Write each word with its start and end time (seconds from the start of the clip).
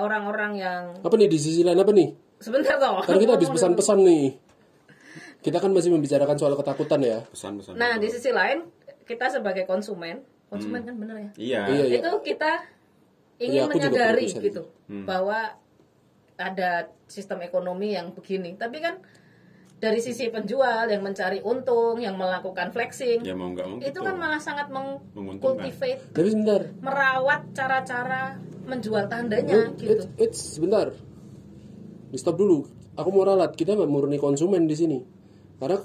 orang-orang 0.00 0.52
yang 0.56 0.82
Apa 1.00 1.14
nih 1.14 1.28
di 1.28 1.38
sisi 1.38 1.60
lain 1.60 1.76
apa 1.76 1.92
nih? 1.92 2.08
sebentar 2.40 2.80
toh. 2.80 3.04
Karena 3.04 3.20
kita 3.20 3.32
habis 3.36 3.50
pesan-pesan 3.52 3.98
nih. 4.00 4.24
Kita 5.40 5.56
kan 5.56 5.72
masih 5.72 5.92
membicarakan 5.92 6.36
soal 6.36 6.56
ketakutan 6.56 7.00
ya. 7.00 7.18
pesan-pesan 7.28 7.76
Nah, 7.76 7.96
di 7.96 8.08
sisi 8.08 8.32
lain 8.32 8.64
kita 9.04 9.28
sebagai 9.28 9.64
konsumen, 9.64 10.20
konsumen 10.48 10.80
kan 10.82 10.94
bener 10.96 11.16
ya. 11.16 11.30
iya 11.36 11.60
Iya, 11.68 11.84
iya. 11.86 11.98
Itu 12.00 12.10
kita 12.20 12.52
Iya, 13.36 13.64
ingin 13.64 13.72
juga 13.72 13.88
menyadari 13.88 14.24
gitu 14.28 14.62
bahwa 15.04 15.56
ada 16.36 16.70
sistem 17.04 17.40
ekonomi 17.40 17.92
yang 17.92 18.12
begini. 18.12 18.56
Tapi 18.56 18.80
kan 18.80 19.00
dari 19.80 19.96
sisi 19.98 20.28
penjual 20.28 20.84
yang 20.86 21.00
mencari 21.00 21.40
untung, 21.40 21.96
yang 21.96 22.14
melakukan 22.14 22.68
flexing, 22.68 23.24
ya 23.24 23.32
mau 23.32 23.48
nggak 23.48 23.64
mau 23.64 23.76
itu 23.80 23.88
gitu. 23.88 24.00
kan 24.00 24.14
malah 24.14 24.36
sangat 24.36 24.68
Menguntungkan. 24.68 25.16
mengkultivate, 25.16 26.12
Tapi 26.12 26.28
sebentar. 26.28 26.62
merawat 26.78 27.40
cara-cara 27.50 28.36
menjual 28.62 29.02
It, 29.02 29.10
tandanya 29.10 29.56
gitu. 29.74 30.04
it's 30.16 30.36
sebentar. 30.54 30.92
Di 32.06 32.18
stop 32.18 32.36
dulu. 32.36 32.68
Aku 32.92 33.08
mau 33.08 33.24
ralat. 33.24 33.54
Kita 33.54 33.72
nggak 33.72 33.88
murni 33.88 34.16
konsumen 34.16 34.68
di 34.68 34.74
sini. 34.74 34.98
Karena 35.56 35.80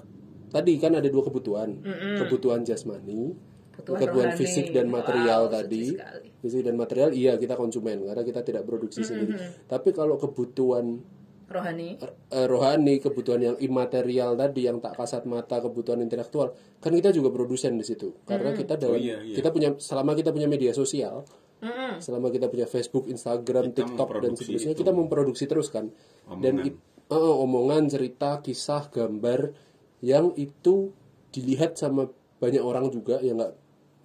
tadi 0.49 0.75
kan 0.75 0.93
ada 0.93 1.07
dua 1.07 1.23
kebutuhan. 1.23 1.79
Kebutuhan 2.19 2.61
jasmani, 2.61 3.31
Kebutuhan 3.73 4.11
rohani. 4.11 4.35
fisik 4.35 4.71
dan 4.71 4.91
material 4.91 5.47
Wow, 5.47 5.53
tadi. 5.53 5.95
Fisik 6.39 6.61
dan 6.61 6.75
material 6.75 7.09
iya 7.09 7.35
kita 7.35 7.55
konsumen 7.55 8.03
karena 8.03 8.21
kita 8.21 8.43
tidak 8.43 8.63
produksi 8.63 9.01
sendiri. 9.01 9.39
Tapi 9.65 9.89
kalau 9.91 10.19
kebutuhan 10.19 10.99
Rohani. 11.45 12.01
eh, 12.01 12.47
rohani, 12.49 12.97
kebutuhan 12.97 13.41
yang 13.41 13.57
imaterial 13.61 14.33
tadi 14.33 14.65
yang 14.65 14.81
tak 14.81 14.97
kasat 14.97 15.29
mata, 15.29 15.61
kebutuhan 15.61 16.01
intelektual, 16.01 16.57
kan 16.81 16.89
kita 16.89 17.13
juga 17.13 17.29
produsen 17.29 17.77
di 17.77 17.85
situ. 17.85 18.17
Karena 18.25 18.49
kita 18.51 18.81
dalam 18.81 18.97
iya, 18.97 19.21
iya. 19.21 19.37
kita 19.37 19.53
punya 19.53 19.77
selama 19.77 20.17
kita 20.17 20.33
punya 20.33 20.49
media 20.49 20.73
sosial, 20.73 21.21
Mm-mm. 21.61 22.01
selama 22.01 22.33
kita 22.33 22.49
punya 22.49 22.65
Facebook, 22.65 23.05
Instagram, 23.05 23.71
Kita 23.71 23.77
TikTok 23.85 24.09
dan 24.25 24.33
itu. 24.33 24.73
kita 24.73 24.91
memproduksi 24.91 25.45
terus 25.45 25.69
kan. 25.69 25.93
Dan 26.41 26.65
it- 26.65 26.81
eh, 27.13 27.35
omongan, 27.45 27.93
cerita, 27.93 28.41
kisah, 28.41 28.89
gambar 28.89 29.53
yang 30.01 30.33
itu 30.33 30.91
dilihat 31.29 31.77
sama 31.77 32.09
banyak 32.41 32.61
orang 32.61 32.89
juga 32.89 33.21
yang 33.21 33.37
nggak 33.37 33.53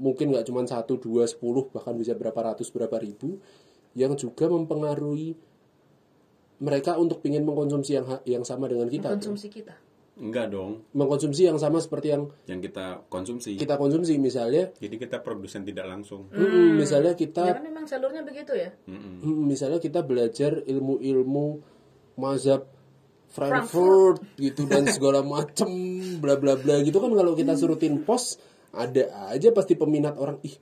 mungkin 0.00 0.32
nggak 0.32 0.44
cuma 0.48 0.64
satu, 0.64 0.96
dua, 0.96 1.24
sepuluh 1.28 1.68
bahkan 1.72 1.96
bisa 1.96 2.12
berapa 2.16 2.36
ratus, 2.52 2.68
berapa 2.72 2.96
ribu 3.00 3.40
yang 3.96 4.14
juga 4.14 4.46
mempengaruhi 4.46 5.34
mereka 6.60 7.00
untuk 7.00 7.24
ingin 7.24 7.42
mengkonsumsi 7.48 7.96
yang 7.96 8.06
yang 8.28 8.44
sama 8.44 8.68
dengan 8.68 8.86
kita. 8.86 9.16
Konsumsi 9.16 9.48
kita. 9.48 9.74
enggak 10.20 10.52
dong 10.52 10.84
Mengkonsumsi 10.92 11.48
yang 11.48 11.56
sama 11.56 11.80
seperti 11.80 12.12
yang 12.12 12.28
yang 12.44 12.60
kita 12.60 13.08
konsumsi 13.08 13.56
kita 13.56 13.80
konsumsi 13.80 14.20
misalnya, 14.20 14.68
jadi 14.76 15.00
kita 15.00 15.24
produsen 15.24 15.64
tidak 15.64 15.88
langsung 15.88 16.28
mm, 16.28 16.76
misalnya 16.76 17.16
Ya 17.16 17.20
kita 17.24 17.44
kan 17.56 17.64
memang 17.64 17.88
jalurnya 17.88 18.20
begitu 18.20 18.52
ya. 18.52 18.68
Mm-mm. 18.84 19.24
Hmm, 19.24 19.48
misalnya 19.48 19.80
kita 19.80 20.04
belajar 20.04 20.60
ilmu-ilmu 20.68 21.64
mazhab 22.20 22.68
Frankfurt 23.32 24.20
gitu 24.36 24.68
dan 24.68 24.84
segala 24.92 25.24
macem 25.34 25.70
bla 26.20 26.36
bla 26.36 26.58
bla 26.60 26.84
gitu 26.84 27.00
kan 27.00 27.16
kalau 27.16 27.32
kita 27.32 27.56
surutin 27.56 28.04
pos 28.04 28.36
ada 28.76 29.32
aja 29.32 29.48
pasti 29.56 29.72
peminat 29.78 30.20
orang 30.20 30.36
ih 30.44 30.58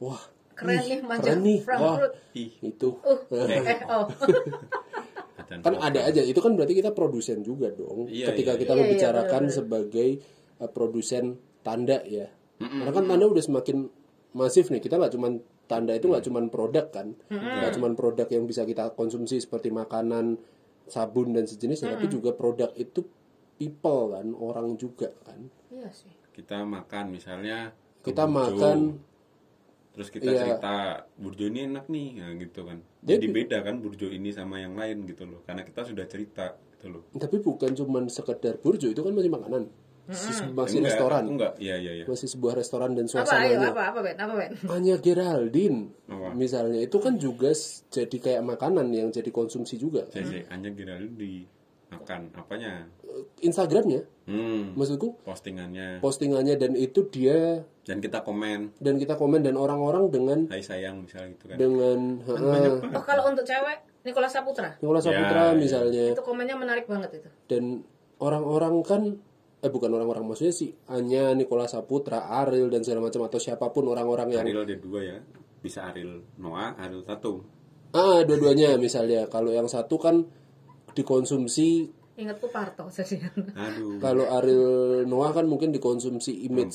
wah 0.00 0.22
Keren 0.56 0.74
ih, 0.80 0.86
nih 0.90 1.00
mazhab 1.04 1.22
keren 1.28 1.40
nih 1.44 1.58
wah 1.60 1.76
Frankfurt. 1.76 2.12
ih 2.38 2.50
itu 2.64 2.88
Uh, 3.04 3.46
eh, 3.52 3.84
oh. 3.90 4.06
adzan 5.48 5.64
kan 5.64 5.74
ada 5.80 6.00
aja 6.04 6.20
itu 6.20 6.36
kan 6.44 6.52
berarti 6.52 6.76
kita 6.76 6.92
produsen 6.92 7.40
juga 7.40 7.72
dong. 7.72 8.04
Iya, 8.12 8.32
ketika 8.32 8.52
iya, 8.54 8.60
kita 8.60 8.72
iya. 8.72 8.76
Iya, 8.76 8.76
iya, 8.76 8.84
membicarakan 8.84 9.42
benar-benar. 9.48 9.56
sebagai 9.56 10.08
uh, 10.60 10.70
produsen 10.70 11.24
tanda 11.64 11.98
ya. 12.04 12.28
Karena 12.60 12.92
kan 12.92 13.04
tanda 13.08 13.24
udah 13.24 13.44
semakin 13.44 13.76
masif 14.36 14.68
nih 14.68 14.84
kita 14.84 15.00
nggak 15.00 15.12
cuman 15.16 15.32
tanda 15.64 15.92
itu 15.96 16.06
nggak 16.12 16.24
cuman 16.28 16.44
produk 16.52 16.86
kan. 16.92 17.16
Nggak 17.32 17.72
cuman 17.80 17.92
produk 17.96 18.28
yang 18.28 18.44
bisa 18.44 18.68
kita 18.68 18.92
konsumsi 18.92 19.40
seperti 19.40 19.72
makanan 19.72 20.36
sabun 20.88 21.32
dan 21.32 21.44
sejenisnya 21.48 21.96
tapi 21.96 22.08
juga 22.08 22.32
produk 22.36 22.72
itu 22.76 23.04
people 23.56 24.12
kan 24.12 24.26
orang 24.36 24.76
juga 24.76 25.08
kan. 25.24 25.48
Iya 25.72 25.88
sih. 25.92 26.12
kita 26.38 26.62
makan 26.62 27.10
misalnya 27.10 27.74
kita 28.06 28.30
makan 28.30 29.02
terus 29.90 30.08
kita 30.08 30.28
Iya. 30.28 30.40
cerita 30.44 30.74
burjo 31.14 31.44
ini 31.44 31.66
enak 31.66 31.86
nih 31.86 32.08
nah, 32.16 32.30
gitu 32.34 32.60
kan. 32.62 32.78
Jadi 33.00 33.26
beda 33.28 33.58
kan 33.60 33.78
burjo 33.78 34.06
ini 34.06 34.30
sama 34.30 34.58
yang 34.58 34.74
lain 34.74 35.04
gitu 35.04 35.24
loh 35.24 35.40
karena 35.42 35.62
kita 35.62 35.82
sudah 35.82 36.04
cerita 36.04 36.54
gitu 36.72 36.86
loh. 36.88 37.02
Tapi 37.12 37.36
bukan 37.38 37.72
cuman 37.72 38.06
sekedar 38.06 38.56
burjo 38.56 38.86
itu 38.86 39.00
kan 39.00 39.10
masih 39.10 39.30
makanan. 39.30 39.64
Masih, 40.08 40.48
masih 40.56 40.80
Enggak, 40.80 40.88
restoran. 40.96 41.22
enggak. 41.28 41.52
Iya 41.60 41.76
iya 41.76 41.92
iya. 42.00 42.04
Masih 42.08 42.32
sebuah 42.32 42.56
restoran 42.56 42.96
dan 42.96 43.04
Apa 43.04 43.12
suasananya. 43.28 43.68
apa 43.76 43.82
apa 43.92 43.98
Ben? 44.00 44.16
Apa 44.16 44.34
Ben? 44.40 44.50
Anya 44.72 44.96
Geraldine 44.96 45.92
Apa? 46.08 46.32
misalnya. 46.32 46.80
Itu 46.80 46.96
kan 46.96 47.20
juga 47.20 47.52
jadi 47.92 48.16
kayak 48.16 48.40
makanan 48.40 48.88
yang 48.88 49.12
jadi 49.12 49.28
konsumsi 49.28 49.76
juga. 49.76 50.08
Hanya 50.48 50.72
kira 50.72 50.96
di 51.04 51.44
makan 51.88 52.20
apanya? 52.32 52.84
Instagramnya. 53.40 54.04
Hmm. 54.28 54.76
Maksudku? 54.76 55.16
Postingannya. 55.24 55.98
Postingannya 55.98 56.54
dan 56.54 56.76
itu 56.76 57.08
dia 57.08 57.64
dan 57.82 57.98
kita 57.98 58.20
komen. 58.20 58.76
dan 58.76 58.94
kita 58.96 59.16
komen 59.16 59.40
dan 59.40 59.56
orang-orang 59.56 60.12
dengan 60.12 60.44
hai 60.52 60.60
sayang 60.60 61.00
misalnya 61.02 61.32
gitu 61.34 61.44
kan. 61.48 61.56
dengan 61.56 61.98
heeh, 62.20 62.92
Oh 62.92 63.02
kalau 63.02 63.24
untuk 63.26 63.42
cewek 63.42 63.80
Nicholas 64.04 64.36
Saputra? 64.36 64.76
Nicholas 64.78 65.02
Ya, 65.02 65.16
Saputra 65.16 65.42
ya. 65.50 65.56
misalnya. 65.56 66.04
Itu 66.12 66.20
komennya 66.20 66.54
menarik 66.54 66.84
banget 66.84 67.24
itu. 67.24 67.28
dan 67.48 67.82
orang-orang 68.18 68.74
kan 68.84 69.02
eh 69.58 69.72
bukan 69.72 69.90
orang-orang 69.90 70.22
maksudnya 70.22 70.52
sih 70.52 70.70
hanya 70.86 71.34
Nicholas 71.34 71.72
Saputra 71.72 72.28
Ariel 72.30 72.70
dan 72.70 72.84
segala 72.84 73.08
macam 73.08 73.26
atau 73.26 73.40
siapa 73.40 73.72
pun 73.72 73.88
orang-orang 73.88 74.30
yang 74.30 74.44
Ariel 74.44 74.62
ada 74.62 74.76
dua 74.76 75.00
ya. 75.02 75.18
Bisa 75.58 75.88
Ariel 75.88 76.22
Noah 76.36 76.76
Ariel 76.78 77.02
Tatum. 77.02 77.42
Ah 77.90 78.20
dua-duanya 78.22 78.76
misalnya. 78.76 79.26
Kalau 79.26 79.48
yang 79.48 79.66
satu 79.66 79.96
kan 79.96 80.28
dikonsumsi. 80.98 81.68
Ingatku 82.14 82.50
Parto 82.50 82.90
jadian. 82.92 83.30
aduh. 83.54 83.96
Kalau 83.98 84.26
Ariel 84.28 84.66
Noah 85.04 85.30
kan 85.30 85.46
mungkin 85.46 85.70
dikonsumsi 85.70 86.44
image 86.44 86.74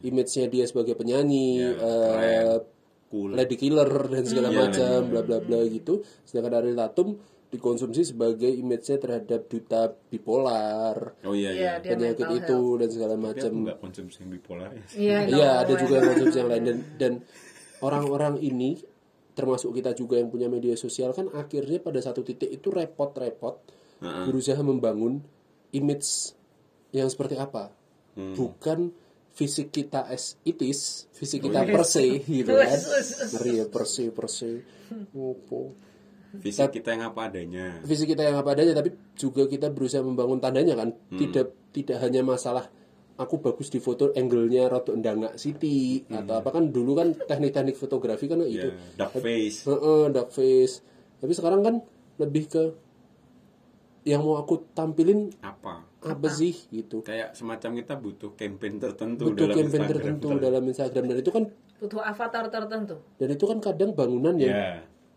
image-nya 0.00 0.48
dia 0.48 0.64
sebagai 0.64 0.92
penyanyi, 0.94 1.60
Ya, 1.60 1.70
eh, 1.70 1.76
keren. 1.76 2.64
cool 3.06 3.30
lady 3.30 3.56
killer 3.56 3.88
dan 4.08 4.24
segala 4.24 4.48
Iya, 4.48 4.58
macam, 4.58 4.98
bla 5.06 5.20
bla 5.20 5.38
bla 5.38 5.60
gitu. 5.64 6.00
Sedangkan 6.22 6.58
Ariel 6.58 6.74
Tatum 6.74 7.16
dikonsumsi 7.48 8.02
sebagai 8.06 8.48
image-nya 8.48 8.96
terhadap 8.98 9.46
duta 9.46 9.86
bipolar, 10.08 11.14
oh 11.22 11.32
iya 11.32 11.50
iya. 11.50 11.54
Iya, 11.54 11.72
dia 11.78 11.90
penyakit 11.94 12.26
mental 12.26 12.38
itu 12.40 12.58
dan 12.74 12.88
segala 12.90 13.14
macam. 13.14 13.50
nggak 13.62 13.78
konsumsi 13.78 14.16
yang 14.18 14.30
bipolar 14.32 14.70
ya. 14.72 14.84
Iya, 14.90 15.16
no, 15.30 15.60
ada 15.62 15.72
juga 15.78 15.92
yang 15.94 16.06
konsumsi 16.10 16.36
yang 16.36 16.50
lain 16.50 16.64
dan 16.64 16.78
dan 16.98 17.12
orang-orang 17.78 18.40
ini 18.40 18.80
termasuk 19.34 19.70
kita 19.72 19.92
juga 19.92 20.16
yang 20.16 20.28
punya 20.28 20.46
media 20.46 20.74
sosial 20.74 21.10
kan 21.10 21.26
akhirnya 21.28 21.78
pada 21.78 21.98
satu 21.98 22.22
titik 22.22 22.48
itu 22.48 22.70
repot-repot 22.70 23.54
Heeh. 23.98 24.24
berusaha 24.24 24.60
membangun 24.60 25.20
image 25.70 26.32
yang 26.90 27.06
seperti 27.06 27.34
apa 27.34 27.70
Hmm. 28.14 28.30
bukan 28.32 28.94
fisik 29.30 29.68
kita 29.68 30.06
as 30.06 30.38
it 30.42 30.62
is 30.62 31.10
fisik 31.10 31.42
Oh, 31.42 31.50
kita 31.50 31.66
iya. 31.66 31.72
per 31.72 31.82
se 31.82 32.04
gitu 32.22 32.54
kan 32.54 32.70
ngeri 33.28 33.52
ya 33.58 33.66
per 33.66 33.84
se 33.84 34.04
per 34.08 34.28
se 34.28 34.50
Opo. 35.10 35.74
fisik 36.36 36.70
kita 36.72 36.94
yang 36.94 37.02
apa 37.04 37.26
adanya 37.26 37.82
fisik 37.82 38.06
kita 38.08 38.22
yang 38.22 38.38
apa 38.38 38.54
adanya 38.54 38.70
tapi 38.72 38.94
juga 39.14 39.46
kita 39.46 39.66
berusaha 39.68 39.98
membangun 40.00 40.38
tandanya 40.38 40.74
kan 40.76 40.94
Hmm. 40.94 41.18
tidak 41.18 41.46
tidak 41.70 41.98
hanya 42.00 42.22
masalah 42.22 42.70
aku 43.14 43.38
bagus 43.38 43.68
di 43.68 43.78
foto 43.78 44.10
angle-nya 44.10 44.66
rada 44.66 44.90
ndangak 44.90 45.36
Siti 45.36 46.02
atau 46.08 46.34
apa. 46.36 46.50
Kan 46.50 46.70
dulu 46.70 46.94
kan 46.94 47.14
teknik-teknik 47.14 47.74
fotografi 47.74 48.26
kan 48.26 48.42
itu. 48.42 48.66
Hmm. 48.66 48.74
ya 48.74 48.98
dark 48.98 49.14
face. 49.16 49.58
Heeh, 49.64 50.02
dark 50.10 50.30
face. 50.30 50.82
Tapi 51.18 51.32
sekarang 51.32 51.60
kan 51.60 51.74
lebih 52.16 52.44
ke 52.46 52.62
yang 54.04 54.20
mau 54.20 54.36
aku 54.36 54.68
tampilin 54.70 55.32
apa? 55.40 55.80
apa 56.04 56.28
sih 56.28 56.52
gitu. 56.68 57.00
Kayak 57.00 57.32
semacam 57.32 57.80
kita 57.80 57.94
butuh 57.96 58.30
campaign 58.34 58.76
tertentu 58.76 59.32
butuh 59.32 59.48
dalam 59.48 59.56
campaign 59.56 59.80
Instagram. 59.80 59.96
tertentu 59.96 60.26
dalam 60.36 60.62
Instagram. 60.62 61.04
Dan 61.08 61.16
itu 61.18 61.32
kan 61.32 61.44
Butuh 61.74 62.00
avatar 62.00 62.44
tertentu. 62.48 62.96
dan 63.16 63.28
itu 63.30 63.44
kan 63.44 63.58
kadang 63.58 63.90
bangunan 63.92 64.36
yang 64.36 64.52
ya. 64.52 64.70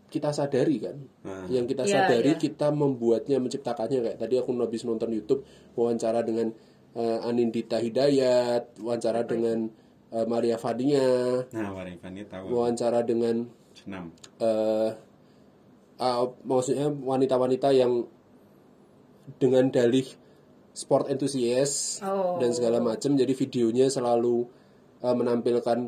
kita 0.08 0.32
sadari 0.32 0.80
kan. 0.80 0.96
Nah. 1.20 1.44
yang 1.52 1.68
kita 1.68 1.84
Iya, 1.84 1.92
sadari 2.08 2.32
iya. 2.32 2.40
kita 2.40 2.72
membuatnya 2.72 3.36
menciptakannya. 3.36 3.98
Kayak 4.02 4.16
tadi 4.16 4.34
aku 4.40 4.50
habis 4.56 4.82
nonton 4.82 5.12
YouTube 5.12 5.44
wawancara 5.76 6.24
dengan 6.24 6.56
eh, 6.96 7.18
Anindita 7.26 7.80
Hidayat 7.82 8.78
wawancara 8.80 9.26
dengan 9.26 9.68
eh, 10.12 10.26
Maria 10.28 10.56
Fania 10.56 11.44
nah 11.52 11.74
Warifani 11.74 12.24
tahu 12.24 12.44
wawancara 12.52 13.04
dengan 13.04 13.48
senam 13.74 14.12
eh 14.40 14.90
ah, 15.98 16.24
maksudnya 16.46 16.88
wanita-wanita 16.88 17.74
yang 17.74 18.06
dengan 19.36 19.68
dalih 19.68 20.06
sport 20.72 21.10
enthusiast 21.10 22.00
Oh. 22.06 22.38
dan 22.38 22.54
segala 22.54 22.78
macam 22.78 23.18
jadi 23.18 23.34
videonya 23.34 23.90
selalu 23.90 24.46
eh, 25.02 25.14
menampilkan 25.14 25.78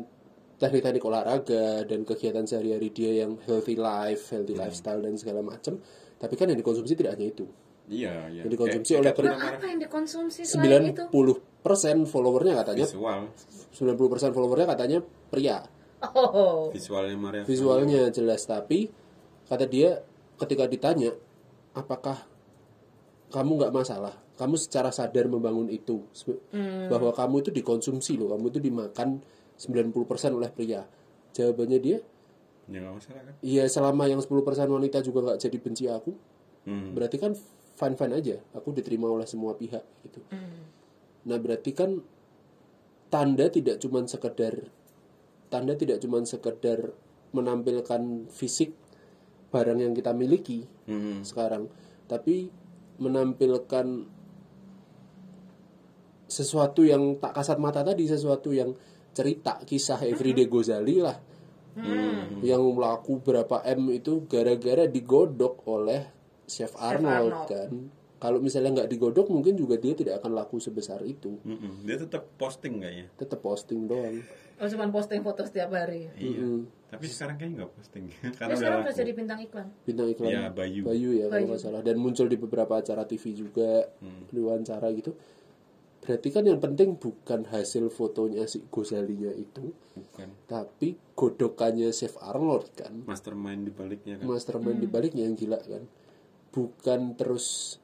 teknik-teknik 0.61 1.01
olahraga 1.01 1.81
dan 1.89 2.05
kegiatan 2.05 2.45
sehari-hari 2.45 2.93
dia 2.93 3.25
yang 3.25 3.41
healthy 3.49 3.73
life, 3.73 4.29
healthy 4.29 4.53
lifestyle 4.53 5.01
dan 5.01 5.17
segala 5.17 5.41
macam. 5.41 5.81
Tapi 6.21 6.37
kan 6.37 6.53
yang 6.53 6.59
dikonsumsi 6.61 6.93
tidak 6.93 7.17
hanya 7.17 7.33
itu. 7.33 7.49
Iya 7.91 8.13
iya. 8.27 8.41
Yang 8.41 8.55
dikonsumsi 8.55 8.89
Kayak- 8.89 9.01
oleh 9.03 9.11
kayak 9.13 9.53
Apa 9.53 9.65
yang 9.67 9.79
dikonsumsi 9.79 10.41
selain 10.41 10.83
itu? 10.89 11.03
90% 11.11 12.07
followernya 12.07 12.53
katanya. 12.57 12.85
Visual. 12.87 13.21
90% 13.71 14.31
followernya 14.31 14.67
katanya 14.67 14.97
pria. 15.27 15.59
Oh. 16.01 16.71
visualnya 16.71 17.13
Maria. 17.13 17.43
Visualnya 17.43 18.09
jelas 18.09 18.41
tapi 18.43 18.89
kata 19.45 19.67
dia 19.67 20.01
ketika 20.35 20.65
ditanya 20.65 21.13
apakah 21.71 22.17
kamu 23.29 23.51
nggak 23.59 23.69
masalah? 23.71 24.17
Kamu 24.33 24.57
secara 24.57 24.89
sadar 24.89 25.29
membangun 25.29 25.69
itu. 25.69 26.01
Sebe- 26.09 26.41
bahwa 26.89 27.13
kamu 27.13 27.35
itu 27.39 27.49
dikonsumsi 27.53 28.17
loh 28.17 28.33
kamu 28.33 28.49
itu 28.49 28.59
dimakan 28.59 29.21
90% 29.55 29.93
oleh 30.33 30.49
pria. 30.49 30.81
Jawabannya 31.31 31.77
dia 31.77 31.97
ya 32.65 32.79
nggak 32.79 32.93
masalah 32.93 33.21
kan? 33.21 33.33
Iya 33.41 33.63
selama 33.67 34.03
yang 34.05 34.19
10% 34.19 34.31
wanita 34.69 34.97
juga 35.01 35.19
nggak 35.23 35.39
jadi 35.39 35.57
benci 35.59 35.85
aku 35.85 36.11
Hmm. 36.61 36.93
berarti 36.93 37.17
kan 37.17 37.33
fine 37.81 37.97
fine 37.97 38.13
aja. 38.13 38.37
Aku 38.53 38.69
diterima 38.69 39.09
oleh 39.09 39.25
semua 39.25 39.57
pihak 39.57 39.81
gitu. 40.05 40.21
Nah 41.25 41.37
berarti 41.41 41.73
kan 41.73 41.97
tanda 43.09 43.49
tidak 43.49 43.81
cuman 43.81 44.05
sekedar 44.05 44.69
tanda 45.51 45.73
tidak 45.75 45.99
cuman 45.99 46.23
sekedar 46.23 46.93
menampilkan 47.35 48.29
fisik 48.31 48.77
barang 49.51 49.83
yang 49.83 49.91
kita 49.91 50.15
miliki 50.15 50.63
Hmm. 50.87 51.19
sekarang 51.27 51.67
tapi 52.07 52.47
menampilkan 53.03 54.07
sesuatu 56.31 56.87
yang 56.87 57.19
tak 57.19 57.35
kasat 57.35 57.59
mata 57.59 57.83
tadi 57.83 58.07
sesuatu 58.07 58.55
yang 58.55 58.71
cerita 59.11 59.59
kisah 59.67 59.99
everyday 60.07 60.47
Gozali 60.47 61.03
lah. 61.03 61.19
Yang 62.39 62.63
laku 62.79 63.19
berapa 63.19 63.63
m 63.63 63.91
itu 63.91 64.23
gara-gara 64.27 64.87
digodok 64.87 65.67
oleh 65.67 66.20
chef 66.51 66.75
Arnold, 66.75 67.31
Arnold. 67.31 67.47
kan 67.47 67.69
kalau 68.17 68.37
misalnya 68.37 68.69
nggak 68.75 68.91
digodok 68.91 69.27
mungkin 69.27 69.55
juga 69.55 69.75
dia 69.75 69.95
tidak 69.95 70.19
akan 70.19 70.35
laku 70.35 70.57
sebesar 70.57 71.01
itu 71.01 71.39
Mm-mm. 71.41 71.81
dia 71.81 71.95
tetap 71.95 72.27
posting 72.35 72.77
kayaknya 72.77 73.07
tetap 73.15 73.39
posting 73.39 73.87
doang 73.87 74.19
Oh, 74.61 74.69
cuman 74.69 74.93
posting 74.93 75.25
foto 75.25 75.41
setiap 75.41 75.73
hari. 75.73 76.05
iya 76.13 76.37
Mm-mm. 76.37 76.69
tapi 76.87 77.09
sekarang 77.09 77.33
kayaknya 77.33 77.55
nggak 77.57 77.71
posting 77.73 78.05
karena 78.37 78.45
udah 78.47 78.57
sekarang 78.59 78.79
udah 78.83 78.93
jadi 78.93 79.11
bintang 79.11 79.39
iklan. 79.41 79.67
bintang 79.81 80.07
iklan 80.07 80.29
Ya, 80.29 80.43
Bayu. 80.47 80.83
ya 80.85 81.25
kalau 81.25 81.33
Bayu. 81.33 81.45
nggak 81.49 81.61
salah 81.63 81.81
dan 81.81 81.95
muncul 81.97 82.27
di 82.27 82.37
beberapa 82.37 82.73
acara 82.75 83.01
TV 83.03 83.23
juga 83.33 83.89
Hmm. 83.97 84.29
diwawancara 84.29 84.85
gitu 84.91 85.17
berarti 85.97 86.29
kan 86.29 86.41
yang 86.43 86.57
penting 86.57 86.93
bukan 86.95 87.45
hasil 87.47 87.89
fotonya 87.89 88.45
si 88.45 88.65
Gozalinya 88.67 89.29
itu 89.31 89.69
bukan 89.91 90.29
tapi 90.45 90.97
godokannya 91.15 91.89
Chef 91.89 92.17
Arnold 92.17 92.69
kan 92.71 93.01
mastermind 93.01 93.65
di 93.65 93.71
baliknya 93.71 94.17
kan 94.17 94.25
mastermind 94.25 94.77
di 94.77 94.85
baliknya 94.87 95.23
yang 95.23 95.33
gila 95.33 95.57
kan 95.57 95.85
bukan 96.51 97.15
terus 97.15 97.79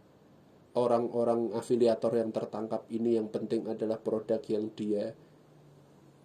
orang-orang 0.77 1.55
afiliator 1.57 2.13
yang 2.19 2.29
tertangkap 2.29 2.85
ini 2.93 3.17
yang 3.17 3.31
penting 3.31 3.65
adalah 3.65 3.97
produk 3.97 4.37
yang 4.45 4.69
dia 4.77 5.15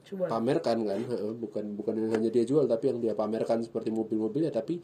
Jual. 0.05 0.29
pamerkan 0.29 0.85
kan? 0.85 1.01
Heeh, 1.01 1.33
bukan 1.33 1.65
bukan 1.79 1.95
yang 1.97 2.13
hanya 2.13 2.29
dia 2.29 2.45
jual 2.45 2.69
tapi 2.69 2.93
yang 2.93 2.99
dia 3.01 3.17
pamerkan 3.17 3.65
seperti 3.65 3.89
mobil-mobilnya. 3.89 4.53
Tapi 4.53 4.83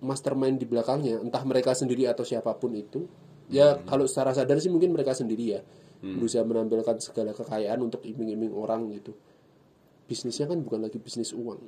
mastermind 0.00 0.56
di 0.62 0.66
belakangnya 0.70 1.20
entah 1.20 1.42
mereka 1.44 1.76
sendiri 1.76 2.08
atau 2.08 2.24
siapa 2.24 2.56
pun 2.56 2.72
itu 2.72 3.04
ya 3.52 3.78
kalau 3.84 4.08
secara 4.08 4.32
sadar 4.32 4.58
sih 4.58 4.72
mungkin 4.72 4.92
mereka 4.92 5.14
sendiri 5.14 5.44
ya 5.44 5.60
berusaha 6.02 6.44
menampilkan 6.44 7.00
segala 7.02 7.34
kekayaan 7.34 7.82
untuk 7.82 8.00
iming-iming 8.06 8.54
orang 8.56 8.88
gitu. 8.94 9.12
Bisnisnya 10.06 10.46
kan 10.46 10.62
bukan 10.62 10.86
lagi 10.86 11.02
bisnis 11.02 11.34
uang. 11.34 11.60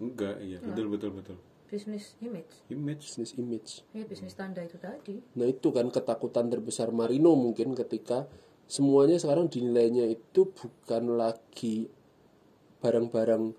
Enggak 0.00 0.40
iya. 0.42 0.58
Betul 0.64 0.88
betul 0.90 1.12
betul 1.14 1.38
Bisnis 1.74 2.14
image. 2.22 2.54
image 2.70 3.02
bisnis 3.02 3.32
image 3.34 3.70
Iya, 3.90 4.06
bisnis 4.06 4.38
tanda 4.38 4.62
itu 4.62 4.78
tadi. 4.78 5.18
Nah 5.34 5.50
itu 5.50 5.74
kan 5.74 5.90
ketakutan 5.90 6.46
terbesar 6.46 6.94
Marino 6.94 7.34
mungkin 7.34 7.74
ketika 7.74 8.30
semuanya 8.70 9.18
sekarang 9.18 9.50
dinilainya 9.50 10.06
itu 10.06 10.54
bukan 10.54 11.18
lagi 11.18 11.90
barang-barang 12.78 13.58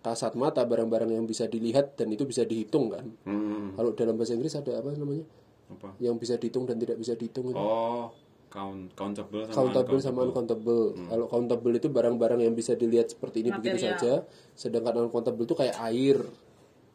kasat 0.00 0.38
mata, 0.38 0.62
barang-barang 0.62 1.10
yang 1.10 1.26
bisa 1.26 1.50
dilihat 1.50 1.98
dan 1.98 2.14
itu 2.14 2.22
bisa 2.22 2.46
dihitung 2.46 2.94
kan. 2.94 3.10
Hmm. 3.26 3.74
Kalau 3.74 3.98
dalam 3.98 4.14
bahasa 4.14 4.38
Inggris 4.38 4.54
ada 4.54 4.78
apa 4.78 4.94
namanya? 4.94 5.26
apa 5.74 5.90
Yang 5.98 6.16
bisa 6.22 6.34
dihitung 6.38 6.70
dan 6.70 6.78
tidak 6.78 7.02
bisa 7.02 7.18
dihitung 7.18 7.50
itu. 7.50 7.58
oh 7.58 8.14
count 8.50 8.90
countable 8.98 9.46
sama 9.46 9.54
Countable 9.54 9.98
sama 10.02 10.20
uncountable. 10.26 10.94
Kalau 11.06 11.26
countable 11.26 11.74
itu 11.74 11.88
barang-barang 11.90 12.40
yang 12.46 12.54
bisa 12.54 12.78
dilihat 12.78 13.10
seperti 13.10 13.42
ini 13.42 13.50
begitu 13.54 13.78
Material. 13.78 13.98
saja, 13.98 14.12
sedangkan 14.54 15.10
uncountable 15.10 15.46
itu 15.46 15.54
kayak 15.58 15.74
air. 15.90 16.18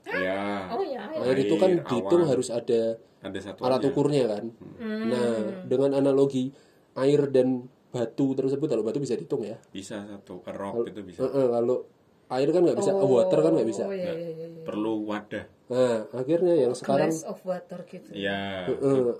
Ya 0.06 0.70
Oh 0.70 0.82
ya, 0.86 1.02
ya. 1.10 1.22
Air 1.26 1.38
itu 1.42 1.56
kan 1.58 1.72
dihitung 1.82 2.22
awan. 2.24 2.32
harus 2.32 2.48
ada 2.54 2.98
ada 3.26 3.40
satu 3.42 3.66
alat 3.66 3.82
ukurnya 3.82 4.24
kan. 4.30 4.44
Nah, 4.82 5.66
dengan 5.66 5.98
analogi 5.98 6.54
air 6.96 7.28
dan 7.34 7.66
batu 7.90 8.36
tersebut 8.38 8.68
kalau 8.68 8.84
batu 8.86 9.00
bisa 9.02 9.16
dihitung 9.18 9.42
ya. 9.42 9.58
bisa 9.72 10.04
satu 10.06 10.44
rock 10.46 10.86
itu 10.92 11.02
bisa 11.02 11.26
Heeh, 11.26 11.48
kalau 11.50 11.88
air 12.26 12.50
kan 12.50 12.62
nggak 12.66 12.78
bisa, 12.82 12.92
water 12.94 13.40
kan 13.40 13.52
nggak 13.56 13.70
bisa. 13.70 13.84
Oh 13.88 13.94
iya, 13.94 14.14
iya, 14.14 14.30
iya. 14.34 14.66
perlu 14.66 15.06
wadah 15.06 15.46
Nah, 15.66 16.06
akhirnya 16.14 16.54
yang 16.54 16.78
sekarang 16.78 17.10
Glass 17.10 17.26
of 17.26 17.42
water 17.42 17.82
gitu. 17.90 18.14
ya 18.14 18.70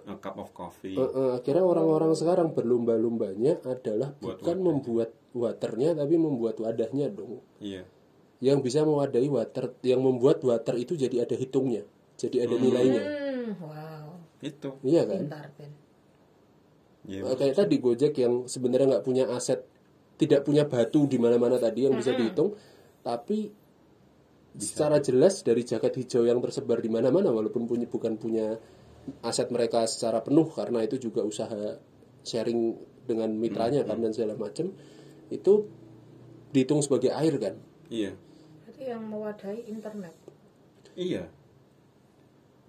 a 0.06 0.16
cup 0.22 0.38
of 0.38 0.54
coffee 0.54 0.94
heeh, 0.94 1.30
akhirnya 1.34 1.66
orang-orang 1.66 2.14
sekarang 2.14 2.54
berlomba-lombanya 2.54 3.66
adalah 3.66 4.14
bukan 4.22 4.58
membuat 4.62 5.10
waternya 5.34 5.98
tapi 5.98 6.22
membuat 6.22 6.62
wadahnya 6.62 7.10
dong. 7.10 7.42
iya 7.58 7.82
Yang 8.44 8.60
bisa 8.68 8.80
mewadahi 8.84 9.32
water, 9.32 9.72
yang 9.86 10.04
membuat 10.04 10.44
water 10.44 10.76
itu 10.76 11.00
jadi 11.00 11.24
ada 11.24 11.36
hitungnya, 11.40 11.88
jadi 12.20 12.44
ada 12.44 12.56
nilainya. 12.60 13.04
Hmm, 13.04 13.50
wow. 13.64 14.08
itu 14.44 14.70
Iya 14.84 15.02
kan? 15.08 15.22
Pintar, 15.26 15.48
Ben. 15.56 15.72
ya 17.06 17.22
kayak 17.38 17.56
tadi 17.56 17.76
Gojek 17.80 18.14
yang 18.18 18.50
sebenarnya 18.50 18.98
nggak 18.98 19.06
punya 19.06 19.30
aset, 19.32 19.64
tidak 20.20 20.44
punya 20.44 20.68
batu 20.68 21.08
di 21.08 21.16
mana-mana 21.16 21.56
tadi 21.56 21.88
yang 21.88 21.96
bisa 21.96 22.12
dihitung, 22.12 22.58
tapi 23.06 23.54
secara 24.56 25.00
jelas 25.00 25.44
dari 25.46 25.64
jaket 25.64 25.96
hijau 26.04 26.28
yang 26.28 26.44
tersebar 26.44 26.84
di 26.84 26.92
mana-mana, 26.92 27.32
walaupun 27.32 27.70
punya 27.70 27.88
bukan 27.88 28.20
punya 28.20 28.60
aset 29.24 29.48
mereka 29.54 29.86
secara 29.86 30.20
penuh 30.26 30.50
karena 30.50 30.82
itu 30.82 30.98
juga 30.98 31.22
usaha 31.22 31.78
sharing 32.26 32.74
dengan 33.06 33.30
mitranya 33.38 33.86
kan 33.86 34.02
dan 34.02 34.12
segala 34.12 34.34
macam, 34.36 34.74
itu 35.30 35.54
dihitung 36.52 36.82
sebagai 36.82 37.14
air 37.14 37.38
kan. 37.38 37.56
iya 37.94 38.18
Berarti 38.76 38.92
yang 38.92 39.08
mewadahi 39.08 39.62
internet. 39.72 40.12
iya 40.96 41.24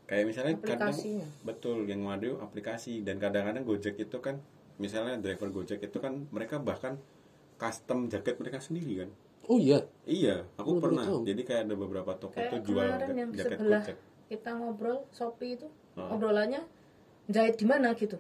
kayak 0.07 0.23
misalnya 0.25 0.55
kadang 0.57 0.95
Aplikasinya. 0.95 1.27
betul 1.43 1.83
yang 1.83 2.07
waduh 2.07 2.39
aplikasi 2.39 3.03
dan 3.03 3.19
kadang-kadang 3.19 3.67
Gojek 3.67 3.99
itu 3.99 4.15
kan 4.19 4.39
misalnya 4.79 5.19
driver 5.19 5.51
Gojek 5.51 5.83
itu 5.83 5.99
kan 5.99 6.31
mereka 6.31 6.59
bahkan 6.59 6.95
custom 7.57 8.07
jaket 8.07 8.39
mereka 8.39 8.63
sendiri 8.63 9.03
kan 9.03 9.11
Oh 9.47 9.59
iya, 9.59 9.83
iya 10.05 10.47
aku 10.55 10.75
Oh, 10.75 10.81
pernah 10.81 11.03
tahu. 11.03 11.27
jadi 11.27 11.43
kayak 11.43 11.63
ada 11.67 11.75
beberapa 11.77 12.15
toko 12.15 12.35
Kayak 12.35 12.51
tuh 12.53 12.61
jual 12.65 12.87
yang 13.13 13.31
jaket 13.33 13.59
sebelah 13.59 13.83
Gojek 13.83 13.97
kita 14.27 14.51
ngobrol 14.55 14.99
Shopee 15.11 15.55
itu 15.55 15.67
Oh. 15.95 16.07
obrolannya 16.13 16.63
jahit 17.27 17.57
di 17.57 17.67
mana 17.67 17.91
gitu. 17.95 18.15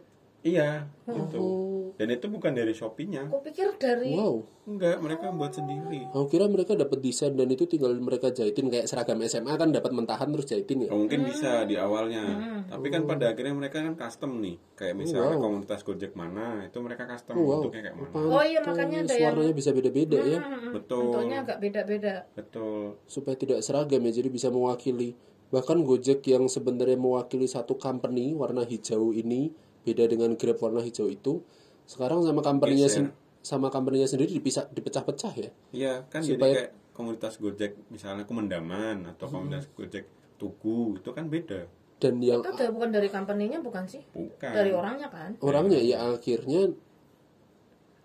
Iya 0.46 0.86
itu 1.10 1.66
dan 1.96 2.12
itu 2.12 2.28
bukan 2.28 2.52
dari 2.52 2.76
Shopee-nya. 2.76 3.24
Aku 3.32 3.40
pikir 3.40 3.72
dari 3.80 4.12
wow. 4.12 4.36
enggak 4.68 5.00
mereka 5.00 5.32
buat 5.32 5.48
sendiri. 5.56 6.12
Aku 6.12 6.28
kira 6.28 6.44
mereka 6.44 6.76
dapat 6.76 7.00
desain 7.00 7.32
dan 7.32 7.48
itu 7.48 7.64
tinggal 7.64 7.96
mereka 7.96 8.28
jahitin 8.28 8.68
kayak 8.68 8.84
seragam 8.84 9.16
SMA 9.24 9.56
kan 9.56 9.72
dapat 9.72 9.96
mentahan 9.96 10.28
terus 10.28 10.44
jahitin 10.44 10.84
ya. 10.84 10.88
Oh, 10.92 11.00
mungkin 11.00 11.24
bisa 11.24 11.64
di 11.64 11.80
awalnya. 11.80 12.20
Tapi 12.68 12.92
kan 12.92 13.08
pada 13.08 13.32
akhirnya 13.32 13.56
mereka 13.56 13.80
kan 13.80 13.96
custom 13.96 14.44
nih. 14.44 14.60
Kayak 14.76 14.94
misalnya 15.00 15.40
komunitas 15.40 15.80
Gojek 15.80 16.12
mana 16.12 16.68
itu 16.68 16.78
mereka 16.84 17.08
custom 17.08 17.32
bentuknya 17.40 17.82
kayak 17.88 17.96
mana. 17.96 18.12
Oh 18.12 18.44
iya, 18.44 18.60
makanya 18.60 18.98
ada 19.08 19.14
yang- 19.16 19.24
warnanya 19.32 19.54
bisa 19.56 19.70
beda-beda 19.72 20.18
ya. 20.20 20.40
betul. 20.76 21.00
Bentuknya 21.08 21.36
agak 21.48 21.58
beda-beda. 21.64 22.14
betul. 22.36 23.00
Supaya 23.08 23.40
tidak 23.40 23.64
seragam 23.64 24.04
ya 24.04 24.12
jadi 24.12 24.28
bisa 24.28 24.52
mewakili. 24.52 25.16
Bahkan 25.48 25.80
Gojek 25.80 26.20
yang 26.28 26.44
sebenarnya 26.50 27.00
mewakili 27.00 27.48
satu 27.48 27.80
company 27.80 28.36
warna 28.36 28.68
hijau 28.68 29.16
ini 29.16 29.48
beda 29.86 30.04
dengan 30.04 30.34
Grab 30.34 30.58
warna 30.58 30.82
hijau 30.82 31.06
itu 31.06 31.46
sekarang 31.84 32.20
sama 32.20 32.42
company-nya 32.42 32.90
sen- 32.90 33.14
sama 33.40 33.70
company-nya 33.70 34.04
sendiri 34.04 34.34
dipisah 34.34 34.66
dipecah-pecah 34.68 35.32
ya 35.32 35.50
Iya 35.70 35.92
kan 36.04 36.18
Supaya- 36.20 36.34
jadi 36.50 36.54
kayak 36.66 36.70
komunitas 36.90 37.38
Gojek 37.38 37.78
misalnya 37.88 38.26
Kumendaman 38.26 39.06
atau 39.06 39.30
komunitas 39.30 39.70
Gojek 39.70 40.10
Tugu 40.34 40.98
itu 40.98 41.10
kan 41.10 41.26
beda 41.26 41.70
dan 41.96 42.18
yang 42.18 42.42
Itu 42.42 42.50
udah 42.50 42.68
bukan 42.68 42.90
dari 42.90 43.06
company-nya 43.06 43.58
bukan 43.58 43.86
sih? 43.86 44.02
bukan 44.10 44.50
Dari 44.50 44.68
orangnya 44.68 45.08
kan? 45.08 45.38
orangnya 45.40 45.78
ya 45.78 46.10
akhirnya 46.10 46.74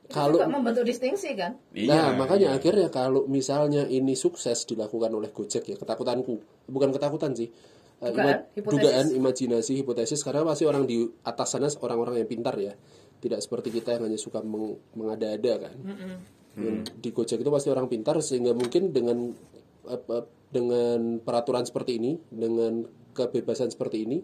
Itu 0.01 0.11
kalau 0.11 0.38
juga 0.38 0.47
membentuk 0.50 0.83
distingsi 0.83 1.33
kan? 1.33 1.55
Nah, 1.71 1.71
Iya, 1.73 2.01
makanya 2.13 2.50
iya. 2.51 2.57
akhirnya 2.57 2.88
kalau 2.88 3.23
misalnya 3.25 3.88
ini 3.88 4.11
sukses 4.13 4.63
dilakukan 4.65 5.07
oleh 5.09 5.27
Gojek 5.29 5.63
ya, 5.65 5.75
ketakutanku. 5.75 6.35
Bukan 6.67 6.91
ketakutan 6.91 7.31
sih. 7.31 7.47
Eh, 8.01 8.10
Dugaan, 8.10 8.25
ima- 8.25 8.41
hipotesis. 8.51 8.81
dugaan, 8.81 9.08
imajinasi, 9.13 9.72
hipotesis 9.77 10.20
karena 10.20 10.41
pasti 10.41 10.65
orang 10.65 10.84
di 10.84 11.05
atas 11.22 11.48
sana 11.48 11.70
orang-orang 11.77 12.17
yang 12.17 12.27
pintar 12.27 12.58
ya. 12.58 12.74
Tidak 13.22 13.38
seperti 13.38 13.70
kita 13.70 13.93
yang 13.93 14.10
hanya 14.10 14.17
suka 14.17 14.41
meng- 14.41 14.81
mengada-ada 14.93 15.70
kan. 15.70 15.75
Yang 16.51 16.77
Di 16.98 17.10
Gojek 17.10 17.39
itu 17.39 17.48
pasti 17.48 17.70
orang 17.70 17.86
pintar 17.88 18.17
sehingga 18.20 18.51
mungkin 18.51 18.89
dengan 18.89 19.31
apa, 19.84 20.25
dengan 20.50 21.22
peraturan 21.22 21.63
seperti 21.63 21.96
ini, 21.96 22.17
dengan 22.27 22.84
kebebasan 23.13 23.70
seperti 23.70 24.03
ini 24.03 24.17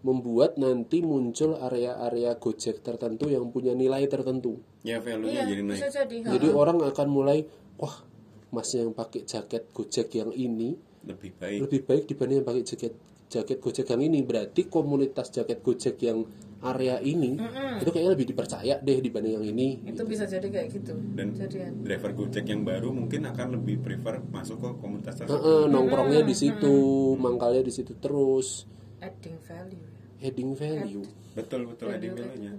membuat 0.00 0.54
nanti 0.54 1.00
muncul 1.00 1.56
area-area 1.56 2.36
Gojek 2.36 2.78
tertentu 2.78 3.26
yang 3.26 3.48
punya 3.48 3.72
nilai 3.72 4.04
tertentu. 4.04 4.60
ya 4.82 5.00
value 5.00 5.32
Iya, 5.32 5.48
jadi 5.48 5.62
naik 5.64 5.80
jadi. 5.88 6.16
ha. 6.20 6.30
Jadi 6.30 6.48
orang 6.52 6.76
akan 6.84 7.08
mulai, 7.08 7.48
wah, 7.74 8.04
mas 8.50 8.68
yang 8.70 8.92
pakai 8.92 9.24
jaket 9.24 9.72
Gojek 9.72 10.12
yang 10.12 10.28
ini 10.30 10.76
lebih 11.04 11.32
baik 11.34 11.58
lebih 11.62 11.80
baik 11.82 12.02
dibanding 12.06 12.38
yang 12.38 12.46
pakai 12.46 12.62
jaket 12.62 12.92
jaket 13.34 13.58
Gojek 13.58 13.90
Gang 13.90 14.02
ini. 14.06 14.22
Berarti 14.22 14.70
komunitas 14.70 15.34
jaket 15.34 15.58
Gojek 15.66 15.98
yang 16.06 16.22
area 16.64 16.96
ini 17.04 17.36
itu 17.78 17.90
kayaknya 17.92 18.12
lebih 18.16 18.26
dipercaya 18.32 18.80
deh 18.80 18.98
dibanding 19.04 19.36
yang 19.36 19.44
ini 19.44 19.84
itu 19.84 20.00
bisa 20.08 20.24
jadi 20.24 20.48
kayak 20.48 20.68
gitu 20.72 20.96
dan 21.12 21.36
jadian. 21.36 21.84
driver 21.84 22.16
Gojek 22.16 22.48
yang 22.48 22.64
baru 22.64 22.88
mungkin 22.88 23.28
akan 23.28 23.60
lebih 23.60 23.84
prefer 23.84 24.24
masuk 24.32 24.64
ke 24.64 24.68
komunitas 24.80 25.20
tersebut. 25.20 25.36
Heeh, 25.44 25.64
nongkrongnya 25.68 26.24
di 26.24 26.32
situ 26.32 26.76
mangkalnya 27.20 27.60
di 27.60 27.72
situ 27.72 27.92
terus. 28.00 28.64
Adding 29.04 29.36
value 29.44 29.84
ya. 29.84 29.92
heading 30.24 30.50
value. 30.56 31.04
Betul 31.36 31.68
betul 31.68 31.92
adding 31.92 32.16
value-nya. 32.16 32.56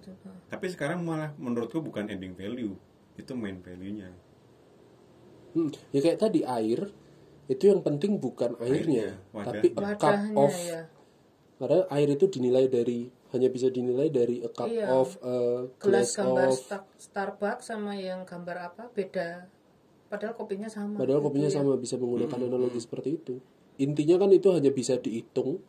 tapi 0.53 0.69
sekarang 0.69 1.01
malah 1.01 1.33
menurutku 1.41 1.81
bukan 1.81 2.05
adding 2.05 2.37
value 2.37 2.77
itu 3.17 3.31
main 3.33 3.57
value-nya. 3.57 4.13
Hmm, 5.57 5.73
ya 5.89 5.99
kayak 6.05 6.21
tadi 6.21 6.45
air 6.45 6.93
itu 7.45 7.63
yang 7.69 7.81
penting 7.81 8.17
bukan 8.17 8.57
airnya, 8.57 9.21
Airnya, 9.31 9.45
tapi 9.45 9.67
a 9.69 9.95
cup 9.95 10.01
wadahnya 10.01 10.33
of 10.35 10.53
ya 10.55 10.81
karena 11.55 11.87
air 11.87 12.09
itu 12.11 12.25
dinilai 12.27 12.67
dari 12.67 13.07
hanya 13.31 13.47
bisa 13.47 13.67
dinilai 13.67 14.11
dari 14.11 14.43
a 14.43 14.49
cup 14.49 14.67
Iya. 14.67 14.87
of 14.91 15.09
a 15.21 15.35
gelas 15.79 16.11
glass 16.11 16.19
gambar 16.19 16.47
of 16.51 16.55
Star- 16.57 16.89
Starbucks 16.97 17.65
sama 17.69 17.95
yang 17.95 18.27
gambar 18.27 18.73
apa? 18.73 18.83
Beda. 18.91 19.47
Padahal 20.05 20.35
kopinya 20.35 20.67
sama 20.67 20.99
padahal 20.99 21.23
gitu 21.23 21.27
kopinya 21.31 21.49
ya. 21.49 21.55
sama 21.55 21.71
bisa 21.75 21.95
menggunakan 21.95 22.39
analogi 22.39 22.79
seperti 22.79 23.09
itu. 23.15 23.35
Intinya 23.75 24.15
kan 24.19 24.31
itu 24.31 24.47
hanya 24.51 24.71
bisa 24.71 24.99
dihitung 24.99 25.59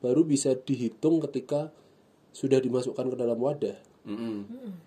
baru 0.00 0.24
bisa 0.24 0.56
dihitung 0.56 1.20
ketika 1.28 1.72
sudah 2.32 2.56
dimasukkan 2.56 3.12
ke 3.12 3.16
dalam 3.16 3.36
wadah. 3.36 3.76
Mm-mm. 4.08 4.36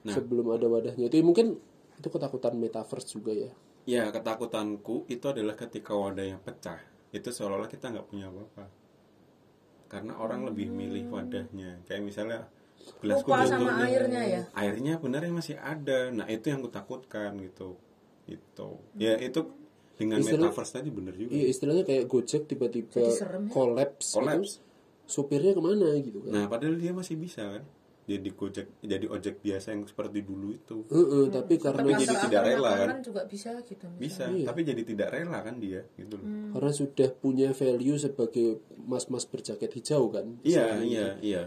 nah. 0.02 0.14
Sebelum 0.14 0.54
ada 0.54 0.66
wadahnya. 0.66 1.06
Itu 1.06 1.22
mungkin 1.22 1.58
itu 1.94 2.08
ketakutan 2.10 2.58
metaverse 2.58 3.14
juga 3.14 3.32
ya 3.32 3.54
ya 3.84 4.08
ketakutanku 4.10 5.06
itu 5.08 5.26
adalah 5.28 5.54
ketika 5.54 5.92
wadahnya 5.92 6.40
pecah 6.40 6.80
itu 7.12 7.30
seolah-olah 7.30 7.68
kita 7.68 7.94
nggak 7.94 8.08
punya 8.10 8.32
apa-apa. 8.32 8.66
Karena 9.86 10.18
orang 10.18 10.50
lebih 10.50 10.74
milih 10.74 11.06
wadahnya. 11.14 11.86
Kayak 11.86 12.02
misalnya 12.02 12.40
gelasku 12.98 13.30
lupa 13.30 13.46
sama 13.46 13.86
airnya 13.86 14.22
ya? 14.26 14.42
Airnya 14.58 14.98
benernya 14.98 15.30
masih 15.30 15.56
ada. 15.62 16.10
Nah 16.10 16.26
itu 16.26 16.50
yang 16.50 16.66
kutakutkan 16.66 17.38
gitu. 17.38 17.78
Itu 18.26 18.82
ya 18.98 19.14
itu 19.22 19.46
dengan 19.94 20.26
Istilah- 20.26 20.50
metaverse 20.50 20.74
tadi 20.74 20.90
bener 20.90 21.14
juga. 21.14 21.30
Iya 21.38 21.46
istilahnya 21.54 21.84
kayak 21.86 22.10
Gojek 22.10 22.50
tiba-tiba 22.50 23.14
serem 23.14 23.46
ya. 23.46 23.52
collapse, 23.54 24.10
Collapse. 24.18 24.58
itu, 24.58 24.66
supirnya 25.06 25.54
ke 25.54 25.62
mana 25.62 25.88
gitu 26.02 26.26
kan? 26.26 26.32
Nah 26.34 26.44
padahal 26.50 26.74
dia 26.82 26.90
masih 26.90 27.14
bisa 27.14 27.46
kan 27.46 27.64
jadi 28.04 28.30
gojek 28.30 28.68
jadi 28.84 29.06
ojek 29.08 29.40
biasa 29.40 29.72
yang 29.72 29.88
seperti 29.88 30.20
dulu 30.22 30.52
itu. 30.52 30.84
Heeh, 30.88 31.32
tapi 31.32 31.56
karena 31.56 31.88
Tapi 31.88 32.04
jadi 32.04 32.16
tidak 32.22 32.42
rela, 32.44 32.72
kan? 32.76 33.00
juga 33.00 33.22
bisa 33.24 33.52
gitu 33.64 33.88
misalnya. 33.90 34.00
bisa 34.00 34.24
Iya. 34.30 34.46
tapi 34.46 34.62
jadi 34.62 34.82
tidak 34.84 35.08
rela 35.10 35.40
kan 35.40 35.56
dia 35.58 35.82
gitu 35.96 36.20
loh. 36.20 36.28
Karena 36.52 36.72
sudah 36.72 37.10
punya 37.14 37.50
value 37.52 37.96
sebagai 37.96 38.48
mas-mas 38.78 39.24
berjaket 39.24 39.72
hijau 39.74 40.12
kan? 40.12 40.36
Iya 40.44 40.84
iya 40.84 41.08
iya. 41.20 41.44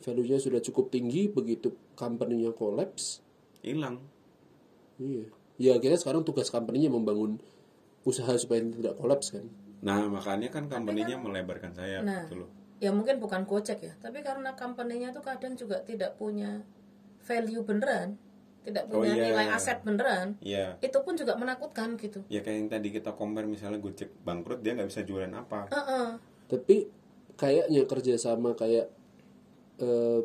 Value-nya 0.00 0.38
sudah 0.38 0.58
cukup 0.60 0.88
tinggi 0.88 1.28
begitu 1.28 1.70
company-nya 1.94 2.50
collapse 2.52 3.22
hilang. 3.60 4.02
iya. 4.96 5.24
Ya 5.56 5.76
kita 5.76 5.94
sekarang 5.94 6.24
tugas 6.24 6.48
company-nya 6.48 6.88
membangun 6.88 7.36
usaha 8.02 8.32
supaya 8.34 8.64
tidak 8.64 8.96
collapse 8.96 9.30
kan? 9.30 9.44
Nah 9.80 10.08
makanya 10.08 10.48
kan 10.48 10.66
company-nya 10.66 11.16
melebarkan 11.16 11.72
sayap 11.72 12.02
Nah. 12.02 12.24
gitu 12.24 12.44
loh 12.44 12.50
ya 12.80 12.90
mungkin 12.90 13.20
bukan 13.20 13.44
Gojek 13.44 13.78
ya 13.78 13.92
tapi 14.00 14.24
karena 14.24 14.56
company-nya 14.56 15.12
tuh 15.12 15.20
kadang 15.20 15.52
juga 15.52 15.78
tidak 15.80 16.16
punya 16.16 16.64
value 17.20 17.60
beneran 17.60 18.16
tidak 18.60 18.88
Oh, 18.88 19.00
punya 19.00 19.16
iya. 19.16 19.24
nilai 19.28 19.46
aset 19.52 19.80
beneran 19.80 20.36
iya 20.40 20.76
itu 20.80 20.96
pun 21.00 21.12
juga 21.12 21.36
menakutkan 21.36 21.96
gitu 21.96 22.24
ya 22.28 22.40
kayak 22.40 22.56
yang 22.56 22.68
tadi 22.68 22.88
kita 22.90 23.12
compare 23.12 23.44
misalnya 23.44 23.76
gojek 23.78 24.08
bangkrut 24.20 24.60
dia 24.60 24.76
nggak 24.76 24.88
bisa 24.88 25.00
jualan 25.00 25.32
apa 25.32 25.68
Heeh. 25.68 26.06
tapi 26.48 26.76
kayaknya 27.36 27.84
kerjasama 27.84 28.52
kayak 28.52 28.88
eh, 29.78 30.20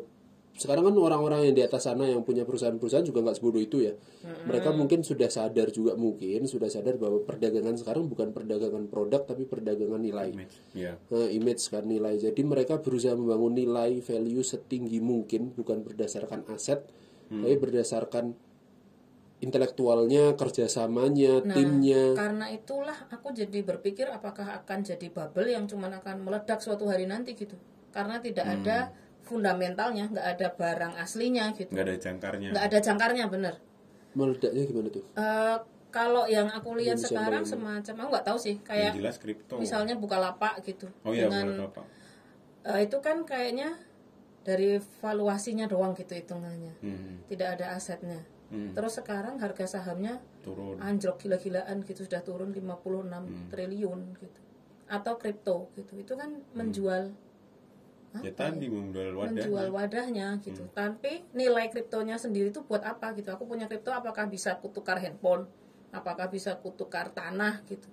sekarang 0.56 0.88
kan 0.88 0.96
orang-orang 0.96 1.52
yang 1.52 1.54
di 1.54 1.60
atas 1.60 1.84
sana 1.84 2.08
yang 2.08 2.24
punya 2.24 2.48
perusahaan-perusahaan 2.48 3.04
juga 3.04 3.20
nggak 3.20 3.36
sebodoh 3.36 3.60
itu 3.60 3.84
ya. 3.84 3.92
Mereka 4.24 4.72
mungkin 4.72 5.04
sudah 5.04 5.28
sadar 5.28 5.68
juga 5.68 6.00
mungkin 6.00 6.48
sudah 6.48 6.72
sadar 6.72 6.96
bahwa 6.96 7.20
perdagangan 7.28 7.76
sekarang 7.76 8.08
bukan 8.08 8.32
perdagangan 8.32 8.88
produk 8.88 9.28
tapi 9.28 9.44
perdagangan 9.44 10.00
nilai. 10.00 10.32
Image 10.32 10.56
iya. 10.72 10.96
Nah, 11.12 11.28
image 11.28 11.60
kan 11.68 11.84
nilai. 11.84 12.16
Jadi 12.16 12.40
mereka 12.40 12.80
berusaha 12.80 13.12
membangun 13.12 13.52
nilai 13.52 14.00
value 14.00 14.40
setinggi 14.40 14.96
mungkin 15.04 15.52
bukan 15.52 15.84
berdasarkan 15.84 16.48
aset 16.48 16.88
tapi 17.26 17.56
berdasarkan 17.58 18.32
intelektualnya 19.36 20.32
kerjasamanya 20.32 21.44
timnya. 21.44 22.16
karena 22.16 22.48
itulah 22.48 22.96
aku 23.12 23.36
jadi 23.36 23.60
berpikir 23.60 24.08
apakah 24.08 24.64
akan 24.64 24.80
jadi 24.80 25.12
bubble 25.12 25.52
yang 25.52 25.68
cuman 25.68 26.00
akan 26.00 26.24
meledak 26.24 26.64
suatu 26.64 26.88
hari 26.88 27.04
nanti 27.04 27.36
gitu. 27.36 27.52
Karena 27.92 28.20
tidak 28.20 28.46
ada 28.48 28.96
fundamentalnya 29.26 30.06
nggak 30.08 30.26
ada 30.38 30.48
barang 30.54 30.94
aslinya 30.96 31.50
gitu. 31.52 31.74
Nggak 31.74 31.86
ada 31.90 31.96
jangkarnya. 31.98 32.48
Nggak 32.54 32.66
ada 32.70 32.78
jangkarnya 32.78 33.24
bener. 33.26 33.54
Meledaknya 34.14 34.62
gimana 34.64 34.88
tuh? 34.88 35.04
Eh, 35.12 35.56
kalau 35.90 36.24
yang 36.28 36.48
aku 36.48 36.76
lihat 36.78 36.96
sekarang 36.96 37.42
semacam 37.44 37.94
aku 38.00 38.08
nggak 38.14 38.26
tahu 38.26 38.38
sih 38.38 38.54
yang 38.56 38.64
kayak 38.64 38.92
jelas 38.94 39.16
kripto. 39.18 39.56
misalnya 39.58 39.98
buka 39.98 40.16
lapak 40.16 40.62
gitu. 40.62 40.86
Oh 41.04 41.12
iya 41.12 41.26
dengan 41.26 41.68
eh, 42.64 42.80
itu 42.86 42.96
kan 43.02 43.26
kayaknya 43.26 43.76
dari 44.46 44.78
valuasinya 45.02 45.66
doang 45.66 45.92
gitu 45.92 46.14
hitungannya. 46.14 46.74
Hmm. 46.80 47.26
tidak 47.26 47.58
ada 47.60 47.74
asetnya. 47.74 48.22
Hmm. 48.46 48.70
terus 48.78 48.94
sekarang 48.94 49.42
harga 49.42 49.66
sahamnya 49.66 50.22
turun. 50.38 50.78
anjlok 50.78 51.18
gila-gilaan 51.18 51.82
gitu 51.82 52.06
sudah 52.06 52.22
turun 52.22 52.54
56 52.54 53.10
Hmm. 53.26 53.50
triliun 53.50 54.00
gitu. 54.22 54.40
Atau 54.86 55.18
kripto 55.18 55.66
gitu. 55.74 55.98
Itu 55.98 56.14
kan 56.14 56.30
menjual 56.54 57.10
ya 58.22 58.32
tadi 58.32 58.66
menjual 58.70 59.12
wadah 59.16 59.32
menjual 59.32 59.68
wadahnya 59.72 60.38
gitu. 60.44 60.62
Hmm. 60.64 60.72
tapi 60.72 61.24
nilai 61.34 61.68
kriptonya 61.72 62.16
sendiri 62.16 62.52
itu 62.54 62.62
buat 62.64 62.84
apa 62.84 63.12
gitu? 63.18 63.28
Aku 63.32 63.44
punya 63.48 63.66
kripto 63.66 63.90
apakah 63.90 64.28
bisa 64.30 64.56
kutukar 64.60 65.00
handphone? 65.00 65.48
Apakah 65.90 66.28
bisa 66.28 66.56
kutukar 66.60 67.10
tanah 67.12 67.64
gitu? 67.66 67.88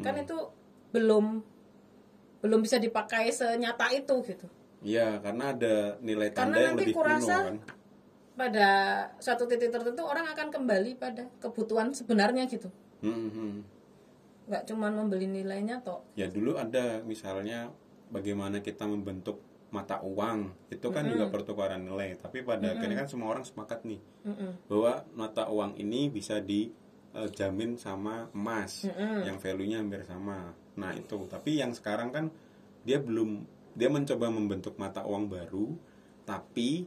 Kan 0.00 0.14
Hmm. 0.18 0.24
itu 0.24 0.38
belum 0.92 1.40
belum 2.42 2.60
bisa 2.60 2.76
dipakai 2.82 3.30
senyata 3.30 3.88
itu 3.94 4.14
gitu. 4.26 4.46
Iya, 4.82 5.22
karena 5.22 5.54
ada 5.54 5.74
nilai 6.02 6.34
tanda 6.34 6.58
Karena 6.58 6.58
yang 6.58 6.74
nanti 6.74 6.82
lebih 6.90 6.94
kuno 6.98 7.04
kurasa 7.06 7.36
kan. 7.46 7.56
pada 8.34 8.68
suatu 9.22 9.46
titik 9.46 9.70
tertentu 9.70 10.02
orang 10.02 10.26
akan 10.26 10.50
kembali 10.50 10.98
pada 10.98 11.30
kebutuhan 11.38 11.94
sebenarnya 11.94 12.50
gitu. 12.50 12.66
Hmm, 13.02 13.30
hmm. 13.30 13.54
nggak 14.42 14.66
cuma 14.66 14.90
membeli 14.90 15.30
nilainya 15.30 15.78
toh. 15.86 16.02
Ya 16.18 16.26
dulu 16.26 16.58
ada 16.58 16.98
misalnya 17.06 17.70
bagaimana 18.12 18.60
kita 18.60 18.84
membentuk 18.84 19.40
mata 19.72 20.04
uang 20.04 20.68
itu 20.68 20.84
kan 20.92 21.08
juga 21.08 21.32
pertukaran 21.32 21.80
nilai. 21.80 22.20
Tapi 22.20 22.44
pada 22.44 22.76
akhirnya 22.76 23.02
kan 23.02 23.08
semua 23.08 23.32
orang 23.32 23.40
sepakat 23.42 23.88
nih 23.88 24.00
Mm-mm. 24.28 24.68
bahwa 24.68 24.92
mata 25.16 25.48
uang 25.48 25.80
ini 25.80 26.12
bisa 26.12 26.44
dijamin 26.44 27.80
sama 27.80 28.28
emas 28.30 28.84
yang 29.24 29.40
value-nya 29.40 29.80
hampir 29.80 30.04
sama. 30.04 30.52
Nah 30.76 30.92
itu. 30.92 31.24
Tapi 31.24 31.56
yang 31.56 31.72
sekarang 31.72 32.12
kan 32.12 32.28
dia 32.84 33.00
belum 33.00 33.48
dia 33.72 33.88
mencoba 33.88 34.28
membentuk 34.28 34.76
mata 34.76 35.00
uang 35.08 35.32
baru, 35.32 35.72
tapi 36.28 36.84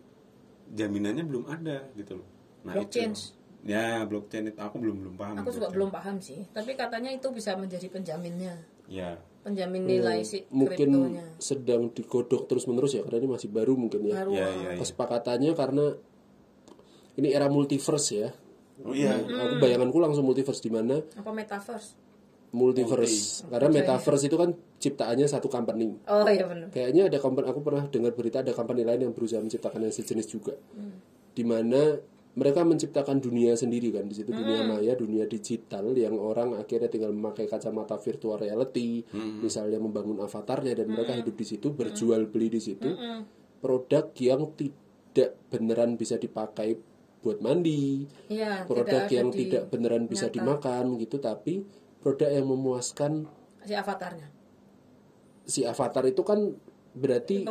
jaminannya 0.69 1.25
belum 1.25 1.49
ada 1.49 1.89
gitu 1.97 2.21
loh. 2.21 2.29
Nah 2.69 2.77
Blockchain. 2.77 3.13
itu. 3.17 3.33
Ya 3.65 4.05
blockchain 4.05 4.53
itu 4.53 4.61
aku 4.61 4.77
belum 4.77 5.01
belum 5.01 5.15
paham. 5.17 5.41
aku 5.41 5.49
juga 5.49 5.73
belum 5.73 5.89
paham 5.89 6.21
sih 6.21 6.45
tapi 6.53 6.77
katanya 6.77 7.09
itu 7.09 7.33
bisa 7.33 7.57
menjadi 7.57 7.89
penjaminnya 7.89 8.61
Ya. 8.85 9.17
Penjamin 9.45 9.85
nilai 9.85 10.25
si 10.25 10.41
mungkin 10.49 10.89
kriptonya. 10.89 11.25
sedang 11.37 11.93
digodok 11.93 12.49
terus 12.49 12.65
menerus 12.65 12.97
ya 12.97 13.05
karena 13.05 13.21
ini 13.21 13.29
masih 13.29 13.49
baru 13.53 13.77
mungkin 13.77 14.09
ya. 14.09 14.25
Baru. 14.25 14.31
Ya, 14.33 14.49
ya, 14.49 14.69
ya. 14.73 14.77
kesepakatannya 14.81 15.51
karena 15.53 15.85
ini 17.21 17.29
era 17.29 17.45
multiverse 17.45 18.09
ya. 18.09 18.29
Oh 18.81 18.91
iya. 18.91 19.15
aku 19.21 19.61
bayanganku 19.61 20.01
langsung 20.01 20.25
multiverse 20.25 20.65
di 20.65 20.73
mana 20.73 20.97
apa 21.13 21.29
metaverse? 21.29 22.01
multiverse. 22.55 23.45
Karena 23.51 23.67
metaverse 23.69 24.25
itu 24.31 24.37
kan 24.39 24.49
ciptaannya 24.79 25.27
satu 25.27 25.51
company. 25.51 25.91
Oh 26.07 26.25
iya 26.25 26.47
benar. 26.47 26.71
Kayaknya 26.71 27.11
ada 27.11 27.17
company 27.19 27.45
aku 27.51 27.61
pernah 27.61 27.83
dengar 27.91 28.11
berita 28.15 28.41
ada 28.41 28.55
company 28.55 28.87
lain 28.87 29.11
yang 29.11 29.13
berusaha 29.13 29.43
menciptakan 29.43 29.85
yang 29.85 29.93
sejenis 29.93 30.27
juga. 30.31 30.55
Di 31.35 31.43
mana 31.43 31.99
mereka 32.35 32.67
menciptakan 32.67 33.23
dunia 33.23 33.55
sendiri 33.55 33.95
kan 33.95 34.11
di 34.11 34.15
situ 34.19 34.35
dunia 34.35 34.67
maya 34.67 34.91
dunia 34.91 35.23
digital 35.23 35.95
yang 35.95 36.19
orang 36.19 36.59
akhirnya 36.59 36.91
tinggal 36.91 37.15
memakai 37.15 37.47
kacamata 37.47 37.95
virtual 37.95 38.35
reality 38.35 39.07
misalnya 39.15 39.79
membangun 39.79 40.19
avatarnya 40.19 40.75
dan 40.75 40.91
mereka 40.91 41.15
hidup 41.15 41.35
di 41.35 41.45
situ 41.47 41.71
berjual 41.71 42.27
beli 42.27 42.51
di 42.51 42.61
situ. 42.61 42.91
Produk 43.63 44.11
yang 44.19 44.51
tidak 44.59 45.39
beneran 45.47 45.95
bisa 45.95 46.19
dipakai 46.19 46.75
buat 47.23 47.39
mandi. 47.39 48.05
Iya 48.29 48.67
produk 48.67 49.07
tidak 49.07 49.15
yang 49.15 49.27
di 49.31 49.37
tidak 49.47 49.63
beneran 49.71 50.05
bisa 50.05 50.27
nyata. 50.27 50.35
dimakan 50.35 50.85
gitu 51.01 51.17
tapi 51.23 51.65
produk 52.03 52.29
yang 52.29 52.45
memuaskan 52.45 53.25
si 53.65 53.73
avatarnya. 53.73 54.27
si 55.45 55.61
avatar 55.65 56.05
itu 56.05 56.21
kan 56.21 56.53
berarti 56.95 57.43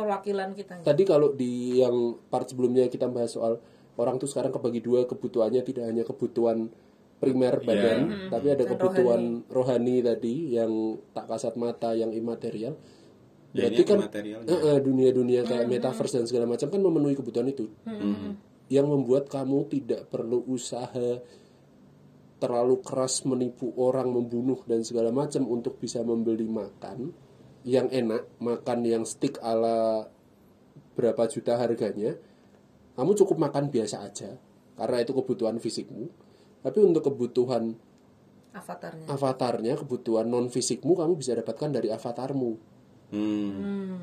kita. 0.57 0.81
tadi 0.81 1.03
kalau 1.05 1.33
di 1.33 1.81
yang 1.83 2.17
part 2.31 2.49
sebelumnya 2.49 2.87
kita 2.87 3.05
bahas 3.11 3.35
soal 3.35 3.59
orang 3.95 4.15
tuh 4.19 4.27
sekarang 4.27 4.51
kebagi 4.51 4.81
dua 4.83 5.07
kebutuhannya 5.07 5.61
tidak 5.63 5.85
hanya 5.87 6.03
kebutuhan 6.03 6.69
primer 7.15 7.63
badan 7.63 8.27
tapi 8.27 8.47
ada 8.51 8.67
Dan 8.67 8.71
kebutuhan 8.75 9.21
rohani. 9.47 10.03
tadi 10.03 10.55
yang 10.55 10.99
tak 11.15 11.25
kasat 11.31 11.55
mata 11.55 11.95
yang 11.95 12.11
imaterial. 12.11 12.75
Berarti 13.55 13.81
kan 13.87 14.03
eh, 14.11 14.79
dunia-dunia 14.83 15.47
kayak 15.47 15.71
metaverse 15.71 16.19
dan 16.19 16.27
segala 16.27 16.43
macam 16.43 16.67
kan 16.67 16.81
memenuhi 16.83 17.15
kebutuhan 17.15 17.47
itu. 17.47 17.71
Yang 18.67 18.87
membuat 18.91 19.31
kamu 19.31 19.71
tidak 19.71 20.11
perlu 20.11 20.43
usaha 20.51 21.23
terlalu 22.35 22.83
keras 22.83 23.23
menipu 23.23 23.71
orang 23.79 24.11
membunuh 24.11 24.59
dan 24.67 24.83
segala 24.83 25.07
macam 25.09 25.47
untuk 25.47 25.79
bisa 25.79 26.03
membeli 26.03 26.51
makan 26.51 27.15
yang 27.63 27.87
enak 27.89 28.27
makan 28.37 28.79
yang 28.85 29.03
stick 29.07 29.39
ala 29.41 30.05
berapa 30.93 31.25
juta 31.31 31.57
harganya 31.57 32.19
kamu 32.95 33.11
cukup 33.19 33.37
makan 33.39 33.67
biasa 33.69 34.07
aja 34.07 34.39
karena 34.75 34.97
itu 35.03 35.11
kebutuhan 35.15 35.59
fisikmu. 35.59 36.07
Tapi 36.65 36.79
untuk 36.81 37.05
kebutuhan 37.05 37.77
avatarnya. 38.55 39.05
avatarnya 39.11 39.73
kebutuhan 39.83 40.25
non 40.25 40.47
fisikmu 40.49 40.97
kamu 40.97 41.19
bisa 41.19 41.35
dapatkan 41.35 41.69
dari 41.75 41.91
avatarmu. 41.91 42.75
Hmm. 43.05 44.01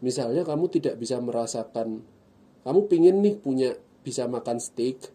misalnya 0.00 0.40
kamu 0.40 0.72
tidak 0.72 0.96
bisa 0.96 1.20
merasakan 1.20 2.00
kamu 2.64 2.80
pingin 2.88 3.20
nih 3.20 3.36
punya 3.36 3.76
bisa 4.00 4.24
makan 4.24 4.56
steak 4.56 5.12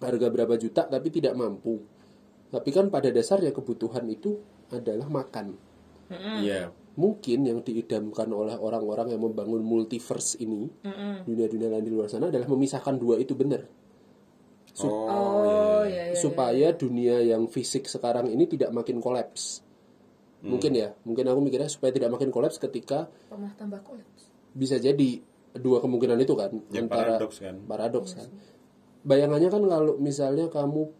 harga 0.00 0.26
berapa 0.32 0.56
juta 0.56 0.88
tapi 0.88 1.12
tidak 1.12 1.36
mampu. 1.36 1.84
Tapi 2.48 2.70
kan 2.72 2.88
pada 2.88 3.12
dasarnya 3.12 3.52
kebutuhan 3.52 4.06
itu 4.08 4.40
adalah 4.72 5.10
makan. 5.10 5.58
Iya. 6.08 6.70
Mungkin 6.96 7.44
yang 7.44 7.58
diidamkan 7.60 8.26
oleh 8.26 8.56
orang-orang 8.56 9.12
yang 9.12 9.20
membangun 9.20 9.60
multiverse 9.60 10.36
ini 10.38 10.66
dunia-dunia 11.22 11.68
lain 11.68 11.84
di 11.84 11.92
luar 11.92 12.08
sana 12.08 12.26
adalah 12.26 12.44
memisahkan 12.46 12.96
dua 12.96 13.16
itu 13.16 13.32
benar. 13.32 13.64
Sup- 14.72 14.88
Oh, 14.88 15.08
oh 15.08 15.84
iya. 15.84 16.12
ya 16.12 16.12
ya 16.12 16.16
supaya 16.16 16.68
dunia 16.70 17.16
yang 17.22 17.46
fisik 17.46 17.84
sekarang 17.86 18.28
ini 18.28 18.44
tidak 18.44 18.68
makin 18.70 18.98
kolaps. 18.98 19.60
Mungkin 20.40 20.72
ya 20.72 20.92
mungkin 21.02 21.24
aku 21.24 21.40
mikirnya 21.42 21.66
supaya 21.66 21.90
tidak 21.90 22.12
makin 22.12 22.28
kolaps 22.28 22.56
ketika 22.56 23.08
pernah 23.26 23.52
tambah 23.54 23.80
kolaps. 23.82 24.28
bisa 24.52 24.76
jadi 24.76 25.20
dua 25.54 25.80
kemungkinan 25.80 26.16
itu 26.18 26.32
kan 26.32 26.52
Ya, 26.70 26.80
paradoks 26.82 27.38
kan. 27.38 27.56
paradoks 27.62 28.12
kan. 28.14 28.28
bayangannya 29.02 29.48
kan 29.48 29.62
kalau 29.62 29.96
misalnya 29.96 30.46
kamu 30.46 30.92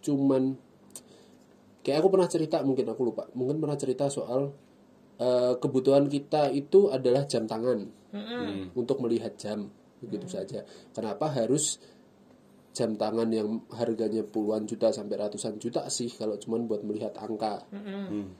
cuman 0.00 0.54
kayak 1.80 1.98
aku 1.98 2.08
pernah 2.08 2.26
cerita 2.26 2.60
mungkin 2.60 2.86
aku 2.86 3.02
lupa 3.04 3.26
mungkin 3.32 3.58
pernah 3.58 3.74
cerita 3.74 4.06
soal 4.06 4.54
eh, 5.20 5.52
kebutuhan 5.60 6.08
kita 6.08 6.48
itu 6.50 6.88
adalah 6.88 7.28
jam 7.28 7.44
tangan. 7.44 8.00
Untuk 8.74 8.98
melihat 9.04 9.38
jam 9.38 9.70
begitu 10.00 10.26
saja. 10.26 10.64
Kenapa 10.90 11.30
harus 11.30 11.78
jam 12.70 12.94
tangan 12.94 13.28
yang 13.30 13.62
harganya 13.74 14.22
puluhan 14.22 14.66
juta 14.66 14.90
sampai 14.94 15.18
ratusan 15.18 15.58
juta 15.60 15.86
sih 15.90 16.10
kalau 16.10 16.40
cuman 16.40 16.66
buat 16.66 16.82
melihat 16.82 17.14
angka? 17.20 17.66
Hmm. 17.70 18.34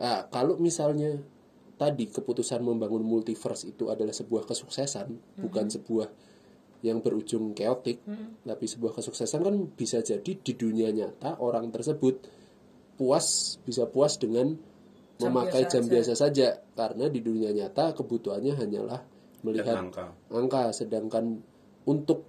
Nah, 0.00 0.30
kalau 0.30 0.56
misalnya 0.60 1.18
tadi 1.80 2.08
keputusan 2.12 2.60
membangun 2.60 3.00
multiverse 3.00 3.68
itu 3.68 3.88
adalah 3.88 4.12
sebuah 4.12 4.44
kesuksesan, 4.44 5.40
bukan 5.40 5.66
sebuah 5.72 6.08
yang 6.80 7.04
berujung 7.04 7.52
keotik, 7.52 8.00
tapi 8.44 8.64
sebuah 8.64 8.96
kesuksesan 8.96 9.40
kan 9.44 9.54
bisa 9.76 10.00
jadi 10.00 10.32
di 10.36 10.52
dunia 10.56 10.88
nyata 10.92 11.40
orang 11.40 11.68
tersebut 11.68 12.24
puas 12.96 13.56
bisa 13.64 13.88
puas 13.88 14.20
dengan 14.20 14.56
Jam 15.20 15.36
memakai 15.36 15.68
biasa 15.68 15.72
jam 15.76 15.84
aja. 15.84 15.92
biasa 15.92 16.12
saja 16.16 16.46
karena 16.72 17.04
di 17.12 17.20
dunia 17.20 17.50
nyata 17.52 17.92
kebutuhannya 17.92 18.56
hanyalah 18.56 19.00
melihat 19.44 19.76
angka. 19.76 20.06
angka. 20.32 20.62
Sedangkan 20.72 21.36
untuk 21.84 22.24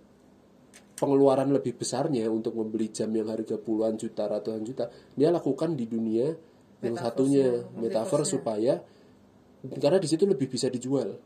pengeluaran 0.99 1.49
lebih 1.49 1.79
besarnya 1.79 2.29
untuk 2.29 2.53
membeli 2.53 2.93
jam 2.93 3.09
yang 3.15 3.31
harga 3.31 3.57
puluhan 3.57 3.97
juta 3.97 4.29
ratusan 4.29 4.61
juta 4.61 4.85
dia 5.17 5.33
lakukan 5.33 5.73
di 5.73 5.89
dunia 5.89 6.29
yang 6.81 6.93
Metaverse-nya, 6.93 7.01
satunya 7.01 7.47
metaverse 7.81 8.29
supaya 8.29 8.73
karena 9.81 9.97
di 10.01 10.09
situ 10.09 10.25
lebih 10.29 10.49
bisa 10.49 10.69
dijual. 10.69 11.17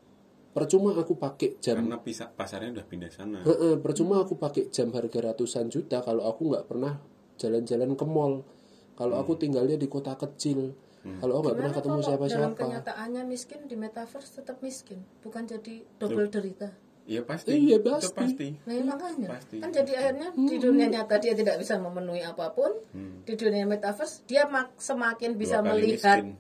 Percuma 0.56 0.96
aku 0.96 1.20
pakai 1.20 1.60
jam 1.60 1.84
Karena 1.84 2.00
pisa, 2.00 2.32
pasarnya 2.32 2.80
udah 2.80 2.86
pindah 2.88 3.12
sana. 3.12 3.44
Heeh, 3.44 3.76
percuma 3.76 4.24
aku 4.24 4.40
pakai 4.40 4.72
jam 4.72 4.88
harga 4.96 5.20
ratusan 5.20 5.68
juta 5.68 6.00
kalau 6.00 6.24
aku 6.24 6.56
nggak 6.56 6.64
pernah 6.64 6.96
jalan-jalan 7.36 7.92
ke 8.00 8.06
mall. 8.08 8.48
Kalau 8.96 9.20
aku 9.20 9.36
tinggalnya 9.36 9.76
di 9.76 9.92
kota 9.92 10.16
kecil 10.16 10.72
kalau 11.16 11.34
aku 11.34 11.42
nggak 11.44 11.56
pernah 11.56 11.72
ketemu 11.72 11.92
kalau 11.92 12.02
dalam 12.02 12.10
siapa-siapa 12.10 12.56
kenyataannya 12.58 13.22
miskin 13.24 13.60
di 13.64 13.76
metaverse 13.76 14.32
tetap 14.34 14.58
miskin 14.60 15.00
bukan 15.20 15.44
jadi 15.44 15.74
double 15.96 16.28
derita 16.28 16.70
Iya 17.06 17.22
pasti. 17.22 17.54
Iya, 17.54 17.78
Itu 17.78 17.90
pasti. 17.92 18.18
pasti. 18.18 18.48
Nah 18.66 18.74
ya 18.74 18.82
makanya 18.84 19.30
Pasti. 19.30 19.62
kan 19.62 19.70
jadi 19.70 19.92
akhirnya 19.96 20.34
di 20.34 20.58
dunia 20.58 20.90
nyata 20.90 21.22
dia 21.22 21.32
tidak 21.32 21.62
bisa 21.62 21.78
memenuhi 21.78 22.20
apa 22.20 22.50
pun 22.50 22.74
di 23.22 23.34
dunia 23.36 23.62
metaverse 23.64 24.26
dia 24.26 24.46
mak- 24.46 24.74
semakin 24.76 25.38
bisa 25.38 25.62
melihat 25.62 26.26
miskin. 26.26 26.34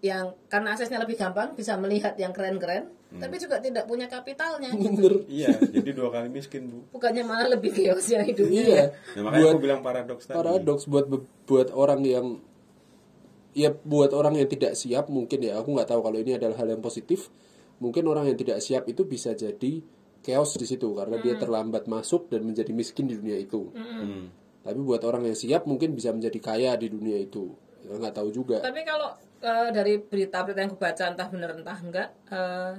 yang 0.00 0.26
karena 0.48 0.72
aksesnya 0.72 0.98
lebih 0.98 1.14
gampang 1.14 1.54
bisa 1.54 1.76
melihat 1.76 2.16
yang 2.16 2.32
keren-keren 2.32 2.90
tapi 3.12 3.36
juga 3.36 3.58
tidak 3.58 3.84
punya 3.84 4.06
kapitalnya 4.06 4.72
bener 4.72 5.22
Iya, 5.28 5.54
jadi 5.76 5.90
dua 5.92 6.10
kali 6.10 6.26
miskin 6.28 6.66
bu. 6.66 6.78
bukannya 6.90 7.22
malah 7.22 7.46
lebih 7.50 7.70
chaos 7.76 8.06
ya 8.06 8.22
hidupnya 8.22 8.62
iya 8.64 8.84
Nah, 9.14 9.22
makanya 9.24 9.38
buat 9.40 9.52
aku 9.52 9.60
bilang 9.60 9.80
paradoks 9.80 10.24
tadi. 10.24 10.34
paradoks 10.34 10.84
buat 10.84 11.06
buat 11.44 11.68
orang 11.70 12.02
yang 12.02 12.26
ya 13.56 13.74
buat 13.74 14.10
orang 14.14 14.38
yang 14.38 14.48
tidak 14.50 14.78
siap 14.78 15.10
mungkin 15.10 15.42
ya. 15.42 15.58
Aku 15.58 15.74
nggak 15.74 15.90
tahu 15.90 16.00
kalau 16.02 16.18
ini 16.18 16.38
adalah 16.38 16.56
hal 16.60 16.68
yang 16.70 16.82
positif. 16.82 17.30
Mungkin 17.80 18.04
orang 18.06 18.28
yang 18.28 18.36
tidak 18.36 18.60
siap 18.60 18.84
itu 18.86 19.08
bisa 19.08 19.32
jadi 19.32 19.80
chaos 20.20 20.52
di 20.60 20.68
situ 20.68 20.92
karena 20.92 21.16
dia 21.16 21.32
terlambat 21.40 21.88
masuk 21.88 22.28
dan 22.28 22.44
menjadi 22.44 22.70
miskin 22.76 23.08
di 23.08 23.16
dunia 23.16 23.40
itu. 23.40 23.72
Hmm. 23.72 24.28
tapi 24.60 24.76
buat 24.84 25.00
orang 25.08 25.24
yang 25.24 25.32
siap 25.32 25.64
mungkin 25.64 25.96
bisa 25.96 26.12
menjadi 26.12 26.36
kaya 26.36 26.76
di 26.76 26.92
dunia 26.92 27.16
itu. 27.16 27.48
Ya, 27.80 27.96
nggak 27.96 28.12
tahu 28.12 28.28
juga. 28.28 28.60
Tapi 28.60 28.84
kalau 28.84 29.08
eh, 29.40 29.68
dari 29.72 29.96
berita-berita 29.96 30.60
yang 30.60 30.70
aku 30.76 30.76
baca 30.76 31.04
entah 31.08 31.28
benar 31.32 31.56
entah 31.56 31.78
enggak 31.80 32.08
eh, 32.28 32.72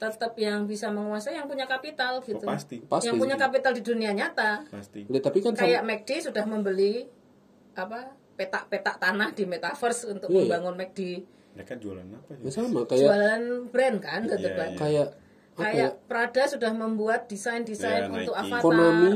tetap 0.00 0.32
yang 0.40 0.64
bisa 0.64 0.88
menguasai 0.88 1.36
yang 1.36 1.44
punya 1.46 1.68
kapital 1.68 2.18
Oh, 2.18 2.24
gitu. 2.24 2.42
pasti, 2.42 2.80
pasti 2.80 3.12
yang 3.12 3.20
punya 3.20 3.36
kapital 3.36 3.76
di 3.76 3.84
dunia 3.84 4.10
nyata. 4.16 4.66
Pasti. 4.72 5.04
Ya, 5.06 5.20
tapi 5.20 5.44
kan 5.44 5.52
kayak 5.52 5.84
McD 5.84 6.32
sudah 6.32 6.48
membeli 6.48 7.06
apa 7.76 8.21
petak-petak 8.32 8.96
tanah 8.96 9.30
di 9.32 9.44
metaverse 9.44 10.08
untuk 10.08 10.28
Iya, 10.28 10.34
iya. 10.34 10.42
membangun 10.46 10.74
McD 10.78 11.00
Mereka 11.52 11.74
jualan 11.76 12.06
apa 12.08 12.30
ya 12.32 12.40
ya? 12.40 12.50
sama 12.50 12.80
kayak 12.84 13.00
jualan 13.04 13.42
brand 13.68 13.98
kan 14.00 14.20
tetap 14.24 14.40
Iya, 14.48 14.56
kan 14.56 14.70
iya. 14.70 14.78
kayak 14.78 15.08
apa 15.52 15.60
ya 15.60 15.64
kayak 15.68 15.92
Prada 16.08 16.42
sudah 16.48 16.72
membuat 16.72 17.20
desain-desain 17.28 18.08
Iya, 18.08 18.14
untuk 18.14 18.34
Nike. 18.34 18.42
avatar 18.48 18.62
Konami 18.64 19.14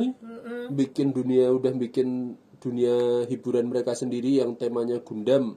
bikin 0.71 1.07
dunia 1.11 1.49
udah 1.49 1.73
bikin 1.73 2.09
dunia 2.57 2.97
hiburan 3.25 3.67
mereka 3.67 3.93
sendiri 3.93 4.37
yang 4.37 4.53
temanya 4.53 5.01
Gundam 5.01 5.57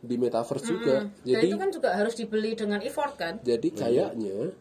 di 0.00 0.16
metaverse 0.16 0.64
juga. 0.64 1.04
Dan 1.20 1.28
Jadi 1.28 1.46
itu 1.52 1.56
kan 1.60 1.70
juga 1.70 1.88
harus 1.92 2.14
dibeli 2.16 2.56
dengan 2.56 2.80
effort 2.80 3.14
kan 3.14 3.36
jadi 3.44 3.68
kayaknya 3.68 4.56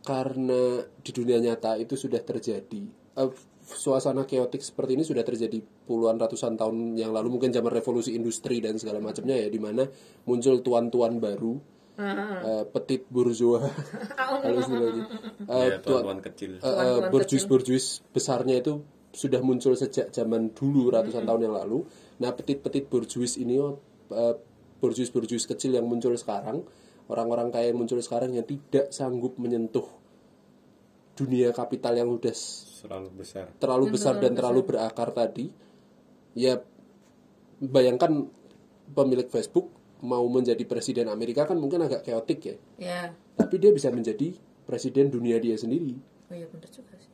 karena 0.00 0.62
di 1.00 1.10
dunia 1.10 1.38
nyata 1.40 1.76
itu 1.76 1.96
sudah 1.96 2.20
terjadi 2.20 2.82
eh, 3.16 3.30
suasana 3.64 4.28
keotik 4.28 4.60
seperti 4.60 5.00
ini 5.00 5.04
sudah 5.08 5.24
terjadi 5.24 5.56
puluhan 5.88 6.20
ratusan 6.20 6.60
tahun 6.60 7.00
yang 7.00 7.16
lalu. 7.16 7.40
Mungkin 7.40 7.50
zaman 7.50 7.72
revolusi 7.72 8.12
industri 8.12 8.60
dan 8.60 8.76
segala 8.76 9.00
macamnya 9.00 9.40
ya 9.40 9.48
di 9.48 9.56
mana 9.56 9.88
muncul 10.28 10.60
tuan-tuan 10.60 11.16
baru 11.16 11.56
eh, 11.96 12.64
petit 12.68 13.08
bourgeois. 13.08 13.64
Kalau 14.44 14.58
istilahnya 14.60 15.04
Ya, 15.48 15.80
tuan-tuan 15.80 16.20
kecil. 16.20 16.60
Eh, 16.60 16.66
eh, 16.68 16.98
borjuis-borjuis 17.08 18.04
besarnya 18.12 18.60
itu 18.60 18.84
sudah 19.14 19.40
muncul 19.40 19.78
sejak 19.78 20.10
zaman 20.12 20.52
dulu 20.52 20.92
ratusan 20.92 21.24
tahun 21.24 21.48
yang 21.48 21.54
lalu. 21.54 21.86
Nah, 22.20 22.34
petit-petit 22.36 22.90
borjuis 22.90 23.40
ini 23.40 23.56
oh, 23.62 23.80
eh, 24.12 24.34
borjuis-borjuis 24.82 25.48
kecil 25.48 25.72
yang 25.72 25.88
muncul 25.88 26.12
sekarang, 26.18 26.60
orang-orang 27.08 27.48
kaya 27.48 27.72
yang 27.72 27.80
muncul 27.80 27.96
sekarang 28.02 28.36
yang 28.36 28.44
tidak 28.44 28.92
sanggup 28.92 29.38
menyentuh 29.40 29.86
dunia 31.14 31.54
kapital 31.54 31.94
yang 31.94 32.10
udah 32.10 32.34
Selalu 32.84 33.08
besar. 33.16 33.46
terlalu 33.56 33.84
besar 33.96 34.14
dan 34.20 34.32
terlalu 34.36 34.60
berakar 34.68 35.08
tadi. 35.16 35.48
Ya 36.36 36.60
bayangkan 37.58 38.28
pemilik 38.92 39.28
Facebook 39.32 39.72
mau 40.04 40.28
menjadi 40.28 40.60
presiden 40.68 41.08
Amerika 41.08 41.48
kan 41.48 41.56
mungkin 41.56 41.80
agak 41.80 42.04
keotik 42.04 42.40
ya. 42.44 42.56
ya 42.76 43.00
Tapi 43.40 43.56
dia 43.56 43.72
bisa 43.72 43.88
menjadi 43.88 44.36
presiden 44.68 45.08
dunia 45.08 45.40
dia 45.40 45.56
sendiri. 45.56 45.96
oh 46.28 46.34
iya 46.36 46.48
benar 46.48 46.68
juga 46.68 46.96
sih 47.00 47.12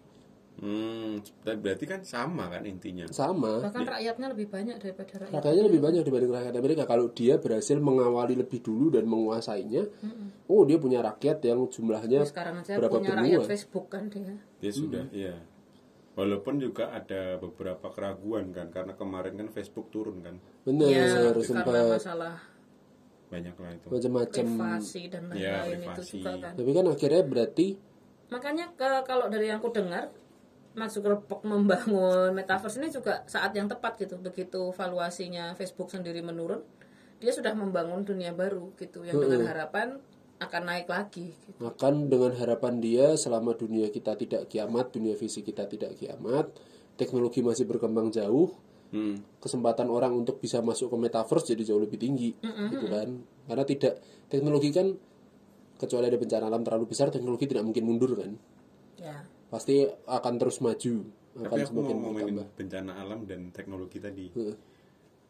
Hmm, 0.61 1.24
dan 1.40 1.56
berarti 1.64 1.88
kan 1.88 2.04
sama 2.04 2.52
kan 2.52 2.61
intinya. 2.68 3.09
Sama. 3.09 3.64
bahkan 3.64 3.80
rakyatnya 3.80 4.28
lebih 4.37 4.52
banyak 4.52 4.76
daripada 4.76 5.24
rakyat 5.24 5.33
Rakyatnya 5.40 5.64
lebih 5.72 5.80
banyak 5.80 6.02
dibanding 6.04 6.33
rakyat 6.37 6.54
Amerika. 6.61 6.83
Kalau 6.85 7.06
dia 7.16 7.35
berhasil 7.40 7.80
mengawali 7.80 8.37
lebih 8.37 8.61
dulu 8.61 8.92
dan 8.92 9.09
menguasainya, 9.09 9.88
oh 10.52 10.62
dia 10.68 10.76
punya 10.76 11.00
rakyat 11.00 11.40
yang 11.48 11.64
jumlahnya 11.64 12.28
sekarang 12.28 12.61
aja 12.61 12.76
berapa 12.76 12.92
punya 12.92 13.16
rakyat 13.16 13.40
benua. 13.40 13.48
Facebook 13.48 13.87
kan 13.88 14.12
dia 14.12 14.37
Dia 14.61 14.72
sudah, 14.76 15.04
iya. 15.16 15.33
Walaupun 16.12 16.59
juga 16.59 16.90
ada 16.90 17.37
beberapa 17.37 17.87
keraguan 17.88 18.51
kan, 18.51 18.68
karena 18.68 18.92
kemarin 18.92 19.35
kan 19.35 19.49
Facebook 19.49 19.88
turun 19.88 20.20
kan, 20.20 20.37
Benar, 20.62 20.87
ya 20.87 21.07
harus 21.25 21.46
karena 21.46 21.62
sempat 21.62 21.94
masalah 21.96 22.35
banyak 23.29 23.55
lah 23.55 23.70
itu. 23.70 23.87
macam-macam. 23.88 24.44
privasi 24.44 25.03
dan 25.07 25.23
Ya, 25.31 25.62
lain-lain 25.62 25.79
itu 25.81 25.87
privasi. 26.03 26.12
juga 26.18 26.31
kan 26.40 26.53
Tapi 26.53 26.70
kan 26.73 26.85
akhirnya 26.85 27.23
berarti 27.23 27.66
makanya 28.27 28.66
ke- 28.73 29.05
kalau 29.05 29.27
dari 29.27 29.46
yang 29.46 29.59
aku 29.59 29.70
dengar 29.70 30.11
Mark 30.73 30.87
Zuckerberg 30.88 31.42
membangun 31.44 32.31
metaverse 32.33 32.79
ini 32.79 32.88
juga 32.88 33.23
saat 33.25 33.51
yang 33.53 33.66
tepat 33.66 33.99
gitu 33.99 34.14
begitu 34.16 34.70
valuasinya 34.70 35.55
Facebook 35.55 35.88
sendiri 35.88 36.18
menurun 36.20 36.62
dia 37.16 37.31
sudah 37.31 37.53
membangun 37.53 38.03
dunia 38.03 38.31
baru 38.33 38.70
gitu 38.77 39.03
yang 39.03 39.14
dengan 39.16 39.46
harapan 39.46 39.99
akan 40.40 40.62
naik 40.64 40.88
lagi 40.88 41.37
gitu. 41.37 41.61
Makan 41.61 42.09
dengan 42.09 42.33
harapan 42.33 42.81
dia 42.81 43.12
selama 43.14 43.53
dunia 43.53 43.88
kita 43.88 44.16
tidak 44.16 44.48
kiamat, 44.48 44.90
dunia 44.90 45.12
fisik 45.14 45.44
kita 45.44 45.68
tidak 45.68 45.94
kiamat, 45.94 46.48
teknologi 46.96 47.40
masih 47.40 47.64
berkembang 47.64 48.09
jauh, 48.09 48.57
Hmm. 48.90 49.22
kesempatan 49.38 49.87
orang 49.87 50.11
untuk 50.18 50.42
bisa 50.42 50.59
masuk 50.59 50.90
ke 50.90 50.96
metaverse 50.98 51.46
jadi 51.46 51.62
jauh 51.62 51.79
lebih 51.79 51.94
tinggi, 51.94 52.35
gitu 52.42 52.90
kan? 52.90 53.22
Karena 53.46 53.62
tidak 53.62 54.03
teknologi 54.26 54.74
kan 54.74 54.90
kecuali 55.79 56.11
ada 56.11 56.18
bencana 56.18 56.50
alam 56.50 56.66
terlalu 56.66 56.90
besar, 56.90 57.07
teknologi 57.09 57.46
tidak 57.46 57.62
mungkin 57.62 57.87
mundur 57.87 58.18
kan? 58.18 58.35
ya 58.98 59.22
Pasti 59.46 59.87
akan 59.87 60.35
terus 60.37 60.59
maju, 60.59 60.94
akan 61.38 61.46
Tapi 61.46 61.61
aku 61.62 61.70
semakin 61.70 61.94
mau 61.96 62.03
ngomongin 62.11 62.35
bertambah. 62.35 62.46
bencana 62.59 62.92
alam 62.98 63.20
dan 63.31 63.40
teknologi 63.55 63.98
tadi. 64.03 64.26
Heeh. 64.35 64.57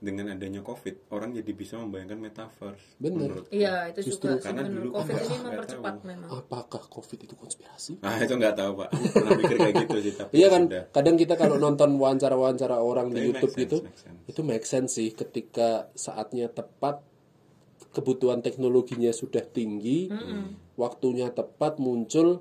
Dengan 0.01 0.33
adanya 0.33 0.65
COVID, 0.65 1.13
orang 1.13 1.37
jadi 1.37 1.53
bisa 1.53 1.77
membayangkan 1.77 2.17
metaverse. 2.17 2.97
Bener. 2.97 3.29
Menurut 3.29 3.47
iya 3.53 3.85
itu 3.93 4.09
Justru 4.09 4.33
juga 4.33 4.49
karena 4.49 4.65
dulu 4.65 4.89
covid 4.97 5.17
ini 5.21 5.37
mempercepat 5.45 5.95
memang 6.09 6.29
Apakah 6.41 6.83
COVID 6.89 7.19
itu 7.29 7.35
konspirasi? 7.37 7.93
Ah 8.01 8.17
itu 8.17 8.33
nggak 8.33 8.57
tahu 8.57 8.81
pak. 8.81 8.89
Aku 8.97 9.07
pernah 9.13 9.33
mikir 9.37 9.57
kayak 9.61 9.75
gitu 9.85 9.97
sih. 10.01 10.13
Tapi 10.17 10.33
Iya 10.33 10.41
ya 10.41 10.49
kan, 10.49 10.63
sudah. 10.73 10.85
kadang 10.89 11.17
kita 11.21 11.35
kalau 11.37 11.57
nonton 11.61 11.91
wawancara-wawancara 12.01 12.77
orang 12.81 13.13
di 13.13 13.21
YouTube 13.29 13.53
sense, 13.53 13.63
gitu, 13.69 13.77
make 13.85 14.01
sense. 14.01 14.21
itu 14.25 14.41
make 14.41 14.67
sense 14.67 14.91
sih 14.97 15.09
ketika 15.13 15.93
saatnya 15.93 16.49
tepat, 16.49 17.05
kebutuhan 17.93 18.41
teknologinya 18.41 19.13
sudah 19.13 19.45
tinggi, 19.45 20.09
waktunya 20.81 21.29
tepat 21.29 21.77
muncul, 21.77 22.41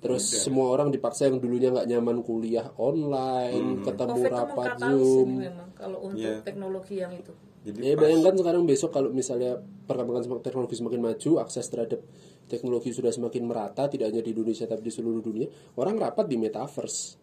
terus 0.00 0.24
semua 0.26 0.72
orang 0.72 0.88
dipaksa 0.88 1.28
yang 1.28 1.36
dulunya 1.38 1.68
nggak 1.68 1.84
nyaman 1.86 2.24
kuliah 2.24 2.72
online, 2.76 3.84
ketemu 3.84 4.16
covid 4.16 4.32
rapat 4.32 4.70
zoom. 4.80 5.30
memang 5.38 5.68
kalau 5.76 5.98
untuk 6.08 6.24
Iya. 6.24 6.40
teknologi 6.40 6.96
yang 6.98 7.12
itu 7.12 7.32
Jadi 7.60 7.76
Ya 7.84 7.92
bayangkan 7.92 8.40
sekarang 8.40 8.64
besok 8.64 8.88
kalau 8.88 9.12
misalnya 9.12 9.60
perkembangan 9.84 10.40
teknologi 10.40 10.80
semakin 10.80 11.00
maju, 11.04 11.30
akses 11.44 11.68
terhadap 11.68 12.00
teknologi 12.48 12.88
sudah 12.88 13.12
semakin 13.12 13.44
merata, 13.44 13.84
tidak 13.84 14.08
hanya 14.08 14.24
di 14.24 14.32
Indonesia 14.32 14.64
tapi 14.64 14.80
di 14.80 14.88
seluruh 14.88 15.20
dunia, 15.20 15.44
orang 15.76 16.00
rapat 16.00 16.24
di 16.24 16.40
metaverse. 16.40 17.20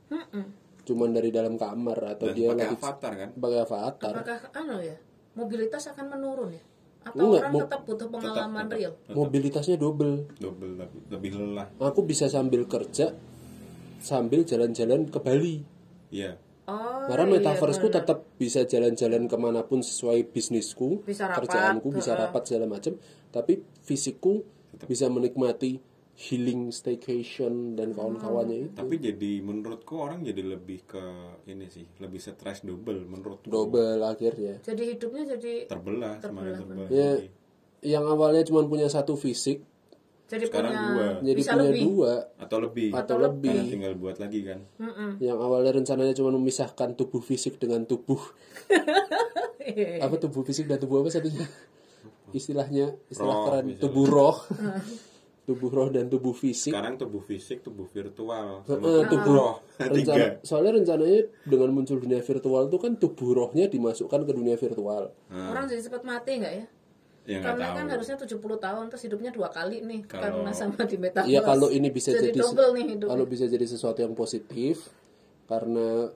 Cuman 0.86 1.10
dari 1.10 1.34
dalam 1.34 1.58
kamar 1.58 2.16
atau 2.16 2.30
dan 2.30 2.36
dia 2.38 2.48
pakai 2.54 2.64
lagi 2.64 2.76
avatar 2.78 3.12
kan. 3.18 3.30
pakai 3.34 3.60
avatar. 3.60 4.14
apakah 4.14 4.38
anu 4.56 4.78
ya 4.80 4.96
mobilitas 5.34 5.84
akan 5.90 6.06
menurun 6.16 6.50
ya 6.54 6.64
atau 7.12 7.24
Enggak, 7.24 7.42
orang 7.48 7.54
tetap 7.64 7.82
butuh 7.88 8.08
pengalaman 8.12 8.66
real 8.72 8.94
Mobilitasnya 9.12 9.76
double. 9.80 10.28
Double 10.38 10.72
lebih, 10.76 11.00
lebih 11.10 11.32
lelah. 11.40 11.68
Aku 11.80 12.04
bisa 12.04 12.28
sambil 12.28 12.68
kerja 12.68 13.16
sambil 14.04 14.46
jalan-jalan 14.46 15.10
ke 15.10 15.20
Bali. 15.24 15.66
Iya. 16.14 16.38
oh 16.70 17.08
Karena 17.08 17.26
iya, 17.28 17.34
metaverseku 17.40 17.88
tetap 17.90 18.28
bisa 18.38 18.64
jalan-jalan 18.68 19.26
ke 19.26 19.38
mana 19.40 19.64
pun 19.66 19.82
sesuai 19.82 20.30
bisnisku, 20.32 21.04
Bisa 21.04 21.28
rapat, 21.28 21.48
kerjaanku 21.48 21.88
bisa 21.96 22.12
rapat 22.14 22.42
segala 22.46 22.68
macam. 22.70 22.94
Tapi 23.32 23.60
fisikku 23.84 24.44
bisa 24.86 25.10
menikmati 25.10 25.82
healing 26.18 26.70
staycation 26.70 27.74
dan 27.74 27.94
kawan-kawannya 27.94 28.58
itu. 28.64 28.74
Tapi 28.74 28.96
jadi 28.98 29.32
menurutku 29.40 29.96
orang 29.96 30.22
jadi 30.22 30.42
lebih 30.42 30.82
ke 30.84 31.04
ini 31.46 31.66
sih, 31.68 31.86
lebih 31.96 32.18
stres 32.18 32.62
double 32.62 33.06
menurutku. 33.06 33.46
Double 33.46 34.02
akhirnya. 34.02 34.58
jadi 34.60 34.84
hidupnya 34.92 35.38
jadi 35.38 35.70
Terbelah, 35.70 36.18
semakin 36.18 36.54
terbelah. 36.58 36.88
Ya, 36.88 37.12
Jadi, 37.16 37.30
yang 37.88 38.04
awalnya 38.04 38.42
cuma 38.44 38.66
punya 38.66 38.90
satu 38.90 39.14
fisik, 39.14 39.62
jadi 40.26 40.44
Sekarang 40.44 40.74
punya 40.74 40.90
dua. 40.90 41.08
jadi 41.24 41.38
bisa 41.38 41.52
punya 41.54 41.64
lebih 41.64 41.84
dua 41.86 42.14
atau 42.36 42.58
lebih. 42.60 42.90
atau 42.92 43.16
Karena 43.16 43.26
lebih. 43.30 43.58
tinggal 43.70 43.94
buat 43.96 44.18
lagi 44.18 44.40
kan. 44.42 44.60
Yang 45.20 45.38
awalnya 45.38 45.72
rencananya 45.72 46.14
cuma 46.14 46.34
memisahkan 46.34 46.90
tubuh 46.94 47.22
fisik 47.22 47.56
dengan 47.56 47.86
tubuh 47.86 48.20
apa 50.02 50.16
tubuh 50.18 50.42
fisik 50.42 50.66
dan 50.66 50.80
tubuh 50.80 51.00
apa 51.00 51.10
satunya? 51.10 51.46
Istilahnya 52.30 52.98
istilah 53.08 53.32
Roh, 53.32 53.44
keren 53.46 53.64
misalnya. 53.70 53.84
tubuh 53.86 54.06
roh. 54.06 54.38
tubuh 55.48 55.72
roh 55.72 55.88
dan 55.88 56.06
tubuh 56.06 56.36
fisik. 56.36 56.76
Sekarang 56.76 57.00
tubuh 57.00 57.24
fisik, 57.24 57.64
tubuh 57.64 57.88
virtual, 57.88 58.68
sama 58.68 59.08
tubuh 59.08 59.32
roh. 59.34 59.56
rencana, 59.80 59.96
Tiga. 59.96 60.44
soalnya 60.44 60.76
rencananya 60.76 61.24
dengan 61.42 61.72
muncul 61.72 61.98
dunia 61.98 62.20
virtual 62.20 62.68
itu 62.68 62.76
kan 62.76 62.92
tubuh 62.94 63.32
rohnya 63.34 63.66
dimasukkan 63.66 64.22
ke 64.22 64.32
dunia 64.34 64.56
virtual. 64.56 65.08
orang 65.32 65.64
jadi 65.66 65.82
cepat 65.82 66.04
mati 66.04 66.32
nggak 66.38 66.54
ya 66.54 66.66
Ya 67.28 67.44
karena 67.44 67.66
tahu. 67.66 67.76
kan 67.76 67.86
harusnya 67.90 68.16
70 68.18 68.40
tahun 68.58 68.84
terus 68.88 69.04
hidupnya 69.04 69.32
dua 69.32 69.48
kali 69.48 69.84
nih 69.84 70.04
Kalau- 70.06 70.40
karena 70.40 70.52
sama 70.54 70.80
di 70.84 70.96
metaverse 70.96 71.28
Iya 71.28 71.44
kalau 71.44 71.68
ini 71.68 71.92
bisa 71.92 72.12
jadi, 72.12 72.32
jadi, 72.32 72.40
double 72.40 72.72
nih 72.74 72.86
kalau 73.04 73.26
bisa 73.26 73.46
jadi 73.46 73.66
sesuatu 73.66 74.00
yang 74.00 74.16
positif 74.16 74.88
karena 75.44 76.08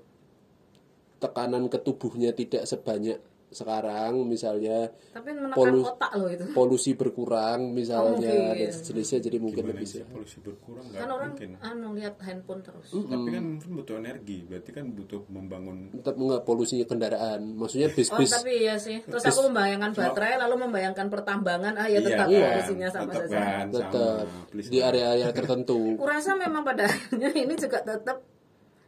tekanan 1.19 1.67
ke 1.67 1.77
tubuhnya 1.77 2.31
tidak 2.31 2.63
sebanyak 2.63 3.19
sekarang 3.51 4.23
misalnya 4.23 4.87
tapi 5.11 5.29
menekan 5.29 5.53
polu- 5.53 5.83
otak 5.85 6.11
loh 6.13 6.25
itu 6.25 6.43
polusi 6.51 6.91
berkurang 6.93 7.69
misalnya 7.69 8.31
Oh, 8.31 8.55
dan 8.55 8.71
sejenisnya 8.71 9.19
jadi 9.21 9.37
mungkin 9.37 9.59
Gimana 9.61 9.75
lebih 9.75 9.87
sehat. 9.89 10.07
polusi 10.07 10.37
berkurang 10.39 10.85
nggak 10.85 10.97
kan 10.97 11.09
orang 11.09 11.31
mungkin. 11.31 11.49
anu 11.59 11.87
lihat 11.93 12.15
handphone 12.17 12.61
terus 12.61 12.87
Tapi 12.87 13.03
kan 13.29 13.43
mungkin 13.43 13.75
butuh 13.75 13.95
energi, 13.97 14.37
berarti 14.41 14.69
kan 14.71 14.85
butuh 14.89 15.21
membangun 15.27 15.77
tetap 15.93 16.15
enggak 16.15 16.41
polusinya 16.41 16.85
kendaraan 16.85 17.39
maksudnya 17.53 17.87
Oh 17.87 17.93
bis-bis 17.93 18.31
tapi 18.31 18.51
iya 18.57 18.75
sih. 18.77 19.03
Terus 19.03 19.23
aku 19.25 19.41
membayangkan 19.45 19.91
baterai 19.91 20.39
lalu 20.39 20.55
membayangkan 20.61 21.07
pertambangan 21.07 21.73
ah 21.75 21.85
ya 21.85 21.99
tetap 21.99 22.25
Iya, 22.25 22.47
polusinya 22.55 22.87
sama 22.89 23.11
tetap 23.11 23.27
saja. 23.27 23.35
kan, 23.35 23.65
tetap 23.69 23.91
sama. 24.23 24.63
Di 24.63 24.79
area-area 24.79 25.27
tertentu 25.29 25.79
Kurasa 26.01 26.31
memang 26.33 26.63
pada 26.63 26.87
akhirnya 26.87 27.29
ini 27.33 27.53
juga 27.53 27.83
tetap 27.83 28.23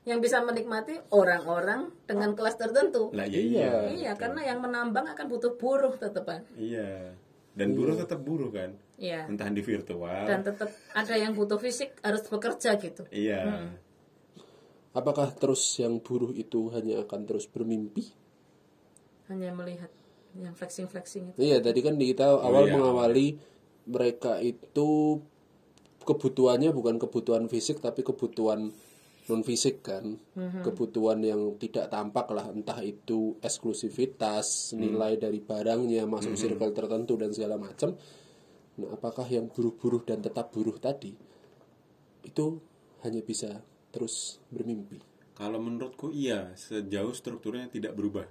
yang 0.03 0.19
bisa 0.19 0.43
menikmati 0.43 0.99
orang-orang 1.15 1.87
dengan 2.03 2.35
kelas 2.35 2.59
tertentu. 2.59 3.11
Lah 3.15 3.23
ya 3.23 3.39
iya. 3.39 3.71
Iya, 3.87 4.11
karena 4.19 4.43
yang 4.43 4.59
menambang 4.59 5.07
akan 5.15 5.25
butuh 5.31 5.55
buruh 5.55 5.95
tetepan. 5.95 6.43
Iya. 6.59 7.15
Dan 7.55 7.71
buruh 7.71 7.95
tetap 7.95 8.19
buruh 8.19 8.51
kan. 8.51 8.75
Iya. 8.99 9.31
Entah 9.31 9.47
di 9.47 9.63
virtual. 9.63 10.27
Dan 10.27 10.43
tetap 10.43 10.69
ada 10.91 11.15
yang 11.15 11.31
butuh 11.31 11.55
fisik 11.55 11.95
harus 12.03 12.27
bekerja 12.27 12.75
gitu. 12.79 13.07
Iya. 13.09 13.71
apakah 14.93 15.33
terus 15.33 15.81
yang 15.81 15.97
buruh 16.05 16.29
itu 16.37 16.69
hanya 16.69 17.01
akan 17.01 17.25
terus 17.25 17.49
bermimpi 17.49 18.13
Hanya 19.25 19.49
melihat 19.49 19.89
yang 20.37 20.53
flexing-flexing 20.53 21.33
itu. 21.33 21.37
Iya, 21.41 21.65
tadi 21.65 21.81
kan 21.81 21.97
di 21.97 22.13
kita 22.13 22.29
awal 22.29 22.69
iya. 22.69 22.77
mengawali 22.77 23.27
mereka 23.89 24.37
itu 24.37 25.17
kebutuhannya 26.03 26.69
bukan 26.75 26.99
kebutuhan 26.99 27.47
fisik 27.47 27.79
tapi 27.79 28.03
kebutuhan 28.03 28.69
non 29.29 29.41
fisik 29.43 29.85
kan. 29.85 30.19
Kebutuhan 30.35 31.23
yang 31.23 31.55
tidak 31.59 31.87
tampak 31.87 32.27
lah, 32.33 32.51
entah 32.51 32.79
itu 32.83 33.39
eksklusivitas, 33.39 34.75
nilai 34.75 35.15
dari 35.15 35.39
barangnya, 35.39 36.03
masuk 36.09 36.35
circle 36.35 36.75
tertentu 36.75 37.15
dan 37.15 37.31
segala 37.31 37.55
macam. 37.55 37.95
Nah, 38.73 38.89
apakah 38.89 39.29
yang 39.29 39.53
buruh-buruh 39.53 40.01
dan 40.01 40.19
tetap 40.25 40.49
buruh 40.49 40.81
tadi 40.81 41.13
itu 42.25 42.45
hanya 43.05 43.21
bisa 43.21 43.61
terus 43.93 44.41
bermimpi? 44.49 44.97
Kalau 45.37 45.61
menurutku 45.61 46.09
iya, 46.09 46.53
sejauh 46.57 47.13
strukturnya 47.13 47.69
tidak 47.69 47.93
berubah. 47.93 48.25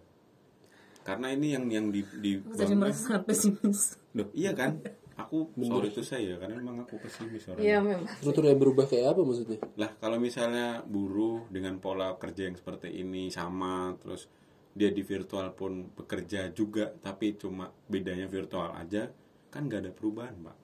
Karena 1.02 1.34
ini 1.34 1.54
yang 1.54 1.66
yang 1.66 1.86
di, 1.90 2.06
di 2.22 2.38
Jadi 2.38 2.74
merasa 2.78 3.10
sangat 3.10 3.22
pesimis. 3.26 3.98
Loh, 4.14 4.30
iya 4.34 4.54
kan? 4.54 4.78
Aku 5.20 5.52
sorry 5.60 5.92
itu 5.92 6.00
saya 6.00 6.40
karena 6.40 6.56
memang 6.56 6.88
aku 6.88 6.96
pesimis 6.96 7.44
orangnya. 7.52 7.64
Iya 7.64 7.78
memang. 7.84 8.08
Struktur 8.16 8.44
yang 8.48 8.60
berubah 8.60 8.84
kayak 8.88 9.12
apa 9.12 9.20
maksudnya? 9.24 9.58
Lah 9.76 9.90
kalau 10.00 10.16
misalnya 10.16 10.80
buruh 10.84 11.44
dengan 11.52 11.76
pola 11.80 12.16
kerja 12.16 12.48
yang 12.48 12.56
seperti 12.56 12.88
ini 13.02 13.28
sama 13.28 13.92
terus 14.00 14.28
dia 14.72 14.88
di 14.88 15.04
virtual 15.04 15.52
pun 15.52 15.92
bekerja 15.92 16.48
juga 16.56 16.88
tapi 16.88 17.36
cuma 17.36 17.68
bedanya 17.68 18.24
virtual 18.24 18.72
aja 18.72 19.12
kan 19.52 19.68
nggak 19.68 19.84
ada 19.84 19.92
perubahan 19.92 20.32
pak 20.40 20.56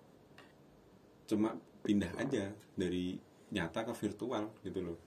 cuma 1.29 1.53
pindah 1.85 2.17
aja 2.17 2.57
dari 2.73 3.21
nyata 3.53 3.85
ke 3.85 3.93
virtual 3.93 4.49
gitu 4.65 4.81
loh 4.81 4.99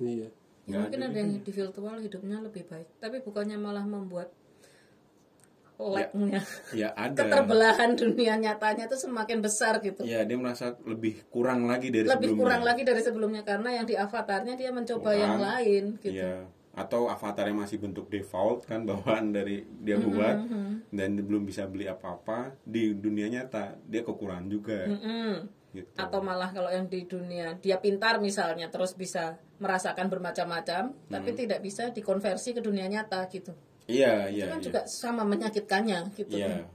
Iya. 0.00 0.28
Ya, 0.68 0.86
mungkin 0.86 1.02
ada 1.02 1.18
yang 1.18 1.32
di 1.40 1.52
virtual 1.52 1.96
hidupnya 1.98 2.38
lebih 2.40 2.64
baik, 2.68 2.88
tapi 3.02 3.20
bukannya 3.24 3.58
malah 3.58 3.84
membuat 3.84 4.30
lag-nya. 5.80 6.40
ya 6.76 6.92
ada 7.08 7.16
Keterbelahan 7.16 7.96
dunia 7.96 8.36
nyatanya 8.36 8.84
itu 8.86 8.96
semakin 9.00 9.40
besar 9.40 9.80
gitu. 9.80 10.04
ya 10.04 10.22
dia 10.28 10.36
merasa 10.36 10.76
lebih 10.84 11.24
kurang 11.32 11.64
lagi 11.64 11.88
dari 11.88 12.04
Lebih 12.04 12.36
sebelumnya 12.36 12.42
kurang 12.44 12.62
lagi 12.62 12.82
dari 12.84 13.00
sebelumnya 13.00 13.42
karena 13.42 13.70
yang 13.80 13.86
di 13.88 13.96
avatarnya 13.96 14.54
dia 14.60 14.70
mencoba 14.70 15.10
Kurang. 15.10 15.22
yang 15.24 15.36
lain 15.40 15.84
gitu. 16.04 16.16
Iya. 16.20 16.36
Atau 16.70 17.10
avatarnya 17.10 17.56
masih 17.56 17.82
bentuk 17.82 18.06
default 18.12 18.68
kan 18.68 18.84
bawaan 18.88 19.32
dari 19.32 19.64
dia 19.80 19.96
buat 19.96 20.36
dan 20.92 21.08
dia 21.16 21.24
belum 21.24 21.42
bisa 21.48 21.64
beli 21.64 21.88
apa-apa 21.88 22.60
di 22.62 22.92
dunia 22.92 23.32
nyata 23.32 23.80
dia 23.88 24.04
kekurangan 24.04 24.46
juga. 24.46 24.86
Mm. 24.86 25.36
Gitu. 25.70 25.86
Atau 25.94 26.18
malah 26.18 26.50
kalau 26.50 26.66
yang 26.66 26.90
di 26.90 27.06
dunia 27.06 27.54
dia 27.62 27.78
pintar 27.78 28.18
misalnya 28.18 28.66
terus 28.66 28.98
bisa 28.98 29.38
merasakan 29.62 30.10
bermacam-macam, 30.10 30.90
tapi 31.06 31.30
tidak 31.36 31.62
bisa 31.62 31.94
dikonversi 31.94 32.58
ke 32.58 32.60
dunia 32.64 32.90
nyata 32.90 33.22
gitu. 33.30 33.54
Iya, 33.90 34.14
iya. 34.30 34.44
Itu 34.46 34.52
kan 34.54 34.60
iya. 34.60 34.66
juga 34.70 34.80
sama 34.86 35.22
menyakitkannya 35.26 35.98
gitu. 36.14 36.34
Iya. 36.38 36.66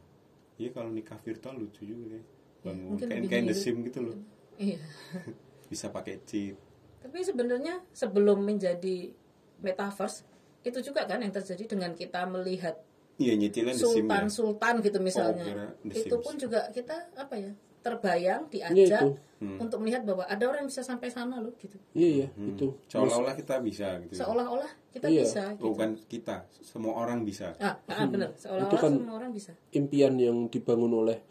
Iya 0.55 0.69
kalau 0.71 0.89
nikah 0.91 1.19
virtual 1.23 1.55
lucu 1.55 1.87
juga 1.87 2.19
ya. 2.19 2.21
Bangun 2.63 2.95
mungkin 2.95 3.07
kayak 3.07 3.23
kayak 3.27 3.43
The 3.47 3.55
mirip. 3.55 3.63
Sim 3.63 3.75
gitu 3.87 3.99
loh. 4.03 4.17
Iya. 4.59 4.79
Bisa 5.71 5.87
pakai 5.89 6.21
cheat. 6.27 6.55
Tapi 7.01 7.17
sebenarnya 7.21 7.81
sebelum 7.93 8.43
menjadi 8.43 9.13
metaverse 9.61 10.25
itu 10.65 10.79
juga 10.81 11.05
kan 11.05 11.21
yang 11.21 11.31
terjadi 11.31 11.63
dengan 11.77 11.93
kita 11.93 12.25
melihat 12.25 12.75
Iya 13.15 13.33
SIM 13.39 13.71
ya. 13.71 13.75
sultan 13.77 14.25
sultan 14.27 14.73
gitu 14.83 14.99
misalnya 14.99 15.71
Oh, 15.71 15.87
itu 15.87 16.15
pun 16.19 16.35
juga 16.35 16.67
kita 16.75 17.15
apa 17.15 17.39
ya 17.39 17.51
terbayang 17.85 18.49
Iya, 18.49 18.73
diajak 18.73 19.01
itu. 19.05 19.61
untuk 19.61 19.77
melihat 19.77 20.01
bahwa 20.01 20.25
ada 20.25 20.41
orang 20.41 20.65
yang 20.65 20.69
bisa 20.69 20.81
sampai 20.81 21.07
sana 21.07 21.37
loh 21.37 21.53
gitu 21.55 21.77
iya 21.93 22.09
iya 22.15 22.27
Hmm. 22.33 22.49
itu 22.51 22.73
Seolah-olah 22.87 23.35
kita 23.35 23.61
bisa 23.61 24.01
gitu. 24.01 24.11
ya. 24.11 24.19
seolah-olah 24.19 24.71
kita 24.89 25.05
Iya. 25.05 25.21
bisa 25.21 25.43
gitu. 25.53 25.69
Bukan 25.69 25.89
kita, 26.07 26.35
semua 26.59 26.97
orang 26.97 27.21
bisa. 27.21 27.53
ah, 27.59 27.77
ah 27.85 28.05
benar 28.05 28.33
seolah-olah 28.33 28.67
Itu 28.67 28.77
kan- 28.81 28.97
semua 28.97 29.15
orang 29.15 29.31
bisa 29.31 29.51
impian 29.71 30.17
yang 30.17 30.49
dibangun 30.49 30.89
oleh 30.95 31.21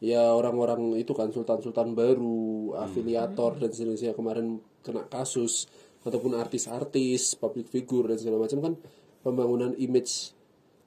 ya 0.00 0.32
orang-orang 0.32 0.96
itu 0.96 1.12
kan 1.12 1.28
sultan-sultan 1.28 1.92
baru, 1.92 2.74
afiliator 2.74 3.54
dan 3.56 3.70
sejenisnya 3.70 4.12
kemarin 4.12 4.58
kena 4.80 5.06
kasus 5.06 5.68
ataupun 6.00 6.32
artis-artis, 6.34 7.36
public 7.36 7.68
figure 7.68 8.08
dan 8.08 8.16
segala 8.16 8.40
macam 8.40 8.58
kan 8.60 8.74
pembangunan 9.20 9.76
image 9.76 10.32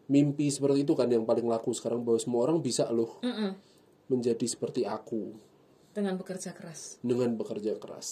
mimpi 0.04 0.50
seperti 0.50 0.82
itu 0.82 0.94
kan 0.94 1.08
yang 1.08 1.24
paling 1.24 1.46
laku 1.46 1.72
sekarang 1.72 2.02
bahwa 2.02 2.18
semua 2.18 2.44
orang 2.44 2.60
bisa 2.60 2.90
loh 2.90 3.22
Mm-mm. 3.22 3.54
Menjadi 4.12 4.46
seperti 4.46 4.84
aku 4.84 5.36
dengan 5.94 6.18
bekerja 6.18 6.52
keras 6.58 6.98
dengan 7.06 7.38
bekerja 7.38 7.78
keras. 7.78 8.08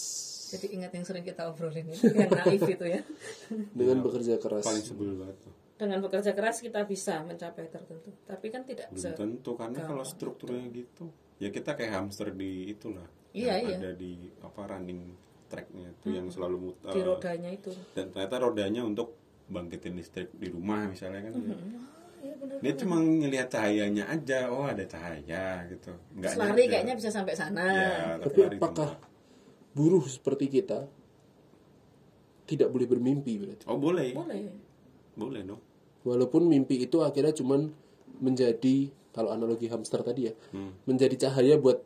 jadi 0.54 0.68
ingat 0.78 0.92
yang 0.94 1.06
sering 1.06 1.26
kita 1.26 1.50
obrolin 1.50 1.90
ini 1.90 1.98
yang 1.98 2.30
naif 2.30 2.62
itu 2.62 2.86
ya 2.86 3.02
Dengan 3.80 4.06
bekerja 4.06 4.38
keras. 4.38 4.64
Paling 4.64 4.86
sebel 4.86 5.18
banget 5.18 5.38
tuh. 5.42 5.54
dengan 5.82 5.98
bekerja 6.06 6.32
keras 6.38 6.62
kita 6.62 6.86
bisa 6.86 7.26
mencapai 7.26 7.66
tertentu 7.74 8.14
tapi 8.30 8.54
kan 8.54 8.62
tidak 8.70 8.94
Belum 8.94 9.18
tentu 9.18 9.52
karena 9.58 9.80
kalau 9.82 10.06
strukturnya 10.06 10.70
gitu, 10.70 11.10
ya 11.42 11.50
kita 11.50 11.74
kayak 11.74 11.92
hamster 11.98 12.30
di 12.30 12.70
itulah. 12.70 13.10
Iya, 13.34 13.58
yang 13.58 13.66
iya. 13.66 13.78
Ada 13.82 13.92
di 13.98 14.14
apa 14.46 14.62
running 14.70 15.02
tracknya 15.50 15.90
tuh 16.00 16.12
yang 16.14 16.28
selalu 16.30 16.58
muter. 16.70 16.94
di 16.94 17.02
rodanya 17.04 17.50
itu 17.50 17.72
Dan 17.98 18.14
ternyata 18.14 18.36
rodanya 18.40 18.82
untuk 18.86 19.18
bangkitin 19.52 19.98
listrik 20.00 20.30
di 20.38 20.48
rumah 20.48 20.88
misalnya 20.88 21.28
kan. 21.28 21.34
Benar. 22.22 22.58
Dia 22.62 22.74
cuma 22.78 22.96
ngelihat 22.98 23.48
cahayanya 23.50 24.04
aja, 24.08 24.50
oh 24.50 24.64
ada 24.64 24.86
cahaya 24.86 25.66
gitu. 25.66 25.90
Enggak 26.14 26.34
Terus 26.34 26.42
lari 26.42 26.64
kayaknya 26.66 26.94
bisa 26.94 27.10
sampai 27.10 27.34
sana 27.34 27.66
Ya, 27.66 27.92
Tapi 28.22 28.40
apakah 28.58 28.98
buruh 29.72 30.06
seperti 30.06 30.46
kita 30.52 30.86
tidak 32.46 32.68
boleh 32.70 32.86
bermimpi 32.86 33.40
berarti? 33.40 33.64
Oh 33.66 33.80
boleh, 33.80 34.12
boleh 34.12 34.40
boleh 35.14 35.42
dong. 35.44 35.62
Walaupun 36.02 36.46
mimpi 36.46 36.82
itu 36.82 37.00
akhirnya 37.00 37.32
cuman 37.32 37.70
menjadi 38.18 38.90
kalau 39.12 39.30
analogi 39.30 39.68
hamster 39.68 40.02
tadi 40.02 40.32
ya, 40.32 40.34
Hmm. 40.52 40.72
menjadi 40.86 41.28
cahaya 41.28 41.60
buat 41.60 41.84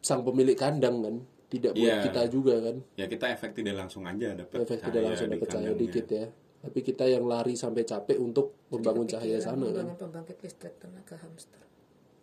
sang 0.00 0.24
pemilik 0.24 0.56
kandang 0.56 1.02
kan, 1.02 1.16
tidak 1.46 1.76
buat 1.76 1.84
Iya. 1.84 2.02
kita 2.02 2.22
juga 2.26 2.54
kan. 2.58 2.76
Ya 2.96 3.06
kita 3.06 3.26
efek 3.30 3.54
tidak 3.54 3.74
langsung 3.76 4.02
aja 4.02 4.34
dapat 4.34 4.56
Efek 4.64 4.78
tidak 4.82 5.02
langsung 5.04 5.28
dapat 5.30 5.48
cahaya 5.48 5.72
dikit 5.74 6.06
ya. 6.08 6.26
Tapi 6.66 6.78
kita 6.82 7.06
yang 7.06 7.24
lari 7.24 7.54
sampai 7.54 7.86
capek 7.86 8.18
untuk 8.18 8.66
membangun 8.74 9.06
cahaya 9.06 9.38
sana 9.38 9.70
kan. 9.70 9.86
pembangkit 9.94 10.42
listrik 10.42 10.74
tenaga 10.82 11.14
hamster 11.22 11.62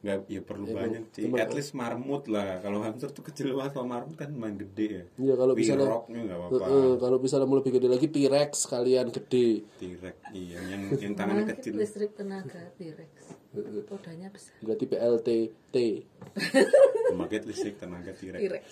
Nggak, 0.03 0.19
ya 0.27 0.41
perlu 0.43 0.67
Emang- 0.67 0.83
banyak 0.83 1.03
sih. 1.15 1.31
At 1.31 1.55
least 1.55 1.71
marmut 1.79 2.27
lah. 2.27 2.59
Kalau 2.59 2.83
hamster 2.83 3.07
tuh 3.15 3.23
kecil 3.23 3.55
banget. 3.55 3.79
Kalau 3.79 3.87
marmut 3.87 4.19
kan 4.19 4.35
main 4.35 4.59
gede 4.59 4.87
ya. 4.91 5.03
Iya 5.15 5.33
kalau 5.39 5.55
bisa 5.55 5.79
apa-apa. 5.79 6.99
kalau 6.99 7.17
bisa 7.23 7.39
mau 7.47 7.55
lebih 7.55 7.79
gede 7.79 7.87
lagi 7.87 8.11
T-Rex 8.11 8.67
kalian 8.67 9.15
gede. 9.15 9.63
T-Rex, 9.79 10.35
iya. 10.35 10.59
Yang, 10.59 10.81
yang 10.99 11.13
tangannya 11.15 11.47
pembangkit 11.47 11.63
kecil. 11.63 11.73
listrik 11.79 12.11
tenaga 12.19 12.67
T-Rex 12.75 13.43
rodanya 13.87 14.27
besar 14.33 14.53
Berarti 14.65 14.85
PLTT. 14.89 15.75
Pembangkit 17.13 17.43
listrik 17.45 17.75
tenaga 17.77 18.11
T-Rex. 18.17 18.65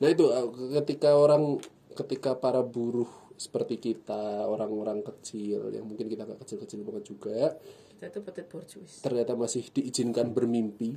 Nah 0.00 0.08
itu 0.08 0.24
uh, 0.30 0.48
ketika 0.80 1.12
orang 1.12 1.60
ketika 1.92 2.36
para 2.36 2.64
buruh 2.64 3.08
seperti 3.36 3.76
kita 3.78 4.44
orang-orang 4.44 5.04
kecil 5.04 5.68
yang 5.70 5.84
mungkin 5.84 6.08
kita 6.08 6.24
nggak 6.24 6.40
kecil-kecil 6.40 6.80
banget 6.82 7.04
juga 7.06 7.54
kita 7.92 8.04
itu 8.08 8.20
petit 8.20 8.46
bourgeois 8.48 8.92
ternyata 9.00 9.32
masih 9.32 9.64
diizinkan 9.70 10.32
bermimpi 10.32 10.96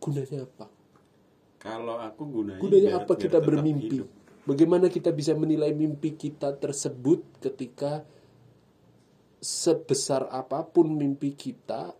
gunanya 0.00 0.44
apa? 0.44 0.68
Kalau 1.56 1.96
aku 1.96 2.22
gunanya, 2.28 2.60
Gunanya 2.60 2.90
biar- 2.92 3.00
apa 3.00 3.12
biar 3.16 3.22
kita 3.24 3.38
bermimpi? 3.40 3.88
hidup. 3.88 4.08
Bagaimana 4.44 4.92
kita 4.92 5.08
bisa 5.08 5.32
menilai 5.32 5.72
mimpi 5.72 6.12
kita 6.12 6.52
tersebut 6.52 7.24
ketika 7.40 8.04
sebesar 9.40 10.28
apa 10.28 10.60
pun 10.60 10.92
mimpi 10.92 11.32
kita 11.32 11.96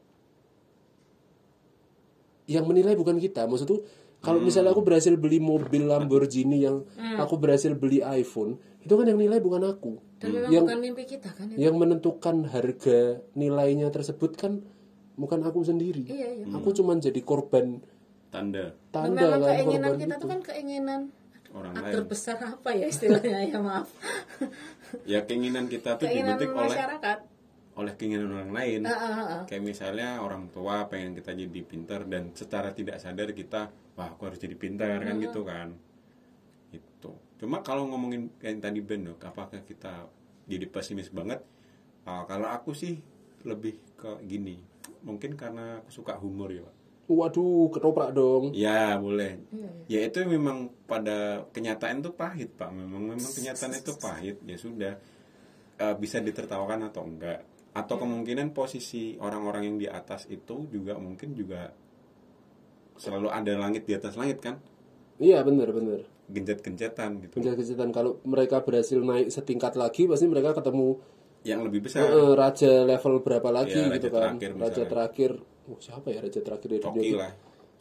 yang 2.44 2.68
menilai 2.68 2.92
bukan 2.92 3.16
kita. 3.16 3.48
Maksud 3.48 3.64
tuh 3.64 3.80
kalau 4.24 4.40
Hmm. 4.40 4.48
misalnya 4.48 4.72
aku 4.72 4.80
berhasil 4.80 5.14
beli 5.14 5.36
mobil 5.36 5.84
Lamborghini 5.84 6.58
yang 6.58 6.82
aku 7.14 7.36
berhasil 7.36 7.70
beli 7.72 8.00
iPhone, 8.00 8.56
itu 8.78 8.90
kan 8.90 9.04
yang 9.04 9.16
nilai 9.16 9.38
bukan 9.38 9.62
aku. 9.62 10.00
dan 10.16 10.32
memang 10.32 10.50
Yang 10.50 10.64
bukan 10.64 10.80
mimpi 10.80 11.04
kita 11.06 11.28
kan 11.30 11.46
itu 11.46 11.56
yang 11.60 11.74
menentukan 11.76 12.36
harga 12.46 12.98
nilainya 13.34 13.88
tersebut 13.88 14.32
kan 14.34 14.64
bukan 15.14 15.40
aku 15.40 15.60
sendiri. 15.62 16.04
iya 16.06 16.32
iya 16.34 16.44
Aku 16.50 16.72
cuman 16.72 16.98
jadi 16.98 17.20
korban 17.20 17.84
Tanda 18.26 18.72
tanda 18.90 19.20
memang 19.30 19.38
kan 19.38 19.50
keinginan 19.54 19.84
korban 19.86 20.00
kita 20.00 20.10
itu. 20.10 20.18
tuh 20.18 20.28
kan 20.28 20.40
keinginan 20.42 21.00
orang 21.52 21.72
aktor 21.76 22.00
lain. 22.00 22.08
besar 22.08 22.36
apa 22.40 22.70
ya 22.72 22.86
istilahnya 22.88 23.38
ya 23.44 23.58
maaf 23.60 23.88
Ya 25.04 25.20
keinginan 25.22 25.66
kita 25.66 25.94
tuh 25.94 26.04
keinginan 26.04 26.34
dibentuk 26.34 26.56
oleh 26.56 26.66
masyarakat 26.66 27.18
oleh 27.74 27.92
keinginan 27.98 28.30
orang 28.30 28.52
lain. 28.54 28.80
Ah, 28.86 28.94
ah, 28.94 29.12
ah. 29.18 29.42
Kayak 29.50 29.62
misalnya 29.66 30.22
orang 30.22 30.46
tua 30.54 30.86
pengen 30.86 31.18
kita 31.18 31.34
jadi 31.34 31.60
pintar 31.66 32.06
dan 32.06 32.30
secara 32.34 32.70
tidak 32.70 33.02
sadar 33.02 33.34
kita, 33.34 33.70
wah 33.98 34.14
aku 34.14 34.30
harus 34.30 34.38
jadi 34.38 34.54
pintar 34.54 35.02
kan 35.02 35.18
gitu 35.18 35.42
kan. 35.42 35.74
Itu. 36.70 37.18
Cuma 37.38 37.60
kalau 37.66 37.90
ngomongin 37.90 38.30
kayak 38.38 38.50
yang 38.58 38.62
tadi 38.62 38.80
Ben, 38.82 39.02
Dok, 39.02 39.22
apakah 39.26 39.62
kita 39.66 40.06
jadi 40.46 40.66
pesimis 40.70 41.10
banget? 41.10 41.42
Ah, 42.06 42.22
kalau 42.30 42.46
aku 42.46 42.70
sih 42.76 42.98
lebih 43.42 43.74
ke 43.98 44.22
gini. 44.22 44.62
Mungkin 45.04 45.36
karena 45.36 45.82
aku 45.82 45.90
suka 45.92 46.16
humor 46.16 46.54
ya, 46.54 46.62
Pak. 46.64 46.74
Waduh, 47.04 47.68
ketoprak 47.68 48.16
dong. 48.16 48.56
Ya 48.56 48.96
boleh. 48.96 49.36
Iya, 49.52 49.70
Ya 49.92 50.00
itu 50.08 50.24
memang 50.24 50.72
pada 50.88 51.44
kenyataan 51.52 52.00
itu 52.00 52.16
pahit 52.16 52.48
pak. 52.56 52.72
Memang 52.72 53.12
memang 53.12 53.32
kenyataan 53.36 53.76
itu 53.76 53.92
pahit. 54.00 54.40
Ya 54.48 54.56
sudah 54.56 54.94
Eh, 55.74 55.94
bisa 55.98 56.22
ditertawakan 56.22 56.86
atau 56.86 57.02
enggak. 57.02 57.42
Atau 57.74 57.98
kemungkinan 57.98 58.50
posisi 58.50 59.18
orang-orang 59.18 59.62
yang 59.66 59.76
di 59.76 59.88
atas 59.88 60.26
itu 60.26 60.66
juga 60.68 60.94
mungkin 60.94 61.34
juga 61.34 61.74
selalu 62.94 63.28
ada 63.28 63.52
langit 63.58 63.82
di 63.82 63.92
atas 63.92 64.14
langit 64.14 64.38
kan. 64.38 64.62
Iya 65.18 65.42
benar 65.42 65.70
benar. 65.70 66.00
Genjet-genjetan 66.24 67.10
gitu. 67.20 67.34
Penjaga 67.36 67.62
kalau 67.90 68.22
mereka 68.24 68.62
berhasil 68.62 68.96
naik 68.96 69.28
setingkat 69.28 69.74
lagi 69.74 70.06
pasti 70.06 70.24
mereka 70.24 70.54
ketemu 70.54 70.98
Yang 71.44 71.60
lebih 71.68 71.80
besar. 71.84 72.08
eh, 72.08 72.32
raja 72.32 72.72
level 72.82 73.20
berapa 73.20 73.48
lagi 73.52 73.76
Iya, 73.76 73.92
gitu 73.92 74.08
raja 74.08 74.08
kan. 74.08 74.14
terakhir 74.32 74.50
raja 74.50 74.56
misalnya. 74.56 74.86
terakhir. 74.88 75.30
Oh, 75.64 75.78
siapa 75.78 76.06
ya 76.08 76.18
raja 76.22 76.40
terakhir 76.40 76.68
di 76.70 76.78
dunia 76.78 77.02
kita? 77.02 77.18
lah. 77.18 77.32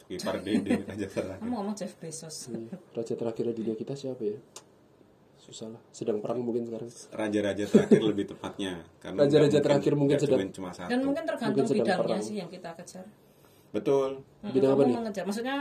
Coki 0.04 0.16
Pardede 0.20 0.72
aja 0.84 1.06
terakhir. 1.08 1.40
kamu 1.40 1.52
ngomong 1.54 1.74
Jeff 1.74 1.94
Bezos 1.96 2.36
Iya, 2.50 2.76
Raja 2.92 3.14
terakhir 3.14 3.44
di 3.46 3.54
dunia 3.56 3.72
kita 3.72 3.94
siapa 3.94 4.20
ya? 4.20 4.36
Susah 5.44 5.68
lah. 5.68 5.80
Sedang 5.90 6.18
perang 6.18 6.40
mungkin 6.40 6.64
sekarang. 6.64 6.88
Raja-raja 7.12 7.64
terakhir 7.66 8.00
lebih 8.02 8.24
tepatnya. 8.26 8.80
Karena 8.96 9.18
Raja-raja 9.20 9.58
terakhir 9.60 9.92
mungkin 9.92 10.16
sedang- 10.16 10.48
cuma 10.50 10.72
satu. 10.72 10.88
dan 10.88 11.00
mungkin 11.02 11.22
tergantung 11.22 11.60
Mungkin 11.62 11.76
bidangnya 11.78 12.00
perang. 12.00 12.22
sih 12.24 12.34
yang 12.34 12.48
kita 12.48 12.70
kejar 12.74 13.04
Betul. 13.70 14.10
Mm, 14.40 14.50
Bidang 14.50 14.70
apa 14.70 14.76
kamu 14.76 14.86
nih? 14.86 14.96
mengejar 14.96 15.24
maksudnya 15.24 15.56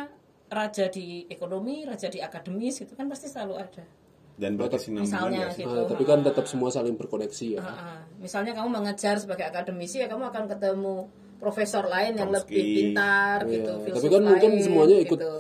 raja 0.48 0.86
di 0.88 1.06
ekonomi 1.28 1.82
raja 1.82 2.08
di 2.08 2.20
akademis 2.20 2.76
itu 2.80 2.94
kan 2.94 3.10
pasti 3.10 3.26
selalu 3.26 3.58
ada 3.58 3.84
Dan 4.34 4.54
berkesinambungan 4.56 5.10
Misalnya 5.10 5.46
gitu. 5.52 5.68
Nah, 5.68 5.86
tapi 5.86 6.04
kan 6.04 6.20
tetap 6.22 6.46
semua 6.46 6.70
saling 6.70 6.94
berkoneksi 6.94 7.48
ya. 7.54 7.60
Ah, 7.60 7.70
ah. 7.70 8.00
misalnya 8.18 8.54
kamu 8.54 8.70
mengejar 8.72 9.18
sebagai 9.18 9.46
akademisi 9.46 10.00
ya 10.00 10.08
kamu 10.08 10.26
akan 10.26 10.46
ketemu 10.48 11.06
profesor 11.38 11.84
lain 11.84 12.16
yang 12.16 12.32
lebih 12.32 12.56
pintar 12.56 13.44
gitu 13.46 13.74
Iya, 13.80 13.92
tapi 13.92 14.08
kan 14.08 14.22
mungkin 14.24 14.52
lain, 14.52 14.64
semuanya 14.64 14.96
ikut 14.98 15.20
gitu. 15.20 15.34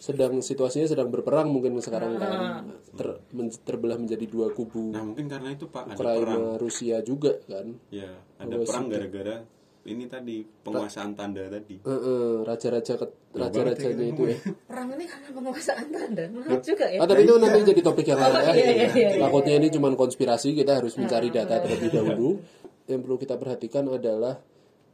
Sedang 0.00 0.40
situasinya 0.40 0.88
sedang 0.88 1.12
berperang 1.12 1.52
mungkin 1.52 1.76
sekarang 1.76 2.16
kan. 2.16 2.72
Ter- 2.90 3.20
men- 3.30 3.52
terbelah 3.52 4.00
menjadi 4.00 4.24
dua 4.24 4.48
kubu. 4.48 4.88
Nah 4.88 5.04
mungkin 5.04 5.28
karena 5.28 5.52
itu 5.52 5.68
pak 5.68 5.84
ada 5.86 5.94
Ukraina 5.94 6.24
perang. 6.24 6.42
Rusia 6.56 6.96
juga 7.04 7.36
kan. 7.44 7.76
Ya 7.92 8.08
ada 8.34 8.56
perang 8.58 8.88
gara-gara 8.88 9.44
ini 9.82 10.04
tadi 10.06 10.40
penguasaan 10.64 11.12
tanda 11.12 11.44
tadi. 11.46 11.80
Eh, 11.80 11.90
eh, 11.90 12.32
raja-raja 12.42 12.96
ke- 12.96 13.16
raja-rajanya 13.32 14.04
itu 14.06 14.22
ya. 14.26 14.36
Perang 14.68 14.88
ini 14.92 15.04
karena 15.04 15.28
penguasaan 15.30 15.86
tanda 15.88 16.24
menarik 16.26 16.60
juga 16.60 16.84
ya. 16.84 16.98
Ah, 17.00 17.06
tapi 17.06 17.22
itu 17.22 17.34
nanti 17.36 17.58
jadi 17.64 17.80
topik 17.80 18.06
yang 18.06 18.20
lain 18.20 18.32
ya. 18.34 18.52
iya, 18.52 18.64
iya, 18.66 18.88
iya, 18.90 19.08
Takutnya 19.18 19.54
ini 19.56 19.68
cuma 19.68 19.88
konspirasi, 19.94 20.52
kita 20.52 20.80
harus 20.80 20.96
mencari 20.96 21.28
data 21.28 21.60
terlebih 21.60 21.90
dahulu. 21.90 22.40
Yang 22.84 23.00
perlu 23.00 23.16
kita 23.18 23.34
perhatikan 23.36 23.84
adalah 23.86 24.36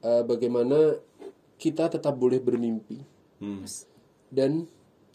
eh, 0.02 0.22
bagaimana 0.22 0.98
kita 1.56 1.86
tetap 1.88 2.14
boleh 2.14 2.38
bermimpi. 2.38 2.98
Hmm. 3.36 3.62
dan 4.26 4.64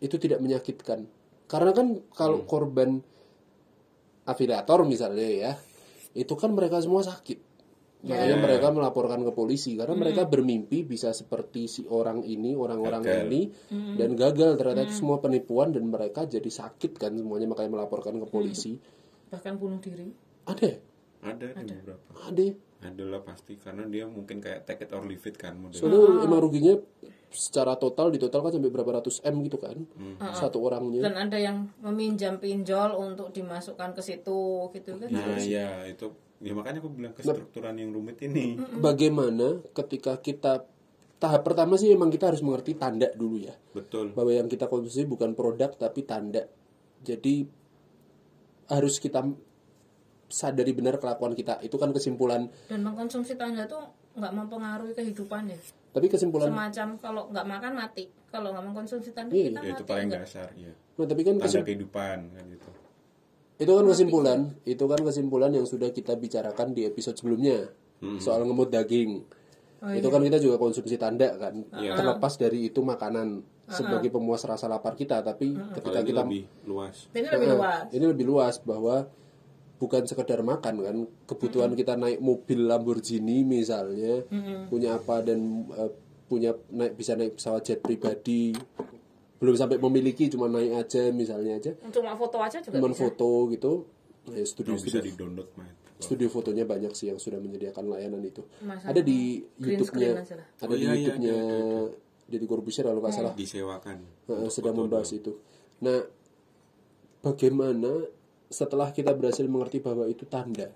itu 0.01 0.15
tidak 0.17 0.41
menyakitkan. 0.41 1.05
Karena 1.45 1.71
kan 1.71 2.01
kalau 2.11 2.43
korban 2.43 2.99
afiliator 4.25 4.83
misalnya 4.83 5.29
ya, 5.29 5.51
itu 6.17 6.33
kan 6.35 6.51
mereka 6.51 6.81
semua 6.81 7.05
sakit. 7.05 7.53
Makanya 8.01 8.37
mereka 8.41 8.73
melaporkan 8.73 9.21
ke 9.21 9.29
polisi 9.29 9.77
karena 9.77 9.93
mereka 9.93 10.25
bermimpi 10.25 10.81
bisa 10.81 11.13
seperti 11.13 11.69
si 11.69 11.81
orang 11.85 12.25
ini, 12.25 12.57
orang-orang 12.57 13.05
Gagal. 13.05 13.29
ini 13.29 13.41
dan 13.69 14.17
gagal 14.17 14.57
ternyata 14.57 14.89
itu 14.89 15.05
semua 15.05 15.21
penipuan 15.21 15.69
dan 15.69 15.85
mereka 15.85 16.25
jadi 16.25 16.49
sakit 16.49 16.97
kan 16.97 17.13
semuanya 17.13 17.45
makanya 17.45 17.77
melaporkan 17.77 18.17
ke 18.17 18.25
polisi. 18.25 18.73
bahkan 19.29 19.55
bunuh 19.55 19.79
diri 19.79 20.11
Ada. 20.49 20.65
ya? 20.65 20.75
ada 21.21 21.47
ada 21.55 21.73
beberapa 21.77 22.09
ada 22.25 22.45
ya. 22.81 22.89
ada 22.89 23.03
lah 23.05 23.21
pasti 23.21 23.53
karena 23.61 23.85
dia 23.85 24.09
mungkin 24.09 24.41
kayak 24.41 24.65
take 24.65 24.89
it 24.89 24.91
or 24.91 25.05
leave 25.05 25.21
it 25.23 25.37
kan 25.37 25.53
modelnya. 25.55 25.85
Soalnya 25.85 26.25
emang 26.25 26.41
ruginya 26.41 26.75
secara 27.31 27.79
total 27.79 28.11
di 28.11 28.19
total 28.19 28.43
kan 28.43 28.51
sampai 28.51 28.67
berapa 28.67 28.99
ratus 28.99 29.23
m 29.23 29.39
gitu 29.47 29.61
kan 29.61 29.77
satu 30.35 30.59
orangnya. 30.59 31.05
Dan 31.05 31.15
ada 31.15 31.37
yang 31.39 31.69
meminjam 31.79 32.41
pinjol 32.41 32.97
untuk 32.97 33.31
dimasukkan 33.31 33.95
ke 33.95 34.01
situ 34.03 34.67
gitu 34.75 34.99
kan? 34.99 35.07
Nah 35.07 35.39
ya 35.39 35.87
itu 35.87 36.11
ya 36.41 36.57
makanya 36.57 36.81
aku 36.81 36.89
bilang 36.91 37.13
kestrukturan 37.13 37.77
yang 37.77 37.93
rumit 37.93 38.19
ini. 38.25 38.57
Bagaimana 38.81 39.61
ketika 39.71 40.17
kita 40.19 40.65
tahap 41.21 41.45
pertama 41.45 41.77
sih 41.77 41.93
emang 41.93 42.09
kita 42.09 42.33
harus 42.33 42.41
mengerti 42.41 42.73
tanda 42.73 43.13
dulu 43.13 43.37
ya. 43.37 43.53
Betul. 43.77 44.11
Bahwa 44.17 44.33
yang 44.33 44.49
kita 44.49 44.65
konsumsi 44.65 45.05
bukan 45.05 45.37
produk 45.37 45.69
tapi 45.77 46.01
tanda. 46.01 46.49
Jadi 47.05 47.45
harus 48.71 48.97
kita 48.97 49.21
sadari 50.31 50.71
benar 50.71 50.97
kelakuan 50.97 51.35
kita. 51.35 51.59
Itu 51.61 51.75
kan 51.75 51.91
kesimpulan. 51.91 52.47
Dan 52.71 52.81
mengkonsumsi 52.87 53.35
tanda 53.35 53.67
tuh 53.67 53.83
nggak 54.15 54.33
mempengaruhi 54.33 54.95
kehidupan 54.95 55.51
ya? 55.51 55.59
Tapi 55.91 56.07
kesimpulan 56.07 56.47
semacam 56.49 56.87
kalau 56.97 57.23
nggak 57.29 57.45
makan 57.45 57.71
mati. 57.75 58.07
Kalau 58.31 58.55
nggak 58.55 58.63
mengkonsumsi 58.63 59.11
tanda 59.11 59.35
Iya, 59.35 59.51
kita 59.51 59.59
ya 59.59 59.67
itu 59.67 59.83
mati 59.83 59.91
paling 59.91 60.07
enggak. 60.07 60.23
dasar 60.23 60.49
ya 60.55 60.71
nah, 60.71 61.07
tapi 61.09 61.21
kan 61.25 61.35
tanda 61.41 61.61
kehidupan 61.67 62.17
kan 62.31 62.43
gitu. 62.47 62.69
Itu 63.61 63.71
kan 63.77 63.85
kesimpulan. 63.85 64.39
Itu 64.65 64.83
kan 64.89 64.99
kesimpulan 65.05 65.51
yang 65.53 65.67
sudah 65.69 65.89
kita 65.93 66.17
bicarakan 66.17 66.73
di 66.73 66.87
episode 66.87 67.19
sebelumnya. 67.19 67.69
Soal 68.17 68.47
ngemut 68.47 68.73
daging. 68.73 69.21
Itu 69.93 70.07
kan 70.09 70.21
kita 70.21 70.37
juga 70.41 70.57
konsumsi 70.57 70.97
tanda 70.97 71.29
kan. 71.37 71.67
Terlepas 71.69 72.33
dari 72.39 72.71
itu 72.71 72.81
makanan 72.81 73.41
sebagai 73.71 74.11
pemuas 74.11 74.43
rasa 74.43 74.67
lapar 74.67 74.99
kita 74.99 75.23
tapi 75.23 75.55
ketika 75.55 75.99
ini 76.03 76.07
kita 76.11 76.21
lebih 76.27 76.43
luas. 76.67 76.95
Ini 77.15 77.27
lebih 77.31 77.49
luas. 77.55 77.83
Ini 77.89 78.05
lebih 78.05 78.25
luas 78.27 78.55
bahwa 78.61 79.07
bukan 79.81 80.05
sekedar 80.05 80.45
makan 80.45 80.75
kan 80.85 80.97
kebutuhan 81.25 81.73
kita 81.73 81.97
naik 81.97 82.21
mobil 82.21 82.69
Lamborghini 82.69 83.41
misalnya 83.41 84.21
punya 84.69 85.01
apa 85.01 85.25
dan 85.25 85.65
eh, 85.73 85.91
punya 86.29 86.53
naik 86.69 86.93
bisa 86.93 87.17
naik 87.17 87.41
pesawat 87.41 87.65
jet 87.65 87.81
pribadi 87.81 88.53
belum 89.41 89.57
sampai 89.57 89.81
memiliki 89.81 90.29
cuma 90.29 90.45
naik 90.45 90.85
aja 90.85 91.09
misalnya 91.09 91.57
aja. 91.57 91.73
Cuma 91.89 92.13
foto 92.13 92.37
aja 92.37 92.61
juga 92.61 92.77
cuma 92.77 92.93
bisa? 92.93 93.01
foto 93.09 93.49
gitu. 93.49 93.73
Ya 94.29 94.45
studio 94.45 94.77
bisa 94.77 95.01
studio 95.01 95.01
di 95.01 95.11
download 95.17 95.49
studio 96.01 96.27
fotonya 96.29 96.65
banyak 96.65 96.93
sih 96.97 97.09
yang 97.13 97.17
sudah 97.17 97.41
menyediakan 97.41 97.89
layanan 97.89 98.21
itu. 98.25 98.45
Masalah 98.61 98.93
ada 98.93 99.01
di 99.01 99.41
YouTube-nya. 99.57 100.11
ada 100.17 100.65
Oh, 100.65 100.77
di 100.77 100.85
iya, 100.85 100.93
iya, 100.93 100.97
YouTube-nya 100.97 101.37
Deddy 102.29 102.45
Corbuzier 102.49 102.85
kalau 102.85 103.01
nggak 103.01 103.13
salah. 103.13 103.33
Disewakan 103.37 103.97
Heeh, 104.29 104.49
sedang 104.49 104.75
membahas 104.77 105.09
itu. 105.13 105.41
Nah, 105.81 106.05
bagaimana 107.21 108.05
setelah 108.51 108.91
kita 108.91 109.15
berhasil 109.15 109.47
mengerti 109.47 109.79
bahwa 109.79 110.05
itu 110.05 110.27
tanda, 110.27 110.69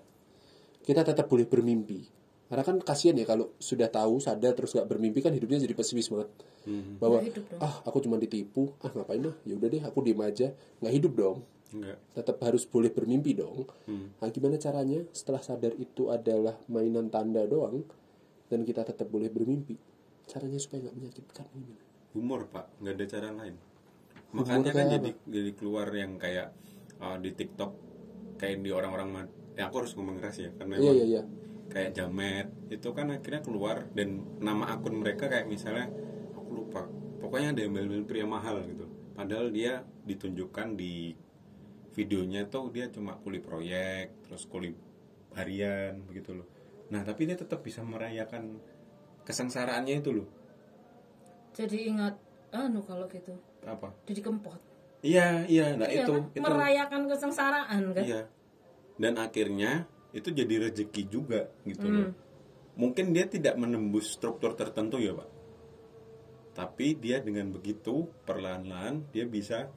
kita 0.82 1.04
tetap 1.04 1.28
boleh 1.28 1.44
bermimpi. 1.44 2.08
Karena 2.46 2.62
kan 2.62 2.78
kasihan 2.78 3.18
ya 3.18 3.26
kalau 3.26 3.52
sudah 3.58 3.90
tahu, 3.90 4.22
sadar 4.22 4.54
terus 4.54 4.72
nggak 4.72 4.86
bermimpi 4.86 5.18
kan 5.20 5.34
hidupnya 5.34 5.60
jadi 5.60 5.74
pesimis 5.74 6.08
banget. 6.08 6.30
Bahwa 6.98 7.18
hidup 7.22 7.44
dong. 7.46 7.60
ah 7.60 7.74
aku 7.84 7.98
cuma 8.02 8.16
ditipu, 8.16 8.72
ah 8.82 8.90
ngapain 8.90 9.22
lah, 9.22 9.36
ya 9.44 9.54
udah 9.58 9.68
deh 9.68 9.82
aku 9.82 9.98
diem 10.02 10.20
aja, 10.22 10.50
nggak 10.80 10.94
hidup 10.94 11.12
dong. 11.14 11.38
enggak 11.74 11.98
Tetap 12.14 12.38
harus 12.42 12.62
boleh 12.64 12.90
bermimpi 12.94 13.34
dong. 13.34 13.66
Nah, 13.90 14.28
gimana 14.30 14.56
caranya 14.56 15.02
setelah 15.10 15.42
sadar 15.42 15.74
itu 15.76 16.08
adalah 16.08 16.54
mainan 16.70 17.10
tanda 17.10 17.42
doang 17.44 17.82
dan 18.46 18.62
kita 18.62 18.86
tetap 18.86 19.10
boleh 19.10 19.26
bermimpi? 19.26 19.74
Caranya 20.30 20.58
supaya 20.62 20.86
nggak 20.86 20.96
menyakitkan 20.96 21.46
gimana? 21.50 21.86
humor 22.16 22.48
pak 22.48 22.64
nggak 22.80 22.94
ada 22.96 23.06
cara 23.12 23.28
lain 23.36 23.54
makanya 24.32 24.72
kan 24.72 24.86
jadi 24.88 25.10
jadi 25.28 25.50
keluar 25.52 25.88
yang 25.92 26.16
kayak 26.16 26.48
uh, 27.00 27.16
di 27.20 27.30
TikTok 27.32 27.72
kayak 28.36 28.60
di 28.60 28.70
orang-orang 28.72 29.28
ya 29.56 29.72
aku 29.72 29.84
harus 29.84 29.92
ngomong 29.96 30.20
keras 30.20 30.36
ya 30.36 30.50
karena 30.52 30.76
Iya 30.76 30.82
emang 30.84 30.96
iya 30.96 31.06
iya. 31.08 31.22
kayak 31.72 31.90
jamet 31.96 32.46
itu 32.68 32.88
kan 32.92 33.08
akhirnya 33.08 33.40
keluar 33.40 33.88
dan 33.96 34.20
nama 34.38 34.76
akun 34.76 35.00
mereka 35.00 35.32
kayak 35.32 35.48
misalnya 35.48 35.88
aku 36.36 36.50
lupa 36.52 36.84
pokoknya 37.18 37.56
ada 37.56 37.62
embel-embel 37.64 38.04
pria 38.04 38.28
mahal 38.28 38.60
gitu. 38.68 38.86
Padahal 39.16 39.48
dia 39.48 39.80
ditunjukkan 40.04 40.76
di 40.76 41.16
videonya 41.96 42.44
tuh 42.52 42.68
dia 42.68 42.92
cuma 42.92 43.16
kuli 43.16 43.40
proyek 43.40 44.28
terus 44.28 44.44
kuli 44.44 44.76
harian 45.32 46.04
begitu 46.04 46.36
loh. 46.36 46.46
Nah 46.92 47.00
tapi 47.00 47.24
dia 47.24 47.40
tetap 47.40 47.64
bisa 47.64 47.80
merayakan 47.80 48.60
kesengsaraannya 49.24 49.94
itu 50.04 50.12
loh. 50.12 50.28
Jadi 51.56 51.88
ingat 51.88 52.20
anu 52.52 52.84
kalau 52.84 53.08
gitu. 53.08 53.32
Apa? 53.64 53.96
Jadi 54.04 54.20
kempot 54.20 54.75
iya 55.06 55.26
iya 55.46 55.66
nah 55.78 55.86
Iya 55.86 56.02
itu 56.02 56.12
kan? 56.12 56.22
itu. 56.34 56.42
Merayakan 56.42 57.02
kesengsaraan 57.06 57.82
kan? 57.94 58.02
Iya. 58.02 58.20
Dan 58.98 59.14
akhirnya 59.22 59.86
itu 60.10 60.28
jadi 60.32 60.66
rezeki 60.66 61.02
juga 61.06 61.46
gitu 61.62 61.86
loh. 61.86 62.08
Hmm. 62.10 62.12
mungkin 62.76 63.16
dia 63.16 63.24
tidak 63.24 63.56
menembus 63.56 64.18
struktur 64.18 64.52
tertentu 64.52 65.00
ya 65.00 65.16
pak. 65.16 65.28
Tapi 66.52 66.96
dia 66.96 67.20
dengan 67.20 67.52
begitu 67.52 68.08
perlahan-lahan 68.24 69.08
dia 69.12 69.24
bisa 69.24 69.68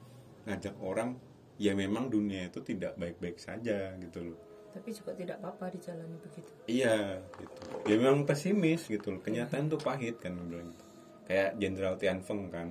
ngajak 0.44 0.76
orang 0.80 1.16
ya 1.60 1.76
memang 1.76 2.08
dunia 2.08 2.48
itu 2.48 2.60
tidak 2.60 2.96
baik-baik 2.96 3.36
saja 3.36 3.92
gitu 4.00 4.32
loh. 4.32 4.38
Tapi 4.72 4.92
juga 4.92 5.12
tidak 5.16 5.40
apa-apa 5.40 5.72
dijalani 5.76 6.16
begitu. 6.20 6.50
Iya 6.68 7.20
gitu. 7.36 7.60
Dia 7.84 7.96
memang 8.00 8.24
pesimis 8.24 8.88
gitu 8.88 9.16
loh. 9.16 9.20
Kenyataan 9.20 9.68
tuh 9.68 9.80
pahit 9.80 10.20
kan 10.20 10.36
bilang 10.36 10.72
gitu. 10.72 10.84
Kayak 11.28 11.50
Jenderal 11.60 11.94
Tian 12.00 12.20
Feng 12.24 12.48
kan 12.48 12.68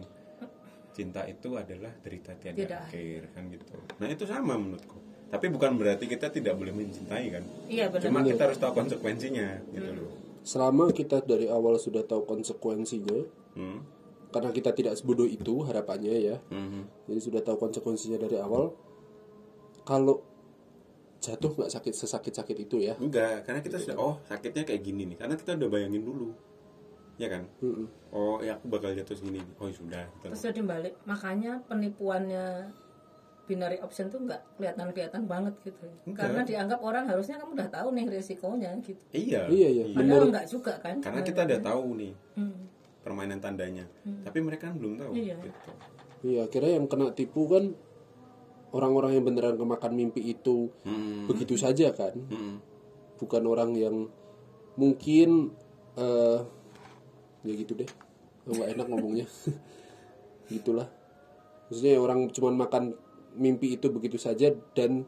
cinta 0.94 1.24
itu 1.26 1.56
adalah 1.56 1.94
derita 2.02 2.34
tiada 2.36 2.58
Tidak. 2.58 2.80
akhir 2.90 3.20
kan 3.36 3.44
gitu. 3.50 3.76
Nah 4.02 4.08
itu 4.10 4.24
sama 4.26 4.58
menurutku. 4.58 4.98
Tapi 5.30 5.46
bukan 5.54 5.78
berarti 5.78 6.10
kita 6.10 6.34
tidak 6.34 6.58
boleh 6.58 6.74
mencintai 6.74 7.26
kan? 7.30 7.44
Iya 7.70 7.94
benar. 7.94 8.04
Cuma 8.10 8.20
kita 8.26 8.42
harus 8.50 8.58
tahu 8.58 8.74
konsekuensinya 8.74 9.48
gitu 9.70 9.90
loh. 9.94 10.12
Selama 10.42 10.90
kita 10.90 11.22
dari 11.22 11.46
awal 11.46 11.78
sudah 11.78 12.02
tahu 12.02 12.26
konsekuensinya, 12.26 13.22
hmm. 13.54 13.80
karena 14.34 14.50
kita 14.50 14.74
tidak 14.74 14.98
sebodoh 14.98 15.30
itu 15.30 15.62
harapannya 15.70 16.34
ya, 16.34 16.38
Mhm. 16.50 17.06
jadi 17.06 17.20
sudah 17.22 17.42
tahu 17.46 17.62
konsekuensinya 17.62 18.18
dari 18.18 18.42
awal. 18.42 18.74
Kalau 19.86 20.26
jatuh 21.20 21.52
nggak 21.54 21.70
sakit 21.78 21.94
sesakit 21.94 22.34
sakit 22.34 22.58
itu 22.66 22.82
ya, 22.82 22.98
enggak 22.98 23.46
karena 23.46 23.62
kita 23.62 23.78
sudah 23.78 23.98
oh 24.00 24.16
sakitnya 24.26 24.66
kayak 24.66 24.82
gini 24.82 25.06
nih. 25.14 25.18
Karena 25.20 25.36
kita 25.38 25.54
udah 25.60 25.70
bayangin 25.70 26.02
dulu 26.02 26.34
ya 27.20 27.28
kan 27.28 27.44
oh 28.10 28.40
ya 28.40 28.56
aku 28.56 28.72
bakal 28.72 28.90
jatuh 28.90 29.12
segini 29.12 29.44
oh 29.60 29.68
ya 29.68 29.76
sudah 29.76 30.04
gitu. 30.10 30.26
terus 30.26 30.42
jadi 30.42 30.62
balik 30.64 30.94
makanya 31.04 31.60
penipuannya 31.68 32.72
binary 33.44 33.82
option 33.82 34.08
tuh 34.08 34.22
nggak 34.22 34.40
kelihatan-kelihatan 34.56 35.26
banget 35.26 35.54
gitu 35.62 35.84
karena 36.14 36.42
dianggap 36.42 36.80
orang 36.80 37.06
harusnya 37.06 37.36
kamu 37.36 37.58
udah 37.58 37.70
tahu 37.70 37.88
nih 37.92 38.06
resikonya 38.08 38.72
gitu 38.80 39.02
iya 39.12 39.50
Iya, 39.50 39.70
iya. 39.70 39.84
padahal 39.92 40.30
nggak 40.30 40.48
juga 40.48 40.74
kan 40.78 41.02
karena 41.02 41.22
kita 41.22 41.42
udah 41.44 41.60
tahu 41.60 41.84
nih 41.98 42.14
Hmm. 42.38 42.62
permainan 43.00 43.40
tandanya 43.40 43.84
tapi 44.24 44.40
mereka 44.40 44.70
kan 44.70 44.78
belum 44.78 44.94
tahu 44.96 45.12
Iya. 45.12 45.36
gitu. 45.42 45.70
iya 46.24 46.40
akhirnya 46.46 46.72
yang 46.78 46.86
kena 46.86 47.12
tipu 47.12 47.50
kan 47.50 47.74
orang-orang 48.70 49.18
yang 49.18 49.26
beneran 49.26 49.58
kemakan 49.58 49.92
mimpi 49.92 50.22
itu 50.24 50.70
Hmm. 50.86 51.26
begitu 51.26 51.58
saja 51.58 51.90
kan, 51.90 52.14
Hmm. 52.30 52.62
bukan 53.18 53.44
orang 53.44 53.74
yang 53.74 54.06
mungkin 54.76 55.52
eh 55.98 56.40
ya 57.42 57.54
gitu 57.54 57.74
deh, 57.74 57.90
nggak 58.46 58.68
enak 58.74 58.86
ngomongnya, 58.88 59.26
gitulah. 60.52 60.88
Maksudnya 61.68 61.96
orang 61.98 62.28
cuman 62.30 62.56
makan 62.58 62.84
mimpi 63.32 63.74
itu 63.74 63.88
begitu 63.88 64.18
saja 64.18 64.50
dan 64.74 65.06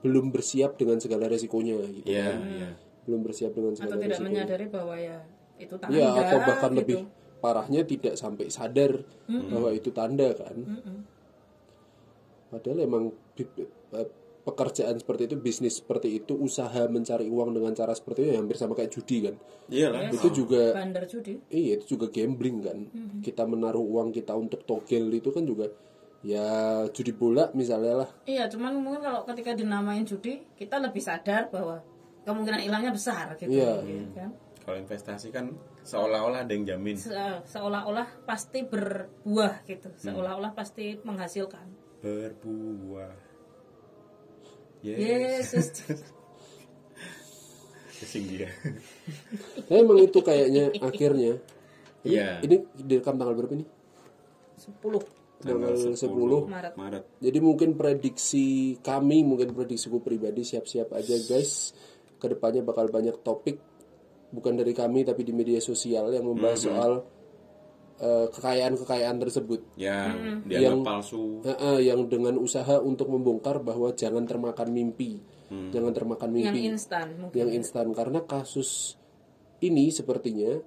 belum 0.00 0.28
bersiap 0.28 0.74
dengan 0.74 0.98
segala 0.98 1.24
resikonya 1.24 1.78
gitu 1.94 2.06
Iya, 2.06 2.26
kan. 2.28 2.38
iya. 2.48 2.70
belum 3.02 3.22
bersiap 3.22 3.50
dengan 3.50 3.72
atau 3.72 3.80
segala 3.80 3.96
tidak 3.96 4.10
resikonya 4.12 4.30
menyadari 4.36 4.66
bahwa 4.68 4.94
ya 4.94 5.18
itu 5.56 5.74
tanda 5.74 5.94
Iya 5.94 6.08
atau 6.12 6.38
bahkan 6.40 6.70
gitu. 6.70 6.78
lebih 6.78 6.98
parahnya 7.38 7.80
tidak 7.82 8.14
sampai 8.14 8.46
sadar 8.46 8.92
bahwa 9.26 9.70
itu 9.70 9.90
tanda 9.90 10.30
kan 10.32 10.56
padahal 12.48 12.78
emang 12.78 13.04
bi- 13.32 13.48
eh, 13.96 14.08
pekerjaan 14.42 14.98
seperti 14.98 15.30
itu 15.30 15.36
bisnis 15.36 15.78
seperti 15.78 16.18
itu 16.18 16.34
usaha 16.34 16.82
mencari 16.86 17.26
uang 17.26 17.54
dengan 17.54 17.70
cara 17.72 17.94
seperti 17.94 18.26
itu 18.26 18.28
ya 18.34 18.38
hampir 18.42 18.56
sama 18.56 18.74
kayak 18.74 18.90
judi 18.90 19.16
kan? 19.22 19.34
Iyalah. 19.66 20.10
itu 20.10 20.28
juga 20.34 20.74
bandar 20.74 21.06
judi. 21.06 21.38
Iya 21.46 21.78
itu 21.78 21.94
juga 21.94 22.10
gambling 22.10 22.56
kan? 22.60 22.78
Kita 23.20 23.46
menaruh 23.46 23.80
uang 23.80 24.10
kita 24.10 24.34
untuk 24.34 24.66
togel 24.66 25.08
itu 25.08 25.30
kan 25.30 25.46
juga 25.46 25.70
ya 26.22 26.46
judi 26.90 27.10
bola 27.10 27.50
misalnya 27.52 28.02
lah. 28.02 28.10
Iya 28.24 28.46
cuman 28.46 28.78
mungkin 28.78 29.02
kalau 29.02 29.22
ketika 29.24 29.54
dinamain 29.54 30.02
judi 30.02 30.42
kita 30.54 30.78
lebih 30.78 31.00
sadar 31.00 31.46
bahwa 31.46 31.78
kemungkinan 32.22 32.62
hilangnya 32.62 32.90
besar 32.90 33.34
gitu 33.34 33.50
Iya. 33.50 33.78
gitu 33.82 34.10
kan? 34.14 34.30
Kalau 34.62 34.78
investasi 34.78 35.30
kan 35.30 35.54
seolah-olah 35.82 36.46
ada 36.46 36.52
yang 36.54 36.62
jamin. 36.62 36.94
Se- 36.94 37.14
seolah-olah 37.46 38.22
pasti 38.22 38.62
berbuah 38.62 39.66
gitu. 39.66 39.90
Seolah-olah 39.98 40.54
pasti 40.54 40.98
menghasilkan. 41.02 41.66
Berbuah. 41.98 43.21
Yesus 44.82 45.66
Pusing 48.02 48.26
dia. 48.26 48.50
Tapi 49.70 49.78
emang 49.78 50.02
itu 50.02 50.18
kayaknya 50.26 50.74
akhirnya 50.82 51.38
ini, 52.02 52.18
Iya. 52.18 52.42
ini 52.42 52.66
direkam 52.74 53.14
tanggal 53.14 53.38
berapa 53.38 53.54
nih 53.54 53.68
10 54.58 54.82
tanggal 55.38 55.74
10 55.94 56.50
Maret 56.50 56.74
Maret. 56.74 57.04
Jadi 57.22 57.38
mungkin 57.38 57.78
prediksi 57.78 58.74
kami, 58.82 59.22
mungkin 59.22 59.54
prediksiku 59.54 60.02
pribadi 60.02 60.42
siap-siap 60.42 60.90
aja 60.92 61.14
guys. 61.30 61.74
ke 62.18 62.30
depannya 62.30 62.62
bakal 62.62 62.86
banyak 62.86 63.18
topik 63.26 63.58
bukan 64.30 64.54
dari 64.54 64.70
kami 64.70 65.02
tapi 65.02 65.26
di 65.26 65.34
media 65.34 65.58
sosial 65.58 66.06
yang 66.14 66.22
membahas 66.22 66.70
soal 66.70 66.92
eh, 67.02 67.02
kekayaan-kekayaan 68.00 69.16
tersebut. 69.20 69.60
Yang 69.76 70.42
dianggap 70.48 70.62
Yang- 70.62 70.82
palsu. 70.84 71.24
Eh, 71.44 71.50
eh, 71.52 71.78
yang 71.92 72.00
dengan 72.08 72.34
usaha 72.38 72.78
untuk 72.80 73.12
membongkar 73.12 73.60
bahwa 73.62 73.92
jangan 73.92 74.24
termakan 74.24 74.70
mimpi. 74.72 75.20
Jangan 75.52 75.92
termakan 75.92 76.32
yang 76.32 76.56
mimpi 76.56 76.72
instan 76.72 77.12
mungkin. 77.20 77.36
Yang 77.36 77.50
instan 77.60 77.92
karena 77.92 78.24
kasus 78.24 78.96
ini 79.60 79.92
sepertinya 79.92 80.64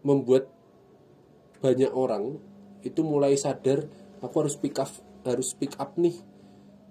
membuat 0.00 0.48
banyak 1.60 1.92
orang 1.92 2.40
itu 2.80 3.04
mulai 3.04 3.36
sadar 3.36 3.84
aku 4.24 4.34
harus 4.46 4.56
pick 4.56 4.80
up 4.80 4.88
harus 5.26 5.52
pick 5.58 5.76
up 5.76 5.92
nih 5.98 6.14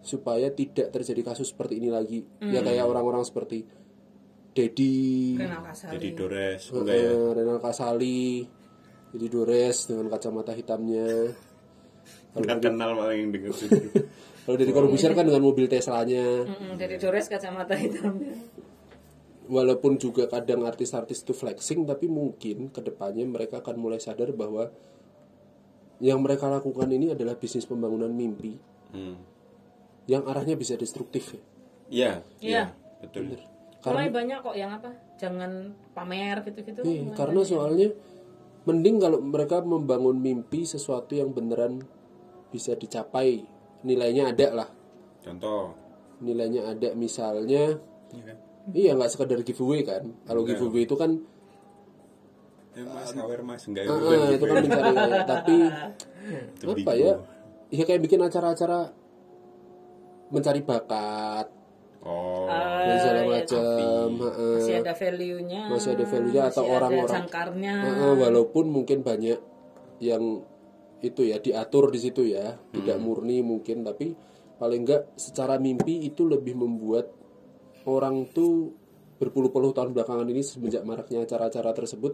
supaya 0.06 0.54
tidak 0.54 0.94
terjadi 0.94 1.34
kasus 1.34 1.50
seperti 1.50 1.82
ini 1.82 1.90
lagi. 1.90 2.22
Ya 2.38 2.62
kayak 2.62 2.86
orang-orang 2.86 3.26
seperti 3.26 3.66
Dedi 4.56 5.36
Renal 5.36 5.68
Kasali. 5.68 5.92
jadi 5.98 6.08
Dores 6.16 6.62
ya? 6.72 6.80
Eh, 6.86 7.30
Renal 7.36 7.60
Kasali 7.60 8.46
jadi 9.16 9.32
Dores 9.32 9.88
dengan 9.88 10.12
kacamata 10.12 10.52
hitamnya. 10.52 11.32
Nggak 12.36 12.60
kenal 12.68 13.00
paling 13.00 13.32
denger 13.32 13.56
kalau 14.46 14.58
dari 14.60 14.72
Corbusier 14.76 15.16
kan 15.16 15.24
dengan 15.24 15.40
mobil 15.40 15.72
Teslanya. 15.72 16.44
Mm-mm, 16.44 16.76
dari 16.76 17.00
Dores 17.00 17.32
kacamata 17.32 17.80
hitamnya. 17.80 18.36
Walaupun 19.48 19.96
juga 19.96 20.28
kadang 20.28 20.68
artis-artis 20.68 21.24
itu 21.24 21.32
flexing 21.32 21.88
tapi 21.88 22.12
mungkin 22.12 22.70
ke 22.76 22.84
depannya 22.84 23.24
mereka 23.24 23.64
akan 23.64 23.80
mulai 23.80 24.04
sadar 24.04 24.36
bahwa 24.36 24.68
yang 26.04 26.20
mereka 26.20 26.52
lakukan 26.52 26.92
ini 26.92 27.16
adalah 27.16 27.40
bisnis 27.40 27.64
pembangunan 27.64 28.12
mimpi. 28.12 28.76
Hmm. 28.96 29.18
yang 30.06 30.24
arahnya 30.30 30.54
bisa 30.56 30.78
destruktif 30.78 31.34
ya. 31.34 31.42
iya. 31.90 32.12
Iya. 32.40 32.40
iya 32.40 32.64
betul. 33.02 33.34
Mulai 33.86 34.10
banyak 34.10 34.38
kok 34.42 34.56
yang 34.58 34.72
apa? 34.74 34.90
Jangan 35.18 35.74
pamer 35.94 36.42
gitu-gitu. 36.46 36.82
Iya, 36.82 37.14
karena 37.14 37.42
banyak. 37.42 37.50
soalnya 37.50 37.88
mending 38.66 38.98
kalau 38.98 39.22
mereka 39.22 39.62
membangun 39.62 40.18
mimpi 40.18 40.66
sesuatu 40.66 41.14
yang 41.14 41.32
beneran 41.32 41.86
bisa 42.50 42.74
dicapai. 42.74 43.46
Nilainya 43.86 44.34
ada 44.34 44.48
lah. 44.66 44.70
Contoh. 45.22 45.74
Nilainya 46.22 46.74
ada. 46.74 46.90
Misalnya 46.98 47.78
Iya 48.10 48.24
kan? 48.26 48.38
iya 48.74 48.92
nggak 48.98 49.12
sekedar 49.14 49.40
giveaway 49.46 49.86
kan? 49.86 50.14
Kalau 50.26 50.42
giveaway 50.42 50.90
itu 50.90 50.98
kan 50.98 51.22
ya 52.76 52.84
mas 52.90 53.12
hawer 53.14 53.42
mas. 53.46 53.62
Enggak 53.70 53.86
ah, 53.88 53.96
bukan 53.96 54.18
ah, 54.18 54.28
gitu 54.30 54.36
itu 54.36 54.46
kan 54.46 54.56
mencari 54.66 54.94
tapi 55.24 55.58
Itu 56.58 56.64
apa 56.66 56.76
bingung. 56.76 56.98
ya? 57.00 57.14
Ya 57.70 57.84
kayak 57.86 58.02
bikin 58.02 58.22
acara-acara 58.22 58.80
mencari 60.34 60.62
bakat 60.66 61.48
oh. 62.06 62.48
Dan 62.86 62.98
segala 63.02 63.22
iya, 63.22 63.32
macam 63.34 63.62
heeh. 64.22 64.56
masih 64.62 64.76
ada 64.80 64.94
value-nya. 64.94 65.62
Masih 65.68 65.90
ada 65.98 66.06
value-nya 66.06 66.44
atau 66.54 66.64
masih 66.64 66.76
orang-orang 66.78 67.26
Heeh, 67.82 68.14
walaupun 68.22 68.66
mungkin 68.70 68.98
banyak 69.02 69.40
yang 70.00 70.24
itu 71.02 71.22
ya 71.26 71.38
diatur 71.42 71.90
di 71.90 72.00
situ 72.00 72.22
ya. 72.30 72.56
Tidak 72.72 72.98
murni 73.02 73.42
mungkin 73.42 73.82
tapi 73.82 74.14
paling 74.56 74.88
enggak 74.88 75.18
secara 75.20 75.60
mimpi 75.60 76.08
itu 76.08 76.24
lebih 76.24 76.56
membuat 76.56 77.12
orang 77.90 78.30
tuh 78.32 78.72
berpuluh-puluh 79.20 79.76
tahun 79.76 79.92
belakangan 79.96 80.28
ini 80.30 80.44
semenjak 80.44 80.84
maraknya 80.84 81.24
acara-acara 81.24 81.72
tersebut 81.72 82.14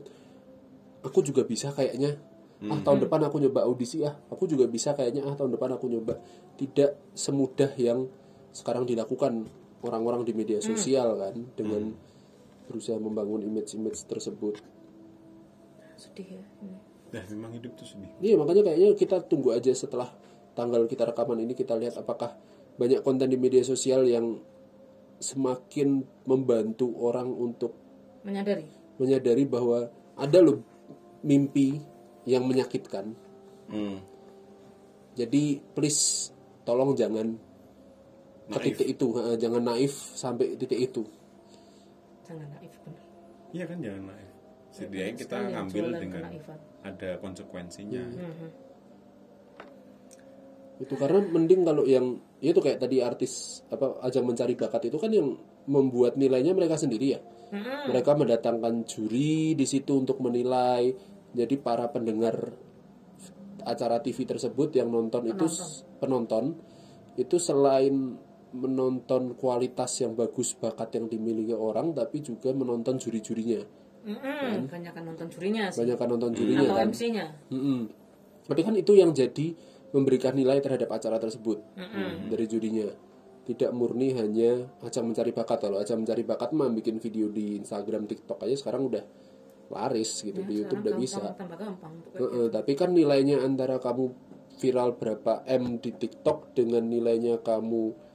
aku 1.05 1.19
juga 1.25 1.43
bisa 1.45 1.73
kayaknya. 1.73 2.17
Ah 2.61 2.77
tahun 2.77 3.09
depan 3.09 3.25
aku 3.25 3.41
nyoba 3.41 3.65
audisi 3.65 4.05
ah. 4.05 4.13
Aku 4.29 4.45
juga 4.45 4.69
bisa 4.69 4.93
kayaknya 4.93 5.25
ah 5.25 5.33
tahun 5.33 5.57
depan 5.57 5.81
aku 5.81 5.89
nyoba. 5.89 6.21
Tidak 6.61 7.17
semudah 7.17 7.73
yang 7.73 8.05
sekarang 8.53 8.85
dilakukan 8.85 9.49
orang-orang 9.81 10.25
di 10.25 10.33
media 10.33 10.59
sosial 10.61 11.17
kan 11.17 11.35
dengan 11.57 11.93
berusaha 12.69 12.97
membangun 12.97 13.43
image-image 13.43 14.07
tersebut 14.07 14.61
sedih 16.01 16.41
ya 16.41 16.43
ini. 16.65 16.77
Nah, 17.11 17.23
memang 17.29 17.51
hidup 17.53 17.77
tuh 17.77 17.85
sedih. 17.85 18.09
Iya 18.23 18.35
makanya 18.41 18.71
kayaknya 18.71 18.89
kita 18.97 19.21
tunggu 19.27 19.53
aja 19.53 19.69
setelah 19.75 20.09
tanggal 20.57 20.89
kita 20.89 21.05
rekaman 21.05 21.43
ini 21.43 21.53
kita 21.53 21.77
lihat 21.77 21.99
apakah 22.01 22.33
banyak 22.79 23.05
konten 23.05 23.29
di 23.29 23.37
media 23.37 23.61
sosial 23.61 24.07
yang 24.09 24.41
semakin 25.21 26.01
membantu 26.25 26.89
orang 26.97 27.29
untuk 27.29 27.77
menyadari 28.25 28.65
menyadari 28.97 29.45
bahwa 29.45 29.85
ada 30.17 30.39
loh 30.41 30.65
mimpi 31.21 31.77
yang 32.25 32.45
menyakitkan. 32.45 33.13
Hmm. 33.69 34.01
Jadi 35.13 35.61
please 35.73 36.33
tolong 36.65 36.97
jangan 36.97 37.37
ke 38.51 38.57
Naif. 38.57 38.67
titik 38.69 38.87
itu, 38.91 39.07
ha, 39.13 39.33
jangan 39.33 39.63
naif 39.63 39.93
sampai 40.13 40.53
titik 40.55 40.79
itu. 40.83 41.01
jangan 42.21 42.47
naif 42.49 42.73
benar 42.81 43.03
Iya 43.51 43.63
kan 43.65 43.77
jangan 43.79 44.03
naif. 44.05 44.29
Setidaknya 44.71 45.13
kita 45.17 45.35
ngambil 45.45 45.85
dengan 45.97 46.23
kenaifan. 46.25 46.59
ada 46.81 47.09
konsekuensinya. 47.17 48.03
Itu 50.77 50.93
karena 50.95 51.19
mending 51.21 51.61
kalau 51.61 51.83
yang 51.85 52.05
ya 52.37 52.49
itu 52.49 52.59
kayak 52.59 52.79
tadi 52.79 52.97
artis 52.99 53.33
apa 53.67 54.01
ajang 54.01 54.25
mencari 54.25 54.55
bakat 54.55 54.87
itu 54.87 54.97
kan 54.97 55.11
yang 55.11 55.37
membuat 55.63 56.15
nilainya 56.15 56.51
mereka 56.51 56.73
sendiri 56.75 57.07
ya. 57.11 57.19
Mereka 57.85 58.15
mendatangkan 58.15 58.83
juri 58.85 59.53
di 59.53 59.65
situ 59.65 59.93
untuk 59.95 60.17
menilai. 60.17 60.89
Jadi 61.31 61.55
para 61.57 61.85
pendengar 61.85 62.33
acara 63.61 63.99
TV 63.99 64.25
tersebut 64.25 64.73
yang 64.73 64.89
nonton 64.89 65.27
itu 65.27 65.45
s- 65.45 65.85
penonton 65.95 66.57
itu 67.13 67.37
selain 67.37 68.17
menonton 68.51 69.33
kualitas 69.39 70.03
yang 70.03 70.15
bagus 70.15 70.55
bakat 70.59 70.99
yang 70.99 71.07
dimiliki 71.07 71.55
orang 71.55 71.95
tapi 71.95 72.19
juga 72.19 72.51
menonton 72.51 72.99
juri-jurinya. 72.99 73.61
Mm-mm, 74.01 74.65
banyak 74.65 74.97
kan 74.97 75.05
nonton 75.05 75.29
jurinya 75.29 75.69
sih 75.69 75.85
Banyak 75.85 75.97
kan 76.01 76.07
nonton 76.09 76.33
jurinya 76.33 76.73
atau 76.73 76.77
kan. 76.81 76.89
MC-nya 76.89 77.25
Mm-mm. 77.53 77.79
Tapi 78.49 78.61
kan 78.65 78.73
itu 78.73 78.97
yang 78.97 79.13
jadi 79.13 79.53
memberikan 79.93 80.33
nilai 80.33 80.57
terhadap 80.57 80.89
acara 80.89 81.21
tersebut 81.21 81.61
dari 82.27 82.45
jurinya. 82.49 82.89
Tidak 83.41 83.71
murni 83.73 84.13
hanya 84.15 84.69
ajang 84.85 85.11
mencari 85.11 85.31
bakat. 85.35 85.67
Kalau 85.67 85.77
ajang 85.81 86.01
mencari 86.01 86.23
bakat 86.25 86.49
mah 86.55 86.69
bikin 86.71 86.97
video 87.01 87.27
di 87.27 87.59
Instagram, 87.59 88.07
TikTok 88.07 88.41
aja 88.41 88.55
sekarang 88.57 88.87
udah 88.87 89.03
laris 89.71 90.19
gitu 90.21 90.43
di 90.43 90.61
YouTube 90.61 90.83
udah 90.83 90.95
bisa. 90.99 91.23
gampang, 91.39 91.93
pokoknya. 92.03 92.21
Heeh, 92.21 92.45
tapi 92.51 92.71
kan 92.75 92.89
nilainya 92.91 93.41
antara 93.41 93.79
kamu 93.79 94.11
viral 94.59 94.99
berapa 94.99 95.41
M 95.47 95.79
di 95.79 95.91
TikTok 95.95 96.53
dengan 96.53 96.85
nilainya 96.85 97.39
kamu 97.41 98.10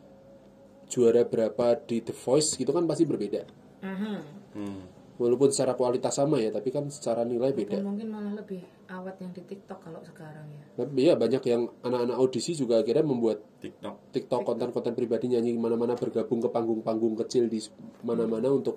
juara 0.86 1.26
berapa 1.26 1.78
di 1.82 2.02
The 2.02 2.14
Voice 2.14 2.54
gitu 2.54 2.70
kan 2.70 2.86
pasti 2.86 3.04
berbeda. 3.04 3.42
Mhm. 3.82 4.16
Hmm. 4.56 4.82
Walaupun 5.16 5.48
secara 5.48 5.72
kualitas 5.72 6.12
sama 6.12 6.36
ya, 6.36 6.52
tapi 6.52 6.68
kan 6.68 6.92
secara 6.92 7.24
nilai 7.24 7.56
beda. 7.56 7.80
Dan 7.80 7.88
mungkin 7.88 8.12
malah 8.12 8.36
lebih 8.36 8.60
awet 8.84 9.16
yang 9.16 9.32
di 9.32 9.42
TikTok 9.48 9.80
kalau 9.80 10.04
sekarang 10.04 10.44
ya 10.52 10.64
Tapi 10.76 11.00
ya 11.08 11.14
banyak 11.16 11.40
yang 11.48 11.62
anak-anak 11.80 12.16
audisi 12.20 12.52
juga 12.52 12.84
akhirnya 12.84 13.00
membuat 13.00 13.40
TikTok. 13.64 14.12
TikTok 14.12 14.40
konten-konten 14.44 14.92
pribadi 14.92 15.32
nyanyi 15.32 15.56
mana-mana 15.56 15.96
bergabung 15.96 16.44
ke 16.44 16.52
panggung-panggung 16.52 17.16
kecil 17.24 17.48
di 17.48 17.64
mana-mana 18.04 18.52
untuk 18.52 18.76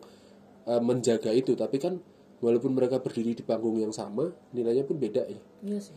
uh, 0.63 0.79
menjaga 0.79 1.35
itu. 1.35 1.59
Tapi 1.59 1.75
kan 1.75 1.99
walaupun 2.39 2.71
mereka 2.71 3.03
berdiri 3.03 3.35
di 3.35 3.43
panggung 3.43 3.75
yang 3.75 3.91
sama, 3.91 4.31
nilainya 4.55 4.87
pun 4.87 4.95
beda 4.95 5.27
ya. 5.27 5.39
iya 5.67 5.79
sih 5.83 5.95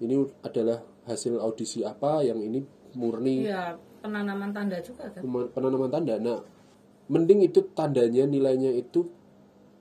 Ini 0.00 0.16
adalah 0.40 0.80
hasil 1.04 1.36
audisi 1.36 1.84
apa 1.84 2.24
yang 2.24 2.40
ini 2.40 2.64
murni 2.96 3.44
iya 3.44 3.76
penanaman 4.00 4.50
tanda 4.50 4.80
juga 4.80 5.08
kan? 5.12 5.22
Penanaman 5.24 5.90
tanda. 5.92 6.14
Nah, 6.16 6.40
mending 7.12 7.46
itu 7.46 7.70
tandanya 7.76 8.24
nilainya 8.24 8.72
itu 8.72 9.06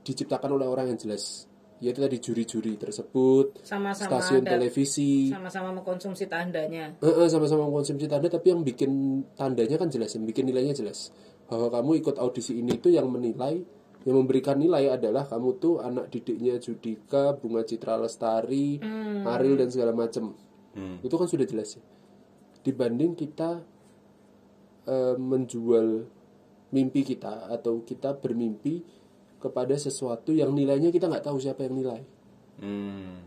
diciptakan 0.03 0.59
oleh 0.59 0.67
orang 0.67 0.93
yang 0.93 0.99
jelas. 0.99 1.47
Yaitu 1.79 2.03
tadi 2.03 2.19
juri-juri 2.19 2.75
tersebut, 2.75 3.63
sama-sama 3.63 4.19
stasiun 4.19 4.43
ada 4.43 4.59
televisi, 4.59 5.31
sama-sama 5.31 5.71
mengkonsumsi 5.79 6.27
tandanya. 6.27 6.91
Heeh, 6.99 7.27
sama-sama 7.31 7.71
mengkonsumsi 7.71 8.03
tanda 8.03 8.27
tapi 8.27 8.51
yang 8.51 8.67
bikin 8.67 9.23
tandanya 9.39 9.79
kan 9.79 9.87
jelas 9.87 10.11
yang 10.11 10.27
bikin 10.27 10.51
nilainya 10.51 10.75
jelas. 10.75 11.15
Bahwa 11.47 11.71
kamu 11.71 12.03
ikut 12.03 12.19
audisi 12.19 12.59
ini 12.59 12.75
tuh 12.83 12.91
yang 12.91 13.07
menilai 13.07 13.63
yang 14.03 14.15
memberikan 14.15 14.59
nilai 14.59 14.91
adalah 14.91 15.27
kamu 15.27 15.59
tuh 15.59 15.79
anak 15.83 16.11
didiknya 16.11 16.59
Judika 16.59 17.35
Bunga 17.35 17.67
Citra 17.67 17.99
Lestari 17.99 18.79
Ariel 19.23 19.55
dan 19.59 19.71
segala 19.71 19.95
macem. 19.95 20.35
Hmm. 20.69 21.01
itu 21.01 21.15
kan 21.17 21.25
sudah 21.25 21.49
jelas 21.49 21.79
ya. 21.79 21.83
Dibanding 22.61 23.17
kita 23.17 23.65
eh, 24.89 25.15
menjual 25.21 26.09
mimpi 26.73 27.01
kita 27.05 27.53
atau 27.53 27.85
kita 27.85 28.17
bermimpi 28.17 28.81
kepada 29.37 29.77
sesuatu 29.77 30.33
yang 30.33 30.51
nilainya 30.51 30.89
kita 30.89 31.05
nggak 31.05 31.29
tahu 31.29 31.37
siapa 31.37 31.69
yang 31.69 31.77
nilai 31.77 32.01
Hmm. 32.59 33.23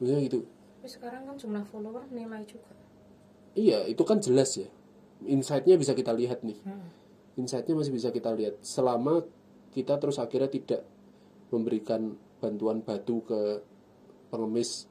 Maksudnya 0.00 0.24
gitu 0.24 0.40
tapi 0.80 0.88
sekarang 0.88 1.28
kan 1.28 1.36
jumlah 1.36 1.60
follower 1.68 2.08
nilai 2.08 2.40
juga 2.48 2.72
Iya, 3.54 3.86
itu 3.90 4.02
kan 4.06 4.22
jelas 4.22 4.54
ya. 4.54 4.68
Insight-nya 5.26 5.74
bisa 5.74 5.92
kita 5.92 6.14
lihat 6.14 6.46
nih. 6.46 6.58
Insight-nya 7.34 7.74
masih 7.74 7.92
bisa 7.94 8.14
kita 8.14 8.30
lihat. 8.30 8.62
Selama 8.62 9.26
kita 9.74 9.98
terus 9.98 10.22
akhirnya 10.22 10.50
tidak 10.50 10.86
memberikan 11.50 12.14
bantuan 12.38 12.82
batu 12.82 13.22
ke 13.26 13.62
pengemis 14.30 14.86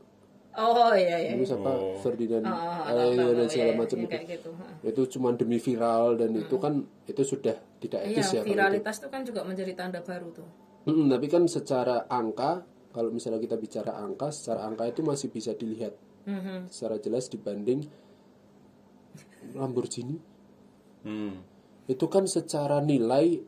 Oh 0.59 0.91
iya 0.91 1.15
iya. 1.17 1.31
Dulu 1.33 1.45
siapa 1.45 1.71
Ferdinand 2.03 2.43
Oh, 2.43 2.51
eh, 2.51 3.15
tahu, 3.15 3.31
dan 3.33 3.47
segala 3.47 3.71
iya, 3.71 3.79
macam 3.79 3.97
yang 3.97 4.11
itu. 4.11 4.27
gitu. 4.27 4.49
Itu 4.83 5.01
cuma 5.15 5.31
demi 5.31 5.55
viral 5.57 6.19
dan 6.19 6.35
itu 6.35 6.55
kan 6.55 6.73
itu 7.05 7.21
sudah 7.23 7.55
tidak 7.79 8.01
Iya, 8.03 8.11
etis 8.13 8.27
ya 8.27 8.31
kalau 8.35 8.43
itu. 8.43 8.51
viralitas 8.51 8.95
itu 8.99 9.07
kan 9.07 9.21
juga 9.23 9.41
menjadi 9.41 9.71
tanda 9.73 9.99
baru 9.99 10.27
tuh. 10.29 10.49
Mm, 10.83 11.07
tapi 11.07 11.27
kan 11.27 11.43
secara 11.45 12.03
angka 12.05 12.51
kalau 12.89 13.07
misalnya 13.07 13.39
kita 13.39 13.55
bicara 13.55 13.95
angka, 13.95 14.29
secara 14.29 14.65
angka 14.65 14.83
itu 14.83 14.99
masih 14.99 15.29
bisa 15.29 15.53
dilihat 15.53 15.93
Mhm. 16.25 16.67
secara 16.67 16.97
jelas 16.97 17.25
dibanding 17.25 17.87
Lamborghini. 19.49 20.17
Hmm. 21.01 21.39
Itu 21.85 22.05
kan 22.05 22.27
secara 22.27 22.83
nilai 22.83 23.39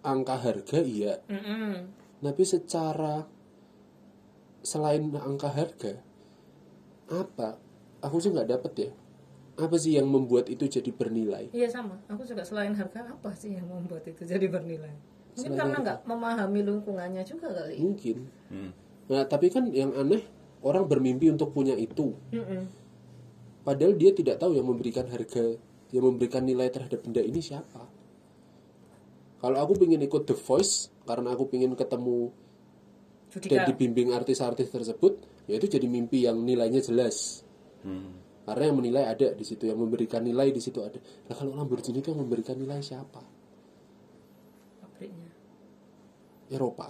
angka 0.00 0.36
harga 0.36 0.78
iya, 0.80 1.18
Mm-mm. 1.26 1.90
tapi 2.20 2.42
secara 2.42 3.24
selain 4.60 5.08
angka 5.12 5.48
harga 5.48 5.96
apa? 7.10 7.58
Aku 8.00 8.22
sih 8.22 8.32
nggak 8.32 8.48
dapet 8.48 8.72
ya. 8.88 8.90
Apa 9.60 9.76
sih 9.76 9.98
yang 9.98 10.08
membuat 10.08 10.48
itu 10.48 10.64
jadi 10.64 10.88
bernilai? 10.88 11.52
Iya 11.52 11.68
sama. 11.68 12.00
Aku 12.08 12.24
juga 12.24 12.46
selain 12.46 12.72
harga 12.72 13.04
apa 13.04 13.34
sih 13.36 13.52
yang 13.52 13.68
membuat 13.68 14.08
itu 14.08 14.24
jadi 14.24 14.46
bernilai? 14.48 14.94
Mungkin 15.36 15.52
karena 15.52 15.76
nggak 15.84 15.98
memahami 16.08 16.60
lingkungannya 16.64 17.22
juga 17.28 17.52
kali. 17.52 17.76
Mungkin. 17.76 18.16
Hmm. 18.48 18.70
Nah, 19.10 19.26
tapi 19.26 19.50
kan 19.52 19.68
yang 19.68 19.92
aneh 19.98 20.22
orang 20.62 20.86
bermimpi 20.86 21.28
untuk 21.32 21.50
punya 21.50 21.74
itu. 21.76 22.14
Mm-mm. 22.30 22.68
Padahal 23.60 23.92
dia 23.96 24.14
tidak 24.16 24.40
tahu 24.40 24.56
yang 24.56 24.68
memberikan 24.68 25.04
harga, 25.08 25.56
yang 25.92 26.04
memberikan 26.06 26.44
nilai 26.44 26.72
terhadap 26.72 27.04
benda 27.04 27.20
ini 27.20 27.40
siapa. 27.42 27.84
Kalau 29.40 29.56
aku 29.56 29.80
ingin 29.84 30.04
ikut 30.04 30.28
The 30.28 30.36
Voice 30.36 30.92
karena 31.08 31.32
aku 31.32 31.48
ingin 31.56 31.72
ketemu 31.72 32.28
dan 33.30 33.38
Judika. 33.38 33.66
dibimbing 33.70 34.10
artis-artis 34.10 34.68
tersebut, 34.68 35.46
ya 35.46 35.54
itu 35.54 35.70
jadi 35.70 35.86
mimpi 35.86 36.26
yang 36.26 36.42
nilainya 36.42 36.82
jelas. 36.82 37.46
Hmm. 37.86 38.18
Karena 38.42 38.74
yang 38.74 38.76
menilai 38.82 39.04
ada 39.06 39.30
di 39.30 39.44
situ, 39.46 39.70
yang 39.70 39.78
memberikan 39.78 40.26
nilai 40.26 40.50
di 40.50 40.58
situ 40.58 40.82
ada. 40.82 40.98
Nah 40.98 41.34
kalau 41.38 41.54
Lamborghini 41.54 42.02
itu 42.02 42.10
yang 42.10 42.26
memberikan 42.26 42.58
nilai 42.58 42.82
siapa? 42.82 43.22
pabriknya. 45.00 45.30
Eropa. 46.52 46.88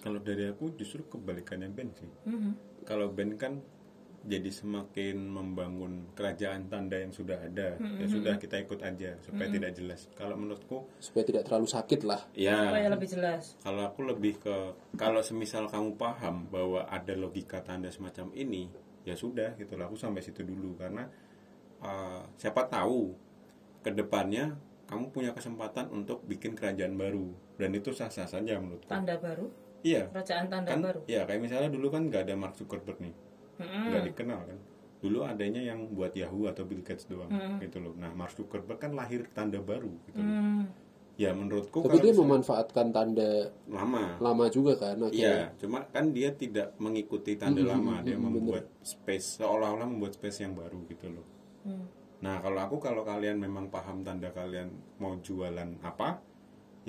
Kalau 0.00 0.18
dari 0.18 0.48
aku 0.48 0.74
justru 0.74 1.06
kebalikannya 1.06 1.68
band 1.70 1.92
sih. 1.94 2.10
Mhm. 2.26 2.52
Kalau 2.88 3.12
band 3.12 3.36
kan 3.38 3.60
jadi 4.20 4.46
semakin 4.46 5.16
membangun 5.24 6.12
kerajaan 6.12 6.68
tanda 6.68 6.94
yang 6.94 7.08
sudah 7.08 7.40
ada. 7.40 7.80
Ya 7.96 8.04
sudah 8.04 8.36
kita 8.36 8.60
ikut 8.60 8.76
aja 8.78 9.16
supaya 9.20 9.48
tidak 9.48 9.72
jelas. 9.72 10.12
Kalau 10.12 10.36
menurutku 10.36 10.84
Supaya 10.96 11.24
tidak 11.24 11.44
terlalu 11.44 11.64
sakit 11.66 12.00
lah. 12.04 12.20
ya 12.30 12.68
Supaya 12.68 12.88
lebih 12.88 13.08
jelas. 13.08 13.56
kalau 13.58 13.82
aku 13.82 14.00
lebih 14.04 14.36
ke 14.36 14.56
kalau 14.94 15.20
semisal 15.20 15.66
kamu 15.66 15.96
paham 15.96 16.48
bahwa 16.48 16.84
ada 16.84 17.12
logika 17.12 17.60
tanda 17.60 17.88
semacam 17.88 18.28
ini 18.34 18.68
ya 19.00 19.16
sudah 19.16 19.56
gitu 19.56 19.74
lah 19.74 19.86
aku 19.86 19.96
sampai 19.96 20.20
situ 20.20 20.44
dulu 20.44 20.76
karena 20.76 21.08
uh, 21.80 22.20
siapa 22.36 22.68
tahu 22.68 23.16
ke 23.80 23.90
depannya 23.90 24.60
kamu 24.84 25.08
punya 25.08 25.32
kesempatan 25.32 25.88
untuk 25.88 26.20
bikin 26.24 26.52
kerajaan 26.52 26.92
baru 26.94 27.32
dan 27.56 27.72
itu 27.72 27.94
sah 27.94 28.10
sah 28.10 28.26
saja 28.26 28.58
menurutku 28.58 28.84
Tanda 28.84 29.16
baru, 29.16 29.48
iya 29.80 30.04
kerajaan 30.10 30.50
tanda 30.50 30.68
kan 30.68 30.80
baru. 30.82 31.00
ya 31.06 31.24
kayak 31.24 31.40
misalnya 31.40 31.70
dulu 31.70 31.88
kan 31.88 32.04
nggak 32.04 32.28
ada 32.28 32.34
Mark 32.36 32.58
Zuckerberg 32.58 33.00
nih 33.00 33.14
Mm-mm. 33.60 33.84
nggak 33.92 34.04
dikenal 34.12 34.40
kan 34.48 34.58
dulu 35.00 35.24
adanya 35.24 35.64
yang 35.64 35.88
buat 35.96 36.12
Yahoo 36.12 36.44
atau 36.48 36.68
Bill 36.68 36.84
Gates 36.84 37.08
doang 37.08 37.32
gitu 37.60 37.80
loh 37.80 37.96
nah 37.96 38.12
Mark 38.12 38.36
Zuckerberg 38.36 38.76
kan 38.76 38.92
lahir 38.92 39.24
tanda 39.32 39.60
baru 39.60 39.92
gitu 40.08 40.20
loh. 40.20 40.28
Hmm. 40.28 40.64
ya 41.20 41.36
menurutku 41.36 41.84
Tapi 41.84 42.00
dia 42.00 42.16
memanfaatkan 42.16 42.86
tanda 42.96 43.52
lama 43.68 44.16
lama 44.24 44.44
juga 44.48 44.72
kan 44.80 44.96
akhirnya. 44.96 45.52
Iya, 45.52 45.60
cuma 45.60 45.84
kan 45.92 46.16
dia 46.16 46.32
tidak 46.32 46.72
mengikuti 46.80 47.36
tanda 47.36 47.60
lama, 47.60 48.00
dia 48.00 48.16
membuat 48.16 48.72
space 48.80 49.36
seolah-olah 49.36 49.84
membuat 49.84 50.16
space 50.16 50.48
yang 50.48 50.56
baru 50.56 50.80
gitu 50.88 51.12
loh. 51.12 51.26
Hmm. 51.68 51.84
Nah, 52.20 52.40
kalau 52.40 52.60
aku 52.60 52.76
kalau 52.80 53.02
kalian 53.04 53.40
memang 53.40 53.72
paham 53.72 54.04
tanda 54.04 54.28
kalian 54.32 54.68
mau 55.00 55.16
jualan 55.20 55.80
apa, 55.80 56.20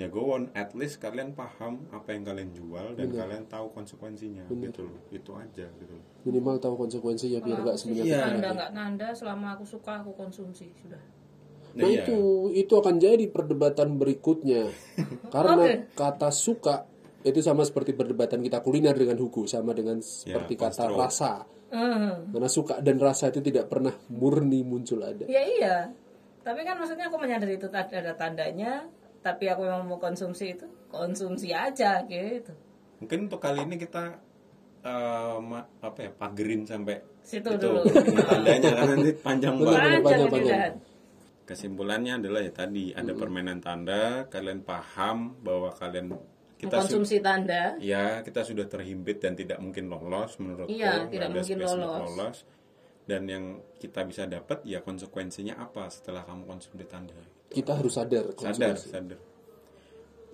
ya 0.00 0.08
go 0.08 0.32
on, 0.32 0.48
at 0.56 0.72
least 0.72 0.98
kalian 1.04 1.36
paham 1.36 1.84
apa 1.92 2.16
yang 2.16 2.24
kalian 2.24 2.50
jual 2.56 2.96
dan 2.96 3.12
kalian 3.12 3.44
tahu 3.44 3.68
konsekuensinya 3.76 4.48
gitu 4.48 4.88
loh. 4.88 5.00
Itu 5.12 5.36
aja 5.36 5.68
gitu 5.68 5.92
loh. 5.92 6.04
Minimal 6.24 6.56
tahu 6.58 6.74
konsekuensinya 6.80 7.44
biar 7.44 7.58
nggak 7.60 7.76
semuanya 7.76 8.04
Iya. 8.04 8.20
Tanda 8.24 8.48
nggak 8.56 8.72
tanda, 8.72 9.08
selama 9.12 9.46
aku 9.58 9.64
suka 9.68 10.00
aku 10.00 10.16
konsumsi 10.16 10.72
sudah. 10.80 11.02
Nah 11.72 11.88
iya. 11.88 12.04
itu 12.04 12.52
itu 12.52 12.72
akan 12.72 13.00
jadi 13.00 13.24
perdebatan 13.32 13.96
berikutnya 13.96 14.68
karena 15.34 15.88
kata 15.96 16.28
suka 16.28 16.84
itu 17.22 17.40
sama 17.40 17.62
seperti 17.64 17.96
perdebatan 17.96 18.44
kita 18.44 18.60
kuliner 18.60 18.92
dengan 18.92 19.16
Hugo 19.16 19.46
sama 19.48 19.72
dengan 19.72 20.02
seperti 20.02 20.58
kata 20.58 20.88
konstro. 20.90 21.00
rasa 21.00 21.34
Hmm. 21.72 22.28
karena 22.28 22.52
suka 22.52 22.84
dan 22.84 23.00
rasa 23.00 23.32
itu 23.32 23.40
tidak 23.40 23.72
pernah 23.72 23.96
murni 24.12 24.60
muncul 24.60 25.00
ada 25.00 25.24
Ya 25.24 25.40
iya. 25.40 25.76
Tapi 26.42 26.66
kan 26.66 26.74
maksudnya 26.74 27.06
aku 27.06 27.16
menyadari 27.22 27.54
itu 27.54 27.70
tadi 27.70 27.94
ada 28.02 28.18
tandanya, 28.18 28.82
tapi 29.22 29.46
aku 29.46 29.62
memang 29.62 29.86
mau 29.86 29.96
konsumsi 29.96 30.52
itu, 30.52 30.66
konsumsi 30.86 31.50
aja 31.50 32.02
gitu. 32.04 32.52
Mungkin 32.98 33.26
untuk 33.26 33.38
kali 33.38 33.62
ini 33.62 33.74
kita 33.76 34.18
eh, 34.82 35.36
ma- 35.38 35.66
apa 35.78 35.98
ya, 36.00 36.10
pagerin 36.10 36.62
sampai 36.62 36.98
Situ 37.22 37.46
itu 37.48 37.62
dulu. 37.62 37.86
tandanya 38.20 38.70
karena 38.72 38.92
nanti 38.92 39.10
panjang 39.26 39.54
banget. 39.56 40.02
Panjang 40.02 40.28
panjang. 40.28 40.72
Kesimpulannya 41.42 42.12
adalah 42.18 42.40
ya 42.40 42.50
tadi 42.50 42.90
ada 42.90 43.12
permainan 43.12 43.58
tanda, 43.58 44.26
kalian 44.26 44.62
paham 44.62 45.38
bahwa 45.38 45.70
kalian 45.70 46.14
kita 46.56 46.78
su- 46.78 46.98
Mengkonsumsi 47.02 47.18
tanda. 47.18 47.74
ya 47.78 48.22
kita 48.22 48.42
sudah 48.42 48.66
terhimpit 48.66 49.18
dan 49.18 49.34
tidak 49.34 49.58
mungkin 49.58 49.86
lolos 49.86 50.38
menurutku 50.38 50.70
Iya, 50.70 51.06
tidak 51.06 51.26
ada 51.26 51.34
mungkin 51.36 51.56
untuk 51.58 52.02
lolos. 52.08 52.36
dan 53.02 53.22
yang 53.26 53.44
kita 53.76 54.02
bisa 54.02 54.22
dapat 54.24 54.62
ya 54.62 54.78
konsekuensinya 54.78 55.58
apa 55.58 55.90
setelah 55.90 56.22
kamu 56.22 56.46
konsumsi 56.46 56.86
tanda 56.86 57.18
kita 57.52 57.72
harus 57.76 57.92
sadar 57.94 58.24
sadar 58.34 58.76
sadar 58.80 59.20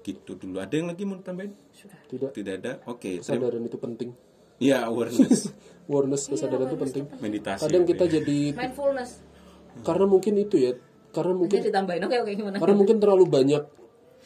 gitu 0.07 0.39
dulu 0.39 0.63
ada 0.63 0.73
yang 0.73 0.89
lagi 0.89 1.03
mau 1.05 1.21
tambahin 1.21 1.53
tidak 2.09 2.33
tidak 2.33 2.55
ada 2.65 2.73
oke 2.89 3.03
terima 3.03 3.21
kesadaran 3.21 3.63
itu 3.69 3.79
penting 3.79 4.11
ya 4.57 4.89
awareness 4.89 5.53
awareness 5.91 6.23
kesadaran 6.31 6.67
itu 6.71 6.79
penting 6.81 7.05
meditasi 7.21 7.61
kadang 7.67 7.85
kita 7.85 8.05
ya. 8.09 8.11
jadi 8.23 8.39
Mindfulness. 8.57 9.11
karena 9.85 10.05
mungkin 10.09 10.35
itu 10.41 10.57
ya 10.57 10.73
karena 11.13 11.35
mungkin 11.35 11.59
Jadi 11.61 11.69
ditambahin. 11.73 12.03
Oke, 12.05 12.17
oke 12.21 12.33
gimana? 12.37 12.57
Karena 12.61 12.77
mungkin 12.77 12.97
terlalu 13.01 13.25
banyak 13.27 13.63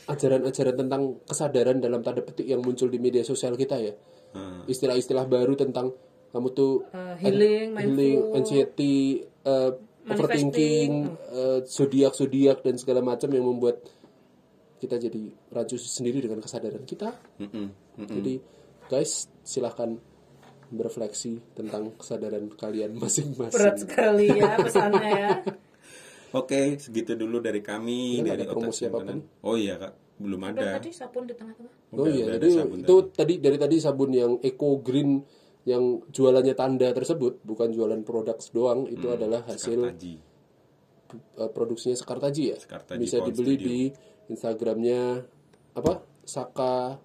ajaran-ajaran 0.02 0.74
tentang 0.74 1.02
kesadaran 1.22 1.78
dalam 1.78 2.02
tanda 2.02 2.26
petik 2.26 2.46
yang 2.48 2.58
muncul 2.58 2.90
di 2.90 2.98
media 2.98 3.22
sosial 3.22 3.54
kita 3.54 3.78
ya. 3.78 3.94
Hmm. 4.34 4.66
Istilah-istilah 4.66 5.30
baru 5.30 5.54
tentang 5.54 5.94
kamu 6.32 6.48
tuh 6.56 6.88
Eh, 6.90 7.14
healing, 7.22 7.76
healing, 7.76 7.94
mindful, 7.94 8.40
anxiety, 8.40 9.22
uh, 9.46 9.76
overthinking, 10.08 10.92
uh, 11.30 11.58
zodiak 11.66 12.12
zodiak 12.16 12.58
dan 12.66 12.74
segala 12.78 13.00
macam 13.04 13.30
yang 13.30 13.46
membuat 13.46 13.82
kita 14.82 14.98
jadi 14.98 15.30
rancu 15.54 15.78
sendiri 15.78 16.26
dengan 16.26 16.42
kesadaran 16.42 16.82
kita. 16.82 17.14
Mm-mm, 17.38 17.66
mm-mm. 18.02 18.16
Jadi 18.18 18.34
guys 18.90 19.30
silahkan 19.46 19.94
berefleksi 20.72 21.54
tentang 21.54 21.94
kesadaran 21.94 22.48
kalian 22.56 22.96
masing-masing. 22.96 23.54
berat 23.54 23.76
sekali 23.78 24.26
ya 24.32 24.56
pesannya 24.56 25.10
ya. 25.12 25.30
oke 26.40 26.60
segitu 26.80 27.12
dulu 27.12 27.44
dari 27.44 27.60
kami 27.60 28.18
Ya, 28.18 28.24
nggak 28.24 28.36
dari 28.40 28.44
ada 28.48 28.52
promosi 28.56 28.82
Otak 28.88 29.04
Simpanan. 29.04 29.18
oh 29.44 29.56
iya 29.60 29.74
kak 29.76 29.92
belum 30.16 30.40
Udah 30.40 30.52
ada 30.54 30.66
tadi 30.78 30.90
sabun 30.94 31.24
di 31.26 31.34
tengah-tengah. 31.34 31.74
Oh 31.92 32.06
iya, 32.06 32.24
jadi 32.38 32.48
itu 32.62 32.96
tadi 33.10 33.34
dari 33.42 33.58
tadi 33.58 33.76
sabun 33.82 34.10
yang 34.14 34.32
eco 34.40 34.78
green 34.78 35.18
yang 35.64 35.82
jualannya 36.08 36.52
tanda 36.52 36.90
tersebut 36.90 37.38
bukan 37.40 37.70
jualan 37.70 38.02
produk 38.02 38.34
doang 38.50 38.86
itu 38.86 39.04
Hmm, 39.04 39.14
adalah 39.14 39.40
hasil 39.44 39.78
Taji. 39.88 40.14
uh, 41.38 41.48
produksinya 41.48 41.94
Sekartaji 41.94 42.42
ya. 42.44 42.56
Sekartaji 42.56 42.98
Bisa 42.98 43.16
Pound 43.16 43.28
dibeli 43.30 43.54
Studio. 43.54 43.66
di 43.66 43.78
Instagramnya 44.28 45.00
apa? 45.72 45.92
Saka 46.22 46.98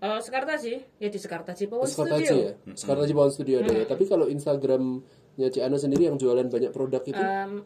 Oh, 0.00 0.20
Sekartaji, 0.20 0.84
ya 0.98 1.08
di 1.08 1.16
Sekartaji 1.16 1.64
Power 1.64 1.88
Sekartaji 1.88 2.24
Studio. 2.26 2.44
ya. 2.44 2.52
Sekartaji 2.70 3.12
Pound 3.12 3.32
Studio 3.32 3.56
ada 3.58 3.72
ya. 3.74 3.84
Tapi 3.84 4.04
kalau 4.04 4.26
Instagramnya 4.26 5.02
Ciana 5.48 5.76
sendiri 5.76 6.06
yang 6.06 6.16
jualan 6.16 6.44
banyak 6.44 6.70
produk 6.70 7.00
itu 7.02 7.16
Em, 7.16 7.64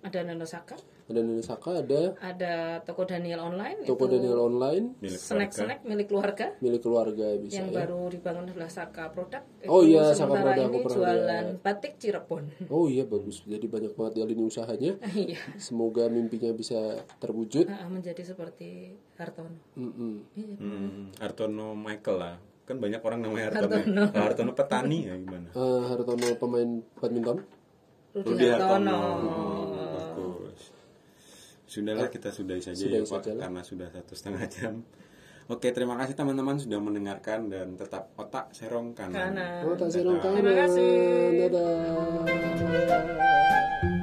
ada 0.00 0.18
Nanosaka, 0.24 0.76
ada 1.10 1.20
Nini 1.20 1.42
Saka, 1.44 1.82
ada 1.84 2.14
ada 2.22 2.80
toko 2.86 3.04
Daniel 3.04 3.44
Online, 3.44 3.84
toko 3.84 4.08
itu 4.08 4.16
Daniel 4.16 4.40
Online 4.48 4.96
milik 5.02 5.20
snack 5.20 5.50
keluarga 5.52 5.60
snack 5.60 5.80
milik 5.84 6.06
keluarga 6.08 6.46
milik 6.62 6.80
keluarga 6.80 7.26
bisa 7.36 7.60
yang 7.60 7.68
ya. 7.68 7.76
baru 7.84 8.00
dibangun 8.08 8.44
adalah 8.48 8.70
Saka 8.70 9.04
Produk. 9.12 9.42
Oh 9.68 9.84
Itu 9.84 9.92
iya, 9.92 10.16
Saka 10.16 10.34
Produk, 10.40 10.64
aku 10.64 10.72
ini 10.72 10.84
pernah 10.86 10.96
jualan 10.96 11.44
batik 11.60 11.92
Cirebon. 12.00 12.44
Oh 12.72 12.86
iya 12.88 13.04
bagus. 13.04 13.42
Jadi 13.44 13.66
banyak 13.68 13.92
banget 13.92 14.12
ya 14.22 14.24
lini 14.24 14.44
usahanya. 14.46 14.92
Iya, 15.20 15.36
Semoga 15.60 16.08
mimpinya 16.08 16.54
bisa 16.56 17.04
terwujud. 17.20 17.68
Ah, 17.68 17.90
menjadi 17.90 18.24
seperti 18.24 18.94
Hartono. 19.20 19.52
Mm-mm. 19.76 20.14
Hmm, 20.32 21.12
Hartono 21.20 21.76
Michael 21.76 22.16
lah. 22.16 22.34
Kan 22.64 22.80
banyak 22.80 23.02
orang 23.04 23.20
namanya 23.20 23.52
Hartono. 23.52 23.76
Hartono, 23.76 24.02
Hartono 24.16 24.52
petani 24.56 24.98
ya 25.10 25.14
gimana? 25.18 25.50
Eh, 25.52 25.82
Hartono 25.92 26.26
pemain 26.40 26.70
badminton. 26.96 27.38
Rudi 28.14 28.46
Hartono. 28.50 28.98
Bagus. 29.94 30.60
Sudahlah 31.70 32.10
kita 32.10 32.34
sudahi 32.34 32.58
saja 32.58 32.82
Sudahi 32.82 32.98
ya 32.98 33.06
Pak 33.06 33.22
saja 33.22 33.30
lah. 33.38 33.42
karena 33.46 33.62
sudah 33.62 33.88
satu 33.94 34.12
setengah 34.18 34.44
jam. 34.50 34.74
Oke, 35.50 35.74
terima 35.74 35.98
kasih 35.98 36.14
teman-teman 36.14 36.54
sudah 36.58 36.78
mendengarkan 36.78 37.50
dan 37.50 37.74
tetap 37.74 38.14
otak 38.14 38.54
serong 38.54 38.94
kanan. 38.94 39.34
Kanan. 39.34 39.66
Oh, 39.66 39.74
tak 39.74 39.90
serong 39.90 40.18
Dadah. 40.18 40.30
kanan. 40.30 40.36
Terima 40.38 40.52
kasih. 40.62 40.90
Dadah. 41.50 43.99